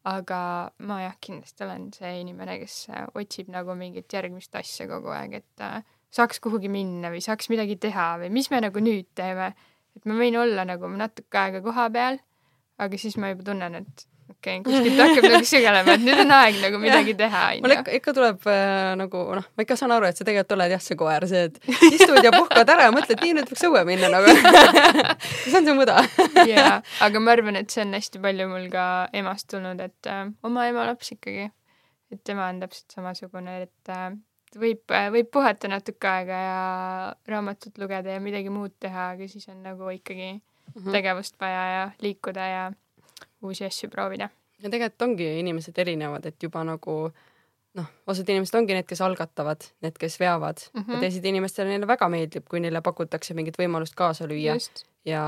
[0.07, 2.75] aga ma jah, kindlasti olen see inimene, kes
[3.19, 5.81] otsib nagu mingit järgmist asja kogu aeg, et äh,
[6.15, 9.53] saaks kuhugi minna või saaks midagi teha või mis me nagu nüüd teeme.
[9.97, 12.21] et ma võin olla nagu natuke aega koha peal,
[12.79, 16.33] aga siis ma juba tunnen, et okei okay,, kuskilt hakkab nagu sügelema, et nüüd on
[16.37, 17.83] aeg nagu midagi teha, mul onju.
[17.83, 20.83] ikka, ikka tuleb äh, nagu noh, ma ikka saan aru, et sa tegelikult oled jah,
[20.83, 21.59] see koer, see, et
[21.93, 24.35] istud ja puhkad ära ja mõtled, nii nüüd võiks õue minna nagu
[25.49, 26.01] see on see muda
[26.53, 30.27] jaa, aga ma arvan, et see on hästi palju mul ka emast tulnud, et äh,
[30.47, 31.51] oma ema laps ikkagi.
[32.13, 34.11] et tema on täpselt samasugune, et äh,
[34.61, 36.61] võib, võib puhata natuke aega ja
[37.29, 40.37] raamatut lugeda ja midagi muud teha, aga siis on nagu ikkagi
[40.75, 40.93] Mhm.
[40.93, 42.73] tegevust vaja ja liikuda ja
[43.43, 44.29] uusi asju proovida.
[44.63, 47.13] ja tegelikult ongi inimesed erinevad, et juba nagu
[47.77, 50.83] noh, osad inimesed ongi need, kes algatavad, need, kes veavad mm.
[50.83, 50.95] -hmm.
[50.95, 54.57] ja teised inimestele neile väga meeldib, kui neile pakutakse mingit võimalust kaasa lüüa
[55.05, 55.25] ja,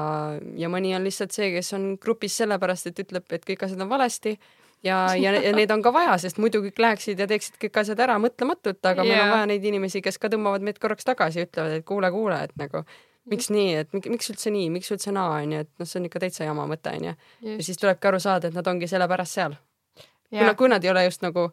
[0.56, 3.88] ja mõni on lihtsalt see, kes on grupis sellepärast, et ütleb, et kõik asjad on
[3.88, 4.38] valesti
[4.86, 8.00] ja, ja, ja neid on ka vaja, sest muidu kõik läheksid ja teeksid kõik asjad
[8.04, 9.10] ära mõtlematult, aga yeah.
[9.10, 12.10] meil on vaja neid inimesi, kes ka tõmbavad meid korraks tagasi ja ütlevad, et kuule,
[12.14, 12.84] kuule, et nagu
[13.28, 16.08] miks nii, et mik- miks üldse nii, miks üldse naa, onju, et noh, see on
[16.08, 17.14] ikka täitsa jama mõte, onju.
[17.44, 19.56] ja siis tulebki aru saada, et nad ongi sellepärast seal.
[20.28, 20.42] Jaa.
[20.42, 21.48] kuna, kui nad ei ole just nagu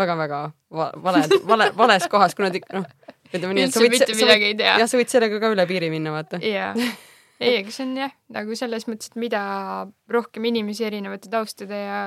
[0.00, 0.40] väga-väga
[0.72, 2.88] va- vale, vale, vales kohas, kuna nad ikka noh,
[3.30, 4.76] ütleme nii, et mitte midagi ei tea.
[4.80, 6.40] jah, sa võid sellega ka üle piiri minna, vaata.
[6.44, 6.72] jaa.
[7.40, 9.42] ei, aga see on jah, nagu selles mõttes, et mida
[10.12, 12.00] rohkem inimesi erinevate taustade ja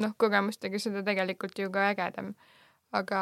[0.00, 2.34] noh, kogemustega, seda tegelikult ju ka ägedam.
[2.92, 3.18] aga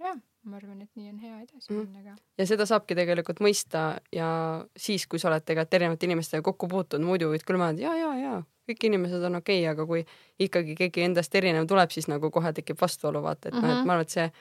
[0.00, 1.78] jah, ma arvan, et nii on hea edasi Mhm.
[1.80, 2.16] minna ka.
[2.38, 7.06] ja seda saabki tegelikult mõista ja siis, kui sa oled tegelikult erinevate inimestega kokku puutunud,
[7.06, 10.04] muidu võid küll mõelda, ja, ja, ja kõik inimesed on okei okay,, aga kui
[10.40, 13.62] ikkagi keegi endast erinev tuleb, siis nagu kohe tekib vastuolu, vaata, et mm -hmm.
[13.62, 13.86] noh, et Mhm.
[13.86, 14.32] ma arvan, et see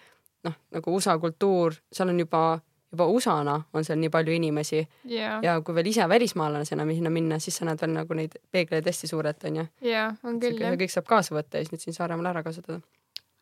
[0.43, 2.59] noh, nagu USA kultuur, seal on juba,
[2.93, 7.39] juba USA-na on seal nii palju inimesi jaa, ja kui veel ise välismaalasena sinna minna,
[7.41, 9.65] siis sa näed veel nagu neid peegleid hästi suurelt, onju.
[9.89, 10.75] jaa, on küll jah.
[10.79, 12.81] kõik saab kaasa võtta ja siis nüüd siin Saaremaal ära kasutada.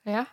[0.07, 0.29] jah,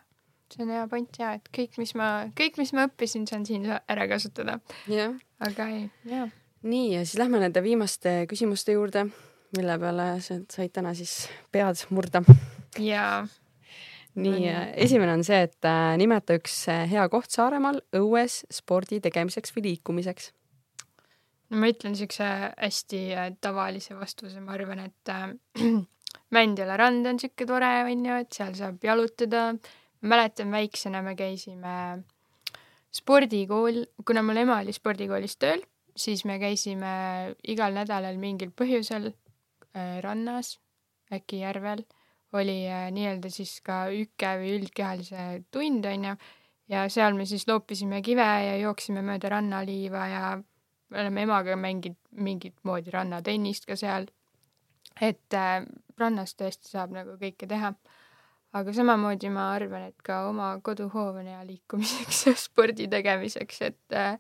[0.54, 3.66] see on hea point jaa, et kõik, mis ma, kõik, mis ma õppisin, saan siin
[3.66, 4.60] ära kasutada.
[4.90, 5.16] jah.
[5.44, 6.28] aga ei, jaa.
[6.62, 9.08] nii, ja siis lähme nende viimaste küsimuste juurde,
[9.56, 12.22] mille peale sa said täna siis pead murda.
[12.78, 13.26] jaa,
[14.18, 19.00] nii On., esimene on see, et äh, nimeta üks äh, hea koht Saaremaal õues spordi
[19.04, 20.32] tegemiseks või liikumiseks.
[21.50, 25.30] no ma ütlen siukse hästi äh, tavalise vastuse, ma arvan, et äh,
[26.34, 29.54] Mändjala rand on siuke tore, onju, et seal saab jalutada.
[30.00, 32.04] mäletan, väiksena me käisime
[32.94, 35.62] spordikool, kuna mul ema oli spordikoolis tööl,
[35.96, 40.58] siis me käisime igal nädalal mingil põhjusel äh, rannas,
[41.12, 41.82] äkki järvel,
[42.32, 46.14] oli äh, nii-öelda siis ka üke või üldkehalise tund, onju,
[46.68, 50.22] ja seal me siis loopisime kive ja jooksime mööda rannaliiva ja
[50.88, 54.09] me oleme emaga mänginud mingit moodi rannatennist ka seal.
[55.00, 55.62] et äh,
[55.98, 57.72] rannas tõesti saab nagu kõike teha.
[58.52, 63.96] aga samamoodi ma arvan, et ka oma koduhoov on hea liikumiseks ja spordi tegemiseks, et
[63.96, 64.18] äh,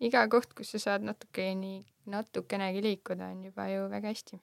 [0.00, 4.40] iga koht, kus sa saad natukene, natukenegi liikuda, on juba ju väga hästi.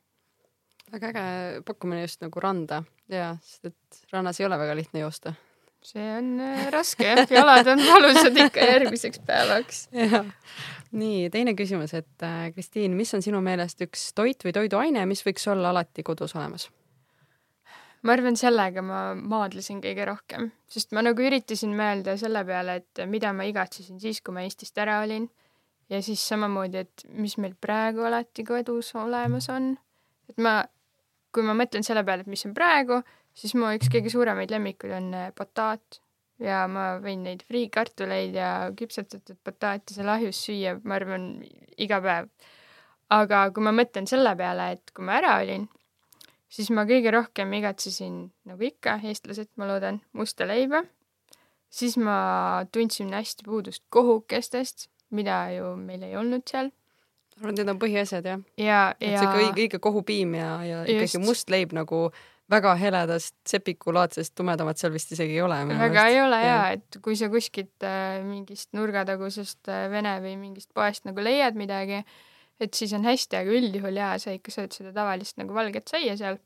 [0.92, 5.34] Väga äge pakkumine just nagu randa ja, sest et rannas ei ole väga lihtne joosta.
[5.84, 9.86] see on äh, raske jah, jalad on valusad ikka järgmiseks päevaks.
[11.02, 15.24] nii, teine küsimus, et äh, Kristiin, mis on sinu meelest üks toit või toiduaine, mis
[15.26, 16.68] võiks olla alati kodus olemas?
[18.04, 23.04] ma arvan, sellega ma maadlesin kõige rohkem, sest ma nagu üritasin mõelda selle peale, et
[23.12, 25.30] mida ma igatsesin siis, kui ma Eestist ära olin.
[25.90, 29.74] ja siis samamoodi, et mis meil praegu alati kodus olemas on.
[30.30, 30.62] et ma,
[31.34, 33.02] kui ma mõtlen selle peale, et mis on praegu,
[33.38, 36.02] siis mu üks kõige suuremaid lemmikuid on äh, bataat
[36.44, 41.32] ja ma võin neid friikartuleid ja küpsetatud bataati seal ahjus süüa, ma arvan,
[41.78, 42.30] iga päev.
[43.10, 45.68] aga kui ma mõtlen selle peale, et kui ma ära olin,
[46.50, 50.84] siis ma kõige rohkem igatsesin, nagu ikka, eestlased, ma loodan, musta leiba.
[51.70, 56.72] siis ma tundsin hästi puudust kohukestest, mida ju meil ei olnud seal.
[57.40, 58.42] Ma arvan, et need on põhiasjad jah.
[58.60, 60.96] ja, et ja siuke õige, õige kohupiim ja, ja Just.
[60.96, 62.10] ikkagi must leib nagu
[62.50, 65.60] väga heledast sepikulaadsest tumedamat seal vist isegi ei ole.
[65.70, 70.72] väga ei ole jaa, et kui sa kuskilt äh, mingist nurgatagusest äh, vene või mingist
[70.74, 72.02] poest nagu leiad midagi,
[72.60, 76.18] et siis on hästi, aga üldjuhul jaa, sa ikka sööd seda tavalist nagu valget saia
[76.20, 76.40] seal.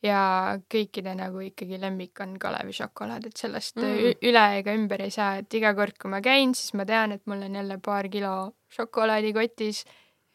[0.00, 3.84] ja kõikide nagu ikkagi lemmik on Kalevi šokolaad, et sellest Mm.
[3.84, 4.24] mm.
[4.30, 7.26] üle ega ümber ei saa, et iga kord, kui ma käin, siis ma tean, et
[7.28, 9.84] mul on jälle paar kilo šokolaadi kotis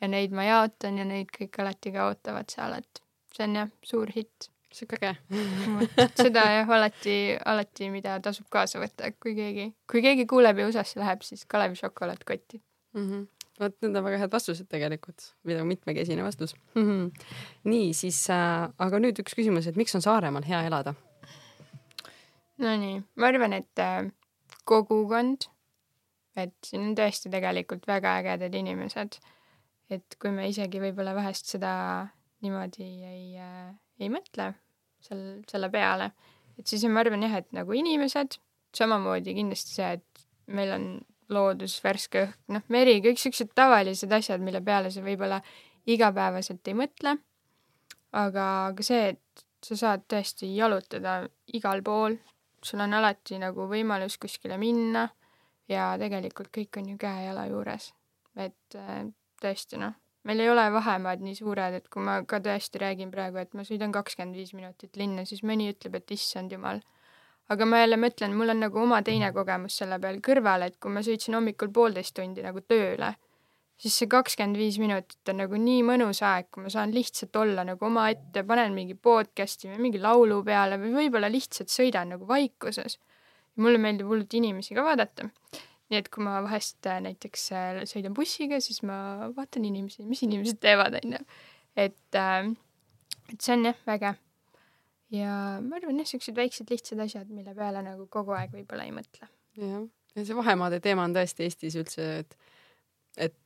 [0.02, 3.02] ja neid ma jaotan ja neid kõik alati ka ootavad seal, et
[3.36, 4.50] see on jah, suur hitt.
[4.76, 5.14] siuke äge.
[6.20, 7.16] seda jah, alati,
[7.48, 11.80] alati, mida tasub kaasa võtta, kui keegi, kui keegi kuuleb ja USA-sse läheb, siis Kalevi
[11.80, 12.62] šokolaad kotti.
[12.94, 13.08] mm.
[13.08, 13.26] -hmm.
[13.60, 16.84] vot need on väga head vastused tegelikult, väga mitmekesine vastus mm.
[16.84, 17.26] -hmm.
[17.64, 20.94] nii siis äh,, aga nüüd üks küsimus, et miks on Saaremaal hea elada?
[22.58, 24.12] Nonii, ma arvan, et äh,
[24.64, 25.48] kogukond,
[26.36, 29.20] et siin on tõesti tegelikult väga ägedad inimesed.
[29.90, 31.72] et kui me isegi võib-olla vahest seda
[32.42, 34.54] niimoodi ei äh,, ei mõtle
[35.06, 36.12] sel, selle peale,
[36.60, 38.40] et siis ma arvan jah, et nagu inimesed,
[38.76, 40.88] samamoodi kindlasti see, et meil on
[41.34, 45.42] loodus, värske õhk, noh, meri, kõik siuksed tavalised asjad, mille peale sa võib-olla
[45.90, 47.18] igapäevaselt ei mõtle.
[48.16, 48.46] aga
[48.78, 51.26] ka see, et sa saad tõesti jalutada
[51.58, 52.18] igal pool,
[52.64, 55.10] sul on alati nagu võimalus kuskile minna
[55.70, 57.94] ja tegelikult kõik on ju käe-jala juures.
[58.36, 59.06] et äh,
[59.42, 59.94] tõesti noh,
[60.26, 63.66] meil ei ole vahemaad nii suured, et kui ma ka tõesti räägin praegu, et ma
[63.68, 66.82] sõidan kakskümmend viis minutit linna, siis mõni ütleb, et issand jumal.
[67.50, 70.92] aga ma jälle mõtlen, mul on nagu oma teine kogemus selle peal kõrval, et kui
[70.92, 73.12] ma sõitsin hommikul poolteist tundi nagu tööle,
[73.78, 77.66] siis see kakskümmend viis minutit on nagu nii mõnus aeg, kui ma saan lihtsalt olla
[77.68, 82.98] nagu omaette, panen mingi podcast'i või mingi laulu peale või võib-olla lihtsalt sõidan nagu vaikuses.
[83.62, 85.30] Mulle meeldib hullult inimesi ka vaadata.
[85.90, 90.24] nii et kui ma vahest äh, näiteks äh, sõidan bussiga, siis ma vaatan inimesi, mis
[90.26, 91.20] inimesed teevad, onju.
[91.78, 94.16] et, et see on jah, äge.
[95.14, 98.96] ja ma arvan jah, siuksed väiksed lihtsad asjad, mille peale nagu kogu aeg võib-olla ei
[98.96, 99.30] mõtle.
[99.62, 102.38] jah, ja see vahemaade teema on tõesti Eestis üldse, et,
[103.30, 103.38] et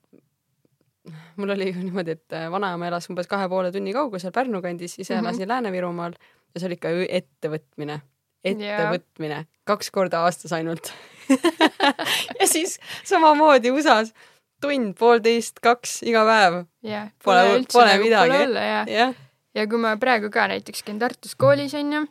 [1.36, 4.96] mul oli ju niimoodi, et äh, vanaema elas umbes kahe poole tunni kaugusel Pärnu kandis,
[5.00, 5.26] ise Mhm.
[5.26, 7.08] elasin Lääne-Virumaal ja see oli ikka ju
[8.44, 9.40] ettevõtmine, ettevõtmine,
[9.70, 10.92] kaks korda aastas ainult.
[12.40, 14.14] Ja siis samamoodi USA-s.
[14.62, 18.34] Tund, poolteist, kaks iga päev, jah, Pole- pole midagi.
[18.44, 19.14] olla ja, jah.
[19.56, 22.02] ja kui ma praegu ka näiteks käin Tartus koolis onju,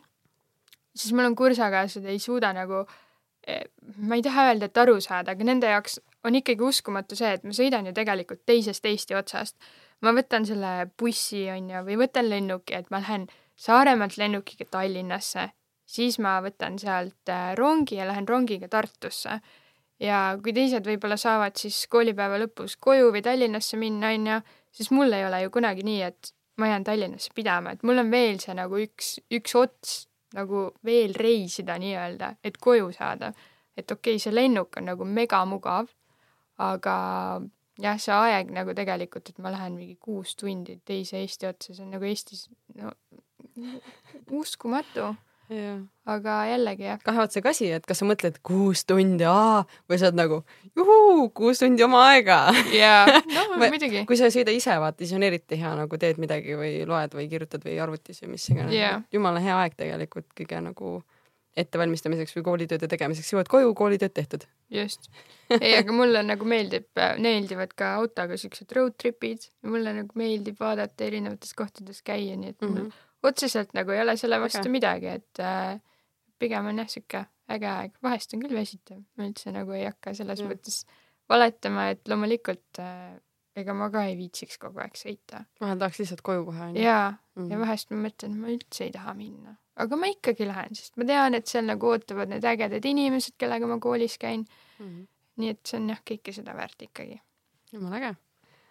[0.97, 2.85] siis mul on kursakaaslased ei suuda nagu,
[4.01, 7.45] ma ei taha öelda, et aru saada, aga nende jaoks on ikkagi uskumatu see, et
[7.45, 9.55] ma sõidan ju tegelikult teisest Eesti otsast.
[10.01, 13.27] ma võtan selle bussi onju või võtan lennuki, et ma lähen
[13.59, 15.49] Saaremaalt lennukiga Tallinnasse,
[15.89, 19.39] siis ma võtan sealt äh, rongi ja lähen rongiga Tartusse.
[19.99, 24.41] ja kui teised võib-olla saavad siis koolipäeva lõpus koju või Tallinnasse minna onju,
[24.71, 28.11] siis mul ei ole ju kunagi nii, et ma jään Tallinnasse pidama, et mul on
[28.11, 29.95] veel see nagu üks, üks ots
[30.37, 33.33] nagu veel reisida nii-öelda, et koju saada.
[33.77, 35.87] et okei okay,, see lennuk on nagu megamugav,
[36.59, 36.95] aga
[37.79, 41.85] jah, see aeg nagu tegelikult, et ma lähen mingi kuus tundi teise Eesti otsa, see
[41.85, 42.91] on nagu Eestis no
[44.41, 45.13] uskumatu,
[45.49, 45.79] jah.
[46.09, 50.09] aga jällegi jah, kahe otsaga asi, et kas sa mõtled kuus tundi, aa, või sa
[50.09, 50.41] oled nagu
[50.77, 52.39] juhuu, kuus tundi oma aega.
[52.75, 53.05] jaa,
[53.35, 56.21] no Ma- muidugi, kui sa ei sõida ise, vaata, siis on eriti hea nagu teed
[56.21, 58.99] midagi või loed või kirjutad või arvutis või mis iganes Jaa.
[59.13, 60.99] jumala hea aeg tegelikult kõige nagu
[61.59, 64.45] ettevalmistamiseks või koolitööde tegemiseks, jõuad koju, koolitööd tehtud.
[64.73, 65.09] just.
[65.57, 71.07] ei, aga mulle nagu meeldib, meeldivad ka autoga siuksed road trip'id, mulle nagu meeldib vaadata
[71.07, 72.91] erinevates kohtades käia, nii et mm -hmm.
[73.23, 74.69] Otseselt nagu ei ole selle vastu Äge.
[74.69, 75.79] midagi, et äh,
[76.39, 80.13] pigem on jah sihuke äge aeg, vahest on küll väsitav, ma üldse nagu ei hakka
[80.13, 80.49] selles Jah.
[80.51, 80.83] mõttes
[81.29, 83.17] valetama, et loomulikult äh,
[83.59, 85.43] ega ma ka ei viitsiks kogu aeg sõita.
[85.61, 86.81] vahel tahaks lihtsalt koju kohe onju.
[86.83, 87.51] jaa, Mhm.
[87.51, 91.05] ja vahest ma mõtlen, ma üldse ei taha minna, aga ma ikkagi lähen, sest ma
[91.05, 94.45] tean, et seal nagu ootavad need ägedad inimesed, kellega ma koolis käin,
[95.39, 97.19] nii et see on jah, kõike seda väärt ikkagi.
[97.71, 98.15] jumala äge.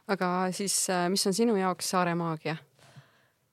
[0.09, 2.57] aga siis, mis on sinu jaoks Saare maagia?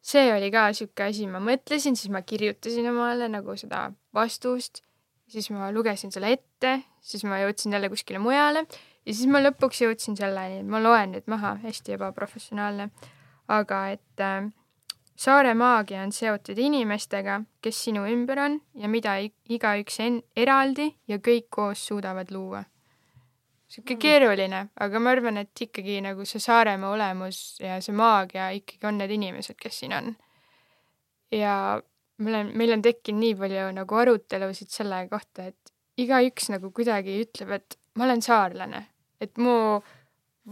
[0.06, 4.84] See oli ka sihuke asi, ma mõtlesin, siis ma kirjutasin omale nagu seda vastust,
[5.32, 8.66] siis ma lugesin selle ette, siis ma jõudsin jälle kuskile mujale
[9.06, 12.90] ja siis ma lõpuks jõudsin selleni, et ma loen nüüd maha, hästi ebaprofessionaalne,
[13.54, 14.52] aga et äh,
[15.16, 19.18] saare maagia on seotud inimestega, kes sinu ümber on ja mida
[19.50, 20.02] igaüks
[20.36, 22.64] eraldi ja kõik koos suudavad luua.
[23.76, 28.88] Sihuke keeruline, aga ma arvan, et ikkagi nagu see Saaremaa olemus ja see maagia ikkagi
[28.88, 30.16] on need inimesed, kes siin on.
[31.36, 31.82] ja
[32.24, 37.20] meil on, meil on tekkinud nii palju nagu arutelusid selle kohta, et igaüks nagu kuidagi
[37.26, 38.86] ütleb, et ma olen saarlane,
[39.22, 39.56] et mu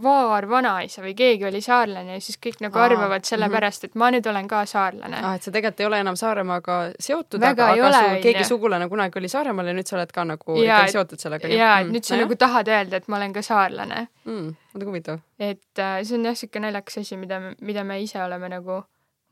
[0.02, 4.26] vaar-vanaisa või keegi oli saarlane ja siis kõik nagu Aa, arvavad sellepärast, et ma nüüd
[4.26, 5.20] olen ka saarlane.
[5.22, 8.40] ah, et sa tegelikult ei ole enam Saaremaaga seotud, Väga aga, aga ole, su keegi
[8.40, 8.48] onju.
[8.48, 11.52] sugulane kunagi oli Saaremaal ja nüüd sa oled ka nagu Jaa, ikkagi seotud sellega.
[11.52, 14.08] jaa, et nüüd sa nagu tahad öelda, et ma olen ka saarlane.
[14.24, 14.50] mm,.
[14.74, 15.22] muidugi huvitav.
[15.38, 18.82] et äh, see on jah, niisugune naljakas asi, mida me, mida me ise oleme nagu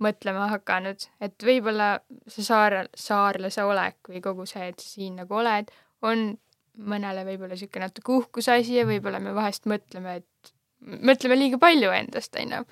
[0.03, 1.97] mõtlema hakanud, et võib-olla
[2.31, 5.71] see saar, saarlase olek või kogu see, et sa siin nagu oled,
[6.03, 6.33] on
[6.79, 10.27] mõnele võib-olla niisugune natuke uhkuse asi ja võib-olla me vahest mõtleme, et
[10.83, 12.65] mõtleme liiga palju endast, onju.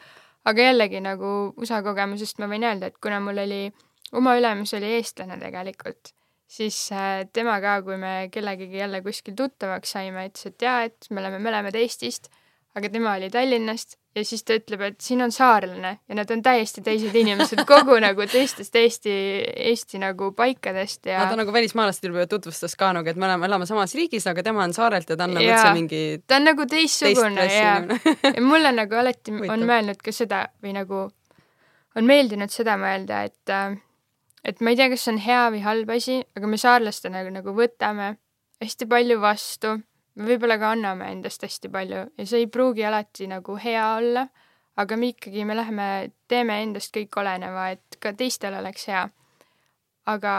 [0.50, 1.30] aga jällegi nagu
[1.60, 3.60] USA kogemusest ma võin öelda, et kuna mul oli,
[4.16, 6.14] oma ülemus oli eestlane tegelikult,
[6.50, 11.10] siis äh, tema ka, kui me kellegagi jälle kuskil tuttavaks saime, ütles, et jaa, et
[11.10, 12.30] me oleme mõlemad Eestist,
[12.74, 16.42] aga tema oli Tallinnast ja siis ta ütleb, et siin on saarlane ja nad on
[16.42, 19.12] täiesti teised inimesed kogu nagu teistest Eesti,
[19.70, 23.68] Eesti nagu paikadest ja ta nagu välismaalastele juba tutvustas ka nagu, et me oleme, elame
[23.70, 26.66] samas riigis, aga tema on saarelt ja ta on nagu üldse mingi ta on nagu
[26.70, 27.76] teist teistsugune ja
[28.36, 31.06] ja mulle nagu alati on mõelnud ka seda või nagu
[31.98, 33.78] on meeldinud seda mõelda, et äh,
[34.44, 37.32] et ma ei tea, kas see on hea või halb asi, aga me saarlastena nagu,
[37.34, 38.14] nagu võtame
[38.60, 39.76] hästi palju vastu,
[40.20, 44.26] me võib-olla ka anname endast hästi palju ja see ei pruugi alati nagu hea olla,
[44.80, 45.88] aga me ikkagi, me läheme,
[46.28, 49.08] teeme endast kõik oleneva, et ka teistel oleks hea.
[50.10, 50.34] aga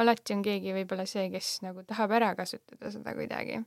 [0.00, 3.62] alati on keegi võib-olla see, kes nagu tahab ära kasutada seda kuidagi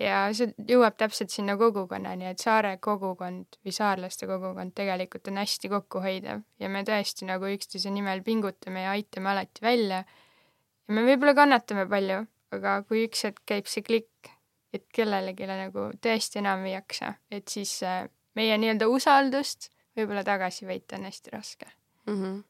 [0.00, 5.70] ja see jõuab täpselt sinna kogukonnani, et saare kogukond või saarlaste kogukond tegelikult on hästi
[5.70, 10.04] kokkuhoidev ja me tõesti nagu üksteise nimel pingutame ja aitame alati välja.
[10.04, 12.24] ja me võib-olla kannatame palju,
[12.54, 14.33] aga kui üks hetk käib see klikk,
[14.74, 20.66] et kellelegi nagu tõesti enam ei jaksa, et siis äh, meie nii-öelda usaldust võib-olla tagasi
[20.68, 21.66] võita on hästi raske.
[22.06, 22.14] mm.
[22.22, 22.44] -hmm.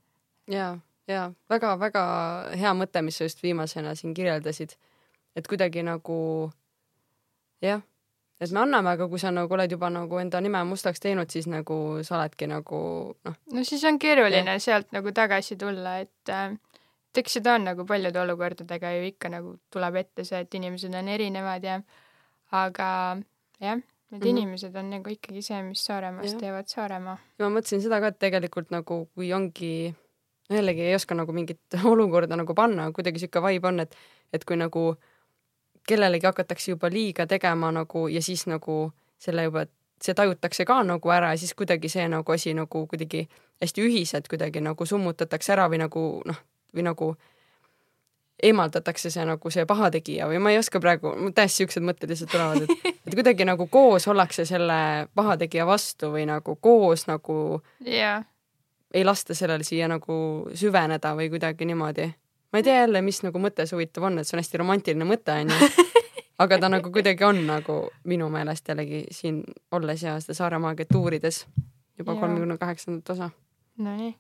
[0.54, 0.78] ja,
[1.08, 2.04] ja väga-väga
[2.56, 4.76] hea mõte, mis sa just viimasena siin kirjeldasid,
[5.36, 6.52] et kuidagi nagu
[7.62, 7.82] jah,
[8.40, 11.46] et me anname, aga kui sa nagu oled juba nagu enda nime mustaks teinud, siis
[11.46, 12.78] nagu sa oledki nagu
[13.24, 16.56] noh, no siis on keeruline sealt nagu tagasi tulla, et äh,
[17.14, 20.94] et eks seda on nagu paljude olukordadega ju ikka nagu tuleb ette see, et inimesed
[20.98, 21.76] on erinevad ja
[22.54, 22.88] aga
[23.60, 24.28] jah, need mm -hmm.
[24.28, 27.18] inimesed on nagu ikkagi see, mis Saaremaast teevad Saaremaa.
[27.38, 29.94] ja ma mõtlesin seda ka, et tegelikult nagu kui ongi,
[30.50, 31.60] jällegi ei oska nagu mingit
[31.92, 33.96] olukorda nagu panna, kuidagi sihuke vibe on, et,
[34.32, 34.96] et kui nagu
[35.88, 39.66] kellelegi hakatakse juba liiga tegema nagu ja siis nagu selle juba,
[40.02, 43.28] see tajutakse ka nagu ära ja siis kuidagi see nagu asi nagu kuidagi
[43.60, 46.40] hästi ühiselt kuidagi nagu summutatakse ära või nagu noh,
[46.74, 47.14] või nagu
[48.44, 52.64] eemaldatakse see nagu see pahategija või ma ei oska praegu, täiesti siuksed mõtted lihtsalt tulevad,
[52.66, 57.38] et, et kuidagi nagu koos ollakse selle pahategija vastu või nagu koos nagu
[57.86, 58.24] yeah.
[58.94, 60.16] ei lasta sellele siia nagu
[60.54, 62.10] süveneda või kuidagi niimoodi.
[62.52, 65.08] ma ei tea jälle, mis nagu mõte see huvitav on, et see on hästi romantiline
[65.08, 65.70] mõte onju,
[66.44, 69.42] aga ta nagu kuidagi on nagu minu meelest jällegi siin
[69.72, 71.44] olles ja seda Saaremaagiat uurides
[71.98, 73.30] juba kolmekümne kaheksandat osa.
[73.78, 74.14] Nonii.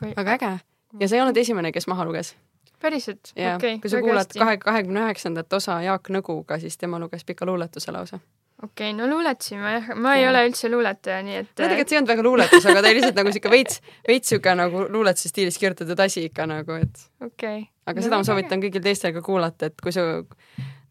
[0.00, 0.56] väga äge
[1.00, 2.34] ja sa ei olnud esimene, kes maha luges
[2.82, 3.32] päriselt?
[3.32, 3.78] okei okay,.
[3.82, 8.20] kui sa kuulad kahe, kahekümne üheksandat osa Jaak Nõguga, siis tema luges pika luuletuse lausa.
[8.62, 10.30] okei okay,, no luuletasin ma jah, ma ei ja.
[10.30, 11.50] ole üldse luuletaja, nii et.
[11.50, 14.34] no tegelikult see ei olnud väga luuletus, aga ta oli lihtsalt nagu siuke veits, veits
[14.34, 17.04] siuke nagu luuletuse stiilis kirjutatud asi ikka nagu, et.
[17.20, 17.68] okei okay..
[17.86, 20.08] aga no, seda ma soovitan kõigil teistel ka kuulata, et kui sa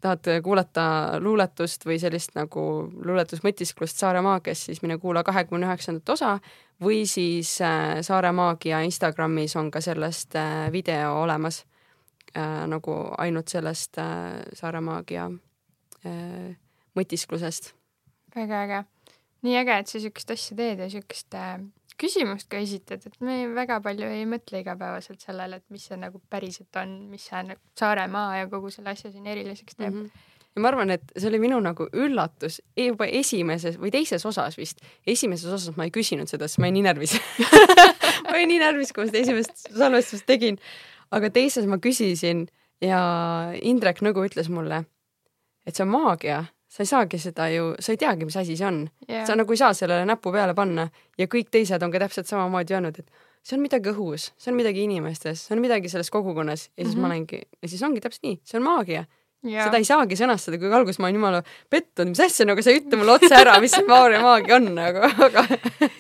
[0.06, 0.86] tahad kuulata
[1.20, 2.62] luuletust või sellist nagu
[3.06, 6.36] luuletusmõtisklust Saare maagias, siis mine kuula kahekümne üheksandat osa
[6.84, 11.64] või siis äh, Saare maagia Instagramis on ka sellest äh, video olemas
[12.38, 15.30] äh, nagu ainult sellest äh, Saare maagia
[16.06, 16.52] äh,
[16.98, 17.74] mõtisklusest.
[18.36, 18.84] väga äge.
[19.46, 21.58] nii äge, et sa siukest asja teed ja siukest äh,
[22.02, 26.20] küsimust ka esitad, et me väga palju ei mõtle igapäevaselt sellele, et mis see nagu
[26.30, 30.06] päriselt on, mis see nagu Saaremaa ja kogu selle asja siin eriliseks teeb mm.
[30.06, 34.24] -hmm ja ma arvan, et see oli minu nagu üllatus e-, juba esimeses või teises
[34.26, 34.80] osas vist.
[35.06, 37.18] esimeses osas ma ei küsinud seda, sest ma olin nii närvis
[38.24, 40.60] ma olin nii närvis, kui ma seda esimest salvestust tegin
[41.12, 42.46] aga teises ma küsisin
[42.84, 43.00] ja
[43.62, 44.84] Indrek Nõgu ütles mulle,
[45.66, 48.68] et see on maagia, sa ei saagi seda ju, sa ei teagi, mis asi see
[48.68, 49.26] on yeah..
[49.28, 50.88] sa nagu ei saa sellele näppu peale panna
[51.20, 54.58] ja kõik teised on ka täpselt samamoodi öelnud, et see on midagi õhus, see on
[54.60, 57.02] midagi inimestes, see on midagi selles kogukonnas ja siis mm -hmm.
[57.02, 57.12] ma mhm.
[57.14, 59.06] olengi, ja siis ongi täpselt nii, see on maagia
[59.46, 59.68] Yeah.
[59.68, 62.80] seda ei saagi sõnastada, kui alguses ma olin jumala pettunud, mis asja, nagu sa ei
[62.80, 65.44] ütle mulle otse ära, mis see Maarja maagia on nagu, aga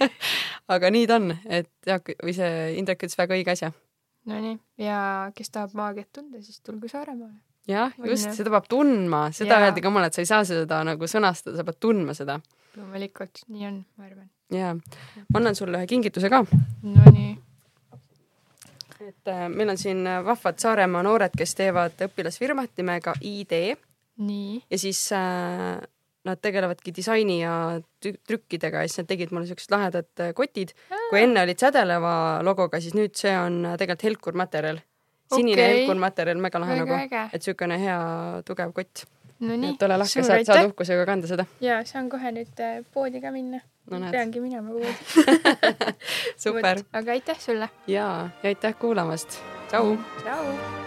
[0.76, 2.49] aga nii ta on, et Jaak või see
[2.80, 3.69] Indrek ütles väga õige asja
[4.26, 4.99] Nonii, ja
[5.38, 7.38] kes tahab maagiat tunda, siis tulgu Saaremaale.
[7.69, 11.10] jah, just, seda peab tundma, seda öeldi ka mulle, et sa ei saa seda nagu
[11.10, 12.39] sõnastada, sa pead tundma seda.
[12.76, 14.30] loomulikult, nii on, ma arvan.
[14.53, 14.73] jaa,
[15.30, 16.41] ma annan sulle ühe kingituse ka.
[16.84, 17.34] Nonii.
[19.06, 23.60] et äh, meil on siin vahvad Saaremaa noored, kes teevad õpilasfirmat nimega ID.
[24.18, 24.64] nii.
[24.72, 25.77] ja siis äh,
[26.26, 27.53] nad tegelevadki disaini ja
[28.02, 30.73] trükkidega ja siis nad tegid mulle siuksed lahedad äh, kotid.
[31.10, 32.15] kui enne olid sädeleva
[32.45, 34.81] logoga, siis nüüd see on äh, tegelikult helkur materjal.
[35.34, 35.77] sinine okay.
[35.80, 37.99] helkur materjal, mega lahe väga nagu, et siukene hea
[38.45, 39.06] tugev kott.
[39.39, 39.76] no nii.
[39.76, 41.45] et ole lahke, saad, saad uhkusega kanda seda.
[41.61, 43.61] ja saan kohe nüüd äh, poodi ka minna
[43.91, 44.02] no,.
[44.11, 44.95] peangi minema poodi
[46.47, 46.81] super.
[46.93, 47.69] aga aitäh sulle.
[47.88, 48.10] ja,
[48.41, 49.39] ja aitäh kuulamast.
[49.69, 49.97] tšau.
[50.23, 50.85] tšau.